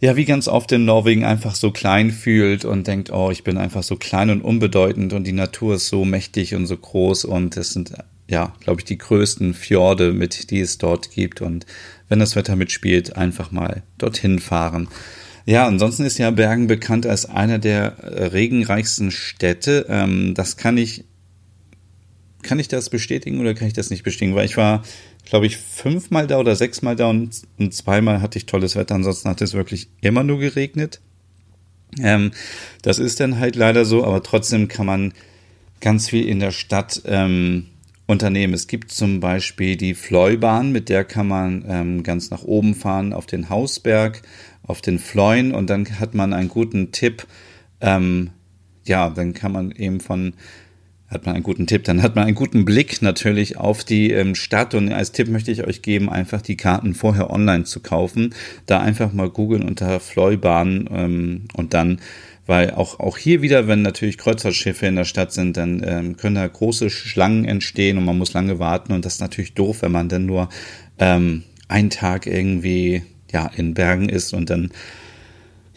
ja 0.00 0.16
wie 0.16 0.24
ganz 0.24 0.48
oft 0.48 0.72
in 0.72 0.84
Norwegen 0.84 1.24
einfach 1.24 1.54
so 1.54 1.70
klein 1.70 2.10
fühlt 2.10 2.64
und 2.64 2.86
denkt, 2.86 3.10
oh, 3.10 3.30
ich 3.30 3.44
bin 3.44 3.58
einfach 3.58 3.82
so 3.82 3.96
klein 3.96 4.30
und 4.30 4.42
unbedeutend 4.42 5.12
und 5.12 5.24
die 5.24 5.32
Natur 5.32 5.76
ist 5.76 5.88
so 5.88 6.04
mächtig 6.04 6.54
und 6.54 6.66
so 6.66 6.76
groß 6.76 7.24
und 7.24 7.56
es 7.56 7.72
sind 7.72 7.92
ja, 8.28 8.54
glaube 8.60 8.80
ich, 8.80 8.84
die 8.84 8.98
größten 8.98 9.54
Fjorde 9.54 10.12
mit, 10.12 10.50
die 10.50 10.60
es 10.60 10.78
dort 10.78 11.10
gibt 11.10 11.42
und 11.42 11.66
wenn 12.08 12.18
das 12.18 12.36
Wetter 12.36 12.56
mitspielt, 12.56 13.16
einfach 13.16 13.50
mal 13.50 13.82
dorthin 13.98 14.38
fahren. 14.38 14.88
Ja, 15.46 15.64
ansonsten 15.68 16.04
ist 16.04 16.18
ja 16.18 16.32
Bergen 16.32 16.66
bekannt 16.66 17.06
als 17.06 17.24
einer 17.24 17.60
der 17.60 17.98
äh, 17.98 18.24
regenreichsten 18.26 19.12
Städte. 19.12 19.86
Ähm, 19.88 20.34
das 20.34 20.56
kann 20.56 20.76
ich, 20.76 21.04
kann 22.42 22.58
ich 22.58 22.66
das 22.66 22.90
bestätigen 22.90 23.38
oder 23.38 23.54
kann 23.54 23.68
ich 23.68 23.72
das 23.72 23.88
nicht 23.90 24.02
bestätigen? 24.02 24.34
Weil 24.34 24.46
ich 24.46 24.56
war, 24.56 24.82
glaube 25.24 25.46
ich, 25.46 25.56
fünfmal 25.56 26.26
da 26.26 26.40
oder 26.40 26.56
sechsmal 26.56 26.96
da 26.96 27.08
und, 27.08 27.42
und 27.58 27.72
zweimal 27.72 28.20
hatte 28.20 28.38
ich 28.38 28.46
tolles 28.46 28.74
Wetter. 28.74 28.96
Ansonsten 28.96 29.28
hat 29.28 29.40
es 29.40 29.54
wirklich 29.54 29.88
immer 30.00 30.24
nur 30.24 30.40
geregnet. 30.40 31.00
Ähm, 32.02 32.32
das 32.82 32.98
ist 32.98 33.20
dann 33.20 33.38
halt 33.38 33.54
leider 33.54 33.84
so, 33.84 34.04
aber 34.04 34.24
trotzdem 34.24 34.66
kann 34.66 34.86
man 34.86 35.14
ganz 35.80 36.08
viel 36.08 36.26
in 36.26 36.40
der 36.40 36.50
Stadt 36.50 37.02
ähm, 37.06 37.66
unternehmen. 38.06 38.54
Es 38.54 38.66
gibt 38.66 38.90
zum 38.90 39.20
Beispiel 39.20 39.76
die 39.76 39.94
Fleubahn, 39.94 40.72
mit 40.72 40.88
der 40.88 41.04
kann 41.04 41.28
man 41.28 41.64
ähm, 41.68 42.02
ganz 42.02 42.30
nach 42.30 42.42
oben 42.42 42.74
fahren 42.74 43.12
auf 43.12 43.26
den 43.26 43.48
Hausberg 43.48 44.22
auf 44.66 44.80
den 44.80 44.98
Floin 44.98 45.52
und 45.52 45.70
dann 45.70 46.00
hat 46.00 46.14
man 46.14 46.32
einen 46.32 46.48
guten 46.48 46.92
Tipp. 46.92 47.26
Ähm, 47.80 48.30
ja, 48.84 49.10
dann 49.10 49.34
kann 49.34 49.52
man 49.52 49.72
eben 49.72 50.00
von 50.00 50.34
hat 51.08 51.24
man 51.24 51.36
einen 51.36 51.44
guten 51.44 51.68
Tipp, 51.68 51.84
dann 51.84 52.02
hat 52.02 52.16
man 52.16 52.26
einen 52.26 52.34
guten 52.34 52.64
Blick 52.64 53.00
natürlich 53.00 53.56
auf 53.56 53.84
die 53.84 54.10
ähm, 54.10 54.34
Stadt 54.34 54.74
und 54.74 54.92
als 54.92 55.12
Tipp 55.12 55.28
möchte 55.28 55.52
ich 55.52 55.64
euch 55.64 55.82
geben, 55.82 56.10
einfach 56.10 56.42
die 56.42 56.56
Karten 56.56 56.94
vorher 56.94 57.30
online 57.30 57.62
zu 57.62 57.78
kaufen, 57.80 58.34
da 58.66 58.80
einfach 58.80 59.12
mal 59.12 59.30
googeln 59.30 59.62
unter 59.62 60.00
Fleubahn 60.00 60.88
ähm, 60.90 61.44
und 61.54 61.74
dann 61.74 62.00
weil 62.48 62.70
auch, 62.70 63.00
auch 63.00 63.18
hier 63.18 63.42
wieder, 63.42 63.66
wenn 63.66 63.82
natürlich 63.82 64.18
Kreuzfahrtschiffe 64.18 64.86
in 64.86 64.94
der 64.94 65.04
Stadt 65.04 65.32
sind, 65.32 65.56
dann 65.56 65.82
ähm, 65.84 66.16
können 66.16 66.36
da 66.36 66.46
große 66.46 66.90
Schlangen 66.90 67.44
entstehen 67.44 67.98
und 67.98 68.04
man 68.04 68.18
muss 68.18 68.34
lange 68.34 68.60
warten 68.60 68.92
und 68.92 69.04
das 69.04 69.14
ist 69.14 69.20
natürlich 69.20 69.54
doof, 69.54 69.82
wenn 69.82 69.92
man 69.92 70.08
dann 70.08 70.26
nur 70.26 70.48
ähm, 70.98 71.42
einen 71.68 71.90
Tag 71.90 72.26
irgendwie 72.26 73.02
ja, 73.32 73.50
in 73.56 73.74
Bergen 73.74 74.08
ist 74.08 74.32
und 74.32 74.50
dann 74.50 74.70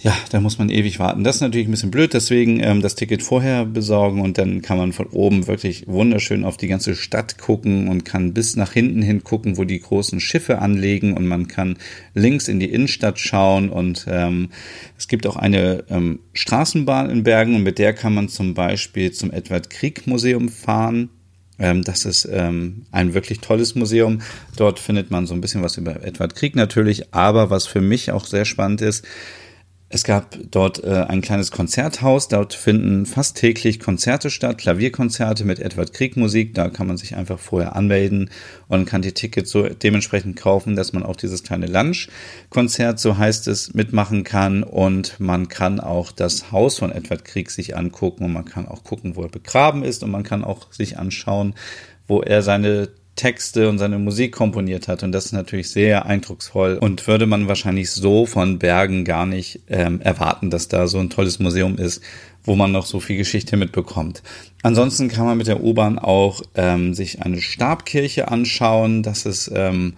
ja, 0.01 0.15
da 0.31 0.39
muss 0.39 0.57
man 0.57 0.69
ewig 0.69 0.97
warten. 0.99 1.25
Das 1.25 1.35
ist 1.35 1.41
natürlich 1.41 1.67
ein 1.67 1.71
bisschen 1.71 1.91
blöd, 1.91 2.13
deswegen 2.13 2.61
ähm, 2.61 2.81
das 2.81 2.95
Ticket 2.95 3.21
vorher 3.21 3.65
besorgen 3.65 4.21
und 4.21 4.37
dann 4.37 4.61
kann 4.61 4.77
man 4.77 4.93
von 4.93 5.07
oben 5.07 5.47
wirklich 5.47 5.87
wunderschön 5.87 6.45
auf 6.45 6.55
die 6.55 6.69
ganze 6.69 6.95
Stadt 6.95 7.37
gucken 7.37 7.89
und 7.89 8.05
kann 8.05 8.33
bis 8.33 8.55
nach 8.55 8.71
hinten 8.71 9.01
hin 9.01 9.25
gucken, 9.25 9.57
wo 9.57 9.65
die 9.65 9.79
großen 9.79 10.21
Schiffe 10.21 10.59
anlegen 10.59 11.17
und 11.17 11.27
man 11.27 11.49
kann 11.49 11.77
links 12.13 12.47
in 12.47 12.61
die 12.61 12.71
Innenstadt 12.71 13.19
schauen 13.19 13.69
und 13.69 14.05
ähm, 14.09 14.51
es 14.97 15.09
gibt 15.09 15.27
auch 15.27 15.35
eine 15.35 15.83
ähm, 15.89 16.19
Straßenbahn 16.31 17.09
in 17.09 17.23
Bergen 17.23 17.55
und 17.55 17.63
mit 17.63 17.77
der 17.77 17.91
kann 17.93 18.13
man 18.13 18.29
zum 18.29 18.53
Beispiel 18.53 19.11
zum 19.11 19.31
Edward 19.31 19.69
Krieg 19.69 20.07
Museum 20.07 20.47
fahren. 20.47 21.09
Ähm, 21.59 21.83
das 21.83 22.05
ist 22.05 22.27
ähm, 22.31 22.85
ein 22.91 23.13
wirklich 23.13 23.39
tolles 23.39 23.75
Museum. 23.75 24.21
Dort 24.55 24.79
findet 24.79 25.11
man 25.11 25.27
so 25.27 25.33
ein 25.33 25.41
bisschen 25.41 25.61
was 25.61 25.77
über 25.77 26.03
Edward 26.03 26.35
Krieg 26.35 26.55
natürlich, 26.55 27.13
aber 27.13 27.49
was 27.49 27.67
für 27.67 27.81
mich 27.81 28.11
auch 28.11 28.25
sehr 28.25 28.45
spannend 28.45 28.81
ist, 28.81 29.05
es 29.91 30.03
gab 30.03 30.37
dort 30.51 30.83
äh, 30.83 31.05
ein 31.07 31.21
kleines 31.21 31.49
Konzerthaus. 31.49 32.27
Dort 32.27 32.53
finden 32.53 33.07
fast 33.07 33.37
täglich 33.37 33.79
Konzerte 33.79 34.29
statt, 34.29 34.59
Klavierkonzerte 34.59 35.45
mit 35.45 35.57
Edward 35.57 35.93
Krieg 35.93 36.15
Musik. 36.15 36.53
Da 36.53 36.69
kann 36.69 36.85
man 36.85 36.97
sich 36.97 37.15
einfach 37.15 37.39
vorher 37.39 37.75
anmelden 37.75 38.29
und 38.67 38.85
kann 38.85 39.01
die 39.01 39.13
Tickets 39.13 39.49
so 39.49 39.67
dementsprechend 39.67 40.35
kaufen, 40.35 40.75
dass 40.75 40.93
man 40.93 41.01
auch 41.01 41.15
dieses 41.15 41.41
kleine 41.41 41.65
Lunch-Konzert, 41.65 42.99
so 42.99 43.17
heißt 43.17 43.47
es, 43.47 43.73
mitmachen 43.73 44.23
kann. 44.23 44.61
Und 44.61 45.19
man 45.19 45.47
kann 45.47 45.79
auch 45.79 46.11
das 46.11 46.51
Haus 46.51 46.77
von 46.77 46.91
Edward 46.91 47.25
Krieg 47.25 47.49
sich 47.49 47.75
angucken 47.75 48.25
und 48.25 48.33
man 48.33 48.45
kann 48.45 48.67
auch 48.67 48.83
gucken, 48.83 49.15
wo 49.15 49.23
er 49.23 49.29
begraben 49.29 49.83
ist 49.83 50.03
und 50.03 50.11
man 50.11 50.23
kann 50.23 50.43
auch 50.43 50.71
sich 50.71 50.99
anschauen, 50.99 51.55
wo 52.07 52.21
er 52.21 52.43
seine 52.43 52.89
Texte 53.19 53.67
und 53.67 53.79
seine 53.79 53.99
Musik 53.99 54.31
komponiert 54.31 54.87
hat. 54.87 55.03
Und 55.03 55.11
das 55.11 55.25
ist 55.25 55.33
natürlich 55.33 55.69
sehr 55.69 56.05
eindrucksvoll 56.05 56.77
und 56.79 57.05
würde 57.05 57.25
man 57.25 57.49
wahrscheinlich 57.49 57.91
so 57.91 58.25
von 58.25 58.59
Bergen 58.59 59.03
gar 59.03 59.25
nicht 59.25 59.59
ähm, 59.67 59.99
erwarten, 59.99 60.49
dass 60.49 60.69
da 60.69 60.87
so 60.87 60.99
ein 60.99 61.09
tolles 61.09 61.37
Museum 61.37 61.77
ist, 61.77 62.01
wo 62.45 62.55
man 62.55 62.71
noch 62.71 62.85
so 62.85 63.01
viel 63.01 63.17
Geschichte 63.17 63.57
mitbekommt. 63.57 64.23
Ansonsten 64.63 65.09
kann 65.09 65.25
man 65.25 65.37
mit 65.37 65.47
der 65.47 65.61
U-Bahn 65.61 65.99
auch 65.99 66.41
ähm, 66.55 66.93
sich 66.93 67.21
eine 67.21 67.41
Stabkirche 67.41 68.29
anschauen. 68.29 69.03
Das 69.03 69.25
ist 69.25 69.51
ähm, 69.53 69.95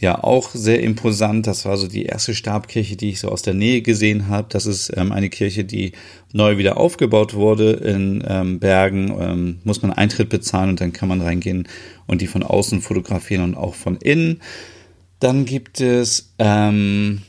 ja 0.00 0.24
auch 0.24 0.50
sehr 0.52 0.82
imposant. 0.82 1.46
Das 1.46 1.64
war 1.66 1.76
so 1.76 1.86
die 1.86 2.06
erste 2.06 2.34
Stabkirche, 2.34 2.96
die 2.96 3.10
ich 3.10 3.20
so 3.20 3.28
aus 3.28 3.42
der 3.42 3.54
Nähe 3.54 3.82
gesehen 3.82 4.28
habe. 4.28 4.48
Das 4.50 4.66
ist 4.66 4.92
ähm, 4.96 5.12
eine 5.12 5.28
Kirche, 5.28 5.64
die 5.64 5.92
neu 6.32 6.56
wieder 6.56 6.78
aufgebaut 6.78 7.34
wurde 7.34 7.72
in 7.72 8.24
ähm, 8.26 8.58
Bergen. 8.58 9.14
Ähm, 9.20 9.58
muss 9.64 9.82
man 9.82 9.92
Eintritt 9.92 10.30
bezahlen 10.30 10.70
und 10.70 10.80
dann 10.80 10.92
kann 10.92 11.08
man 11.08 11.20
reingehen 11.20 11.68
und 12.06 12.22
die 12.22 12.26
von 12.26 12.42
außen 12.42 12.80
fotografieren 12.80 13.44
und 13.44 13.54
auch 13.54 13.74
von 13.74 13.96
innen. 13.96 14.40
Dann 15.20 15.44
gibt 15.44 15.82
es 15.82 16.32
ähm, 16.38 17.20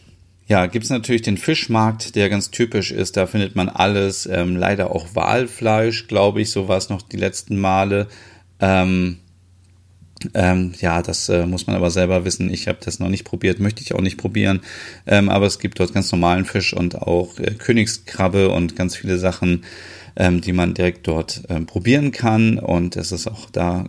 ja, 0.51 0.65
gibt 0.65 0.83
es 0.83 0.91
natürlich 0.91 1.21
den 1.21 1.37
Fischmarkt, 1.37 2.17
der 2.17 2.27
ganz 2.27 2.51
typisch 2.51 2.91
ist. 2.91 3.15
Da 3.15 3.25
findet 3.25 3.55
man 3.55 3.69
alles, 3.69 4.25
ähm, 4.25 4.57
leider 4.57 4.91
auch 4.91 5.15
Walfleisch, 5.15 6.07
glaube 6.07 6.41
ich, 6.41 6.51
so 6.51 6.67
war 6.67 6.77
es 6.77 6.89
noch 6.89 7.01
die 7.01 7.15
letzten 7.15 7.57
Male. 7.57 8.07
Ähm, 8.59 9.20
ähm, 10.33 10.73
ja, 10.79 11.01
das 11.01 11.29
äh, 11.29 11.45
muss 11.45 11.67
man 11.67 11.75
aber 11.75 11.91
selber 11.91 12.25
wissen. 12.25 12.51
Ich 12.51 12.67
habe 12.67 12.79
das 12.83 12.99
noch 12.99 13.09
nicht 13.09 13.23
probiert, 13.23 13.59
möchte 13.59 13.81
ich 13.81 13.93
auch 13.93 14.01
nicht 14.01 14.17
probieren. 14.17 14.61
Ähm, 15.07 15.29
aber 15.29 15.45
es 15.45 15.59
gibt 15.59 15.79
dort 15.79 15.93
ganz 15.93 16.11
normalen 16.11 16.45
Fisch 16.45 16.73
und 16.73 17.01
auch 17.01 17.39
äh, 17.39 17.53
Königskrabbe 17.55 18.49
und 18.49 18.75
ganz 18.75 18.95
viele 18.95 19.17
Sachen, 19.17 19.63
ähm, 20.15 20.41
die 20.41 20.53
man 20.53 20.73
direkt 20.73 21.07
dort 21.07 21.43
ähm, 21.49 21.65
probieren 21.65 22.11
kann. 22.11 22.59
Und 22.59 22.95
es 22.95 23.11
ist 23.11 23.27
auch 23.27 23.49
da 23.49 23.85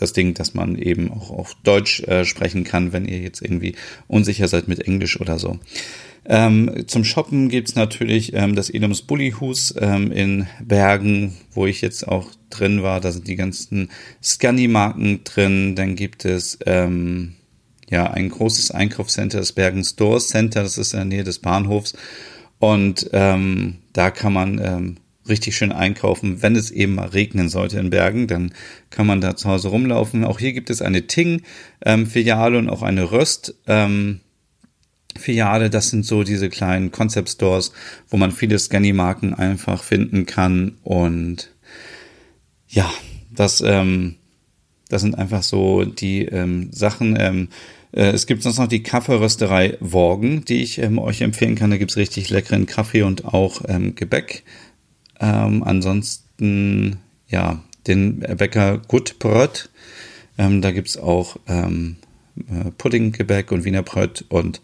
das 0.00 0.12
Ding, 0.12 0.34
dass 0.34 0.54
man 0.54 0.76
eben 0.76 1.10
auch 1.10 1.30
auf 1.30 1.56
Deutsch 1.62 2.02
äh, 2.04 2.24
sprechen 2.24 2.64
kann, 2.64 2.92
wenn 2.92 3.06
ihr 3.06 3.18
jetzt 3.18 3.42
irgendwie 3.42 3.74
unsicher 4.06 4.48
seid 4.48 4.68
mit 4.68 4.80
Englisch 4.80 5.20
oder 5.20 5.38
so. 5.38 5.58
Ähm, 6.30 6.84
zum 6.86 7.04
Shoppen 7.04 7.48
gibt's 7.48 7.74
natürlich 7.74 8.34
ähm, 8.34 8.54
das 8.54 8.68
Edoms 8.68 9.02
Bullyhus 9.02 9.74
ähm, 9.80 10.12
in 10.12 10.46
Bergen, 10.62 11.34
wo 11.52 11.66
ich 11.66 11.80
jetzt 11.80 12.06
auch 12.06 12.30
drin 12.50 12.82
war. 12.82 13.00
Da 13.00 13.12
sind 13.12 13.26
die 13.28 13.36
ganzen 13.36 13.90
Scandi-Marken 14.22 15.24
drin. 15.24 15.74
Dann 15.74 15.96
gibt 15.96 16.26
es 16.26 16.58
ähm, 16.66 17.36
ja 17.88 18.10
ein 18.10 18.28
großes 18.28 18.72
Einkaufscenter, 18.72 19.38
das 19.38 19.52
Bergen 19.52 19.82
Stores 19.82 20.28
Center. 20.28 20.62
Das 20.62 20.76
ist 20.76 20.92
in 20.92 20.98
der 20.98 21.06
Nähe 21.06 21.24
des 21.24 21.38
Bahnhofs. 21.38 21.94
Und 22.58 23.08
ähm, 23.14 23.78
da 23.94 24.10
kann 24.10 24.34
man 24.34 24.60
ähm, 24.62 24.96
richtig 25.28 25.56
schön 25.56 25.72
einkaufen, 25.72 26.42
wenn 26.42 26.56
es 26.56 26.70
eben 26.70 26.96
mal 26.96 27.08
regnen 27.08 27.48
sollte 27.48 27.78
in 27.78 27.90
Bergen, 27.90 28.26
dann 28.26 28.52
kann 28.90 29.06
man 29.06 29.20
da 29.20 29.36
zu 29.36 29.48
Hause 29.48 29.68
rumlaufen. 29.68 30.24
Auch 30.24 30.38
hier 30.38 30.52
gibt 30.52 30.70
es 30.70 30.82
eine 30.82 31.06
Ting-Filiale 31.06 32.58
ähm, 32.58 32.64
und 32.64 32.70
auch 32.70 32.82
eine 32.82 33.10
Röst. 33.10 33.54
Ähm, 33.66 34.20
Filiale, 35.16 35.70
das 35.70 35.90
sind 35.90 36.04
so 36.06 36.22
diese 36.22 36.48
kleinen 36.48 36.90
Concept 36.90 37.28
Stores, 37.28 37.72
wo 38.08 38.16
man 38.16 38.30
viele 38.30 38.58
Scanny-Marken 38.58 39.34
einfach 39.34 39.82
finden 39.82 40.26
kann. 40.26 40.76
Und 40.82 41.50
ja, 42.68 42.90
das, 43.30 43.60
ähm, 43.60 44.16
das 44.88 45.02
sind 45.02 45.18
einfach 45.18 45.42
so 45.42 45.84
die 45.84 46.24
ähm, 46.24 46.70
Sachen. 46.72 47.16
Ähm, 47.18 47.48
äh, 47.92 48.10
es 48.10 48.26
gibt 48.26 48.42
sonst 48.42 48.58
noch 48.58 48.68
die 48.68 48.82
Kaffeerösterei 48.82 49.76
Worgen, 49.80 50.44
die 50.44 50.62
ich 50.62 50.78
ähm, 50.78 50.98
euch 50.98 51.20
empfehlen 51.20 51.54
kann. 51.54 51.70
Da 51.70 51.76
gibt's 51.76 51.96
richtig 51.96 52.30
leckeren 52.30 52.66
Kaffee 52.66 53.02
und 53.02 53.24
auch 53.24 53.62
ähm, 53.68 53.94
Gebäck. 53.94 54.44
Ähm, 55.20 55.62
ansonsten, 55.62 56.98
ja, 57.28 57.62
den 57.86 58.20
Bäcker 58.20 58.78
Gutbrot. 58.78 59.70
Ähm, 60.36 60.62
da 60.62 60.70
gibt's 60.70 60.96
auch 60.96 61.36
ähm, 61.48 61.96
äh, 62.36 62.70
Puddinggebäck 62.76 63.50
und 63.50 63.64
Wiener 63.64 63.82
Brot 63.82 64.24
und 64.28 64.60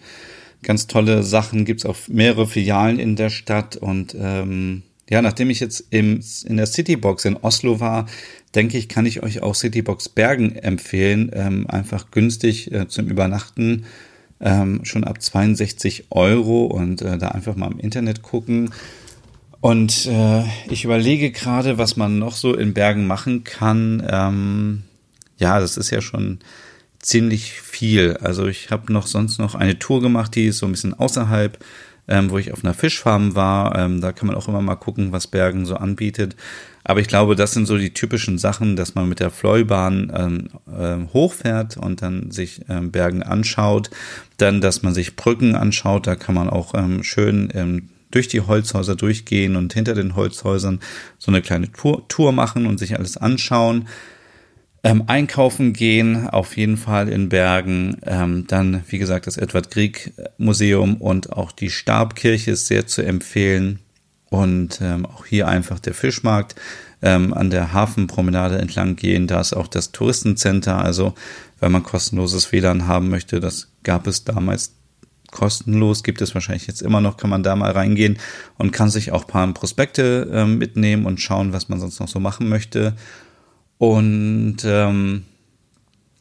ganz 0.62 0.86
tolle 0.86 1.22
Sachen. 1.22 1.64
Gibt's 1.64 1.86
auch 1.86 1.96
mehrere 2.08 2.46
Filialen 2.46 2.98
in 2.98 3.16
der 3.16 3.30
Stadt. 3.30 3.76
Und 3.76 4.14
ähm, 4.18 4.82
ja, 5.08 5.22
nachdem 5.22 5.50
ich 5.50 5.60
jetzt 5.60 5.84
im, 5.90 6.20
in 6.46 6.56
der 6.56 6.66
Citybox 6.66 7.24
in 7.24 7.36
Oslo 7.36 7.80
war, 7.80 8.06
denke 8.54 8.78
ich, 8.78 8.88
kann 8.88 9.06
ich 9.06 9.22
euch 9.22 9.42
auch 9.42 9.54
Citybox 9.54 10.08
Bergen 10.08 10.54
empfehlen. 10.56 11.30
Ähm, 11.34 11.66
einfach 11.68 12.10
günstig 12.10 12.72
äh, 12.72 12.88
zum 12.88 13.08
Übernachten. 13.08 13.84
Ähm, 14.40 14.84
schon 14.84 15.04
ab 15.04 15.22
62 15.22 16.06
Euro 16.10 16.64
und 16.64 17.02
äh, 17.02 17.18
da 17.18 17.28
einfach 17.28 17.56
mal 17.56 17.70
im 17.72 17.78
Internet 17.78 18.22
gucken. 18.22 18.70
Und 19.64 20.04
äh, 20.04 20.44
ich 20.68 20.84
überlege 20.84 21.30
gerade, 21.30 21.78
was 21.78 21.96
man 21.96 22.18
noch 22.18 22.36
so 22.36 22.52
in 22.52 22.74
Bergen 22.74 23.06
machen 23.06 23.44
kann. 23.44 24.06
Ähm, 24.06 24.82
ja, 25.38 25.58
das 25.58 25.78
ist 25.78 25.88
ja 25.88 26.02
schon 26.02 26.40
ziemlich 26.98 27.62
viel. 27.62 28.18
Also 28.20 28.46
ich 28.46 28.70
habe 28.70 28.92
noch 28.92 29.06
sonst 29.06 29.38
noch 29.38 29.54
eine 29.54 29.78
Tour 29.78 30.02
gemacht, 30.02 30.34
die 30.34 30.48
ist 30.48 30.58
so 30.58 30.66
ein 30.66 30.72
bisschen 30.72 30.92
außerhalb, 30.92 31.64
ähm, 32.08 32.28
wo 32.28 32.36
ich 32.36 32.52
auf 32.52 32.62
einer 32.62 32.74
Fischfarm 32.74 33.36
war. 33.36 33.74
Ähm, 33.78 34.02
da 34.02 34.12
kann 34.12 34.26
man 34.26 34.36
auch 34.36 34.48
immer 34.48 34.60
mal 34.60 34.74
gucken, 34.74 35.12
was 35.12 35.28
Bergen 35.28 35.64
so 35.64 35.76
anbietet. 35.76 36.36
Aber 36.84 37.00
ich 37.00 37.08
glaube, 37.08 37.34
das 37.34 37.52
sind 37.52 37.64
so 37.64 37.78
die 37.78 37.94
typischen 37.94 38.36
Sachen, 38.36 38.76
dass 38.76 38.94
man 38.94 39.08
mit 39.08 39.20
der 39.20 39.30
Fleubahn 39.30 40.12
ähm, 40.14 40.48
äh, 40.78 41.10
hochfährt 41.14 41.78
und 41.78 42.02
dann 42.02 42.30
sich 42.30 42.60
ähm, 42.68 42.92
Bergen 42.92 43.22
anschaut. 43.22 43.88
Dann, 44.36 44.60
dass 44.60 44.82
man 44.82 44.92
sich 44.92 45.16
Brücken 45.16 45.56
anschaut. 45.56 46.06
Da 46.06 46.16
kann 46.16 46.34
man 46.34 46.50
auch 46.50 46.74
ähm, 46.74 47.02
schön 47.02 47.48
ähm, 47.54 47.88
durch 48.14 48.28
die 48.28 48.40
Holzhäuser 48.40 48.96
durchgehen 48.96 49.56
und 49.56 49.72
hinter 49.72 49.94
den 49.94 50.16
Holzhäusern 50.16 50.80
so 51.18 51.30
eine 51.30 51.42
kleine 51.42 51.72
Tour, 51.72 52.06
Tour 52.08 52.32
machen 52.32 52.66
und 52.66 52.78
sich 52.78 52.96
alles 52.96 53.16
anschauen. 53.16 53.88
Ähm, 54.84 55.04
einkaufen 55.06 55.72
gehen, 55.72 56.28
auf 56.28 56.56
jeden 56.58 56.76
Fall 56.76 57.08
in 57.08 57.30
Bergen. 57.30 57.96
Ähm, 58.04 58.46
dann, 58.46 58.84
wie 58.88 58.98
gesagt, 58.98 59.26
das 59.26 59.38
Edward 59.38 59.70
Grieg 59.70 60.12
Museum 60.36 60.96
und 60.98 61.32
auch 61.32 61.52
die 61.52 61.70
Stabkirche 61.70 62.50
ist 62.50 62.66
sehr 62.66 62.86
zu 62.86 63.02
empfehlen. 63.02 63.80
Und 64.28 64.80
ähm, 64.82 65.06
auch 65.06 65.24
hier 65.26 65.48
einfach 65.48 65.78
der 65.78 65.94
Fischmarkt 65.94 66.54
ähm, 67.00 67.32
an 67.32 67.50
der 67.50 67.72
Hafenpromenade 67.72 68.58
entlang 68.58 68.96
gehen. 68.96 69.26
Da 69.26 69.40
ist 69.40 69.54
auch 69.54 69.68
das 69.68 69.92
Touristencenter. 69.92 70.84
Also, 70.84 71.14
wenn 71.60 71.72
man 71.72 71.82
kostenloses 71.82 72.52
WLAN 72.52 72.86
haben 72.86 73.08
möchte, 73.08 73.40
das 73.40 73.68
gab 73.84 74.06
es 74.06 74.24
damals 74.24 74.74
kostenlos, 75.34 76.04
gibt 76.04 76.22
es 76.22 76.34
wahrscheinlich 76.34 76.66
jetzt 76.66 76.80
immer 76.80 77.00
noch, 77.00 77.18
kann 77.18 77.28
man 77.28 77.42
da 77.42 77.56
mal 77.56 77.72
reingehen 77.72 78.18
und 78.56 78.70
kann 78.70 78.88
sich 78.88 79.12
auch 79.12 79.26
paar 79.26 79.52
Prospekte 79.52 80.30
äh, 80.32 80.46
mitnehmen 80.46 81.04
und 81.04 81.20
schauen, 81.20 81.52
was 81.52 81.68
man 81.68 81.80
sonst 81.80 82.00
noch 82.00 82.08
so 82.08 82.20
machen 82.20 82.48
möchte. 82.48 82.94
Und 83.76 84.58
ähm, 84.64 85.24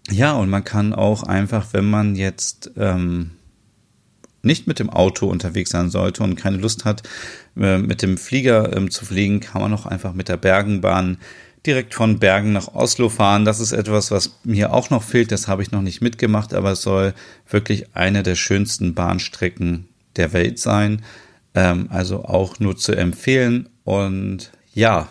ja, 0.09 0.33
und 0.33 0.49
man 0.49 0.63
kann 0.63 0.93
auch 0.93 1.23
einfach, 1.23 1.67
wenn 1.71 1.89
man 1.89 2.15
jetzt 2.15 2.71
ähm, 2.75 3.31
nicht 4.41 4.67
mit 4.67 4.79
dem 4.79 4.89
Auto 4.89 5.27
unterwegs 5.27 5.69
sein 5.69 5.89
sollte 5.89 6.23
und 6.23 6.35
keine 6.35 6.57
Lust 6.57 6.83
hat, 6.83 7.03
äh, 7.55 7.77
mit 7.77 8.01
dem 8.01 8.17
Flieger 8.17 8.75
ähm, 8.75 8.89
zu 8.89 9.05
fliegen, 9.05 9.39
kann 9.39 9.61
man 9.61 9.73
auch 9.73 9.85
einfach 9.85 10.13
mit 10.13 10.27
der 10.27 10.37
Bergenbahn 10.37 11.17
direkt 11.65 11.93
von 11.93 12.19
Bergen 12.19 12.53
nach 12.53 12.73
Oslo 12.73 13.09
fahren. 13.09 13.45
Das 13.45 13.59
ist 13.59 13.71
etwas, 13.71 14.11
was 14.11 14.37
mir 14.43 14.73
auch 14.73 14.89
noch 14.89 15.03
fehlt. 15.03 15.31
Das 15.31 15.47
habe 15.47 15.63
ich 15.63 15.71
noch 15.71 15.81
nicht 15.81 16.01
mitgemacht, 16.01 16.53
aber 16.53 16.71
es 16.71 16.81
soll 16.81 17.13
wirklich 17.49 17.95
eine 17.95 18.23
der 18.23 18.35
schönsten 18.35 18.93
Bahnstrecken 18.93 19.87
der 20.15 20.33
Welt 20.33 20.59
sein. 20.59 21.01
Ähm, 21.55 21.87
also 21.89 22.25
auch 22.25 22.59
nur 22.59 22.77
zu 22.77 22.93
empfehlen. 22.93 23.69
Und 23.83 24.51
ja, 24.73 25.09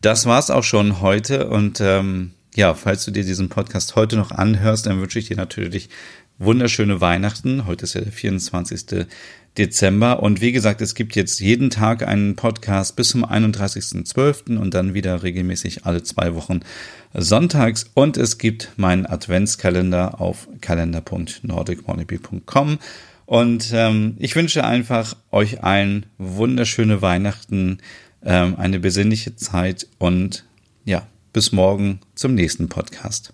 das 0.00 0.26
war's 0.26 0.50
auch 0.50 0.64
schon 0.64 1.00
heute. 1.00 1.48
Und 1.48 1.80
ähm, 1.80 2.32
ja, 2.54 2.74
falls 2.74 3.04
du 3.04 3.10
dir 3.10 3.24
diesen 3.24 3.48
Podcast 3.48 3.96
heute 3.96 4.16
noch 4.16 4.30
anhörst, 4.30 4.86
dann 4.86 5.00
wünsche 5.00 5.18
ich 5.18 5.28
dir 5.28 5.36
natürlich 5.36 5.88
wunderschöne 6.38 7.00
Weihnachten. 7.00 7.66
Heute 7.66 7.84
ist 7.84 7.94
ja 7.94 8.00
der 8.00 8.12
24. 8.12 9.06
Dezember. 9.58 10.22
Und 10.22 10.40
wie 10.40 10.52
gesagt, 10.52 10.80
es 10.80 10.94
gibt 10.94 11.16
jetzt 11.16 11.40
jeden 11.40 11.70
Tag 11.70 12.06
einen 12.06 12.36
Podcast 12.36 12.94
bis 12.96 13.08
zum 13.10 13.24
31.12. 13.24 14.56
und 14.56 14.74
dann 14.74 14.94
wieder 14.94 15.22
regelmäßig 15.22 15.84
alle 15.86 16.02
zwei 16.02 16.34
Wochen 16.34 16.60
sonntags. 17.12 17.90
Und 17.94 18.16
es 18.16 18.38
gibt 18.38 18.72
meinen 18.76 19.06
Adventskalender 19.06 20.20
auf 20.20 20.48
kalender.nordicwannabe.com. 20.60 22.78
Und 23.26 23.70
ähm, 23.72 24.16
ich 24.18 24.36
wünsche 24.36 24.64
einfach 24.64 25.16
euch 25.30 25.62
allen 25.62 26.06
wunderschöne 26.18 27.00
Weihnachten, 27.00 27.78
ähm, 28.22 28.56
eine 28.56 28.80
besinnliche 28.80 29.34
Zeit 29.36 29.86
und 29.98 30.44
ja, 30.84 31.06
bis 31.32 31.52
morgen 31.52 32.00
zum 32.14 32.34
nächsten 32.34 32.68
Podcast. 32.68 33.32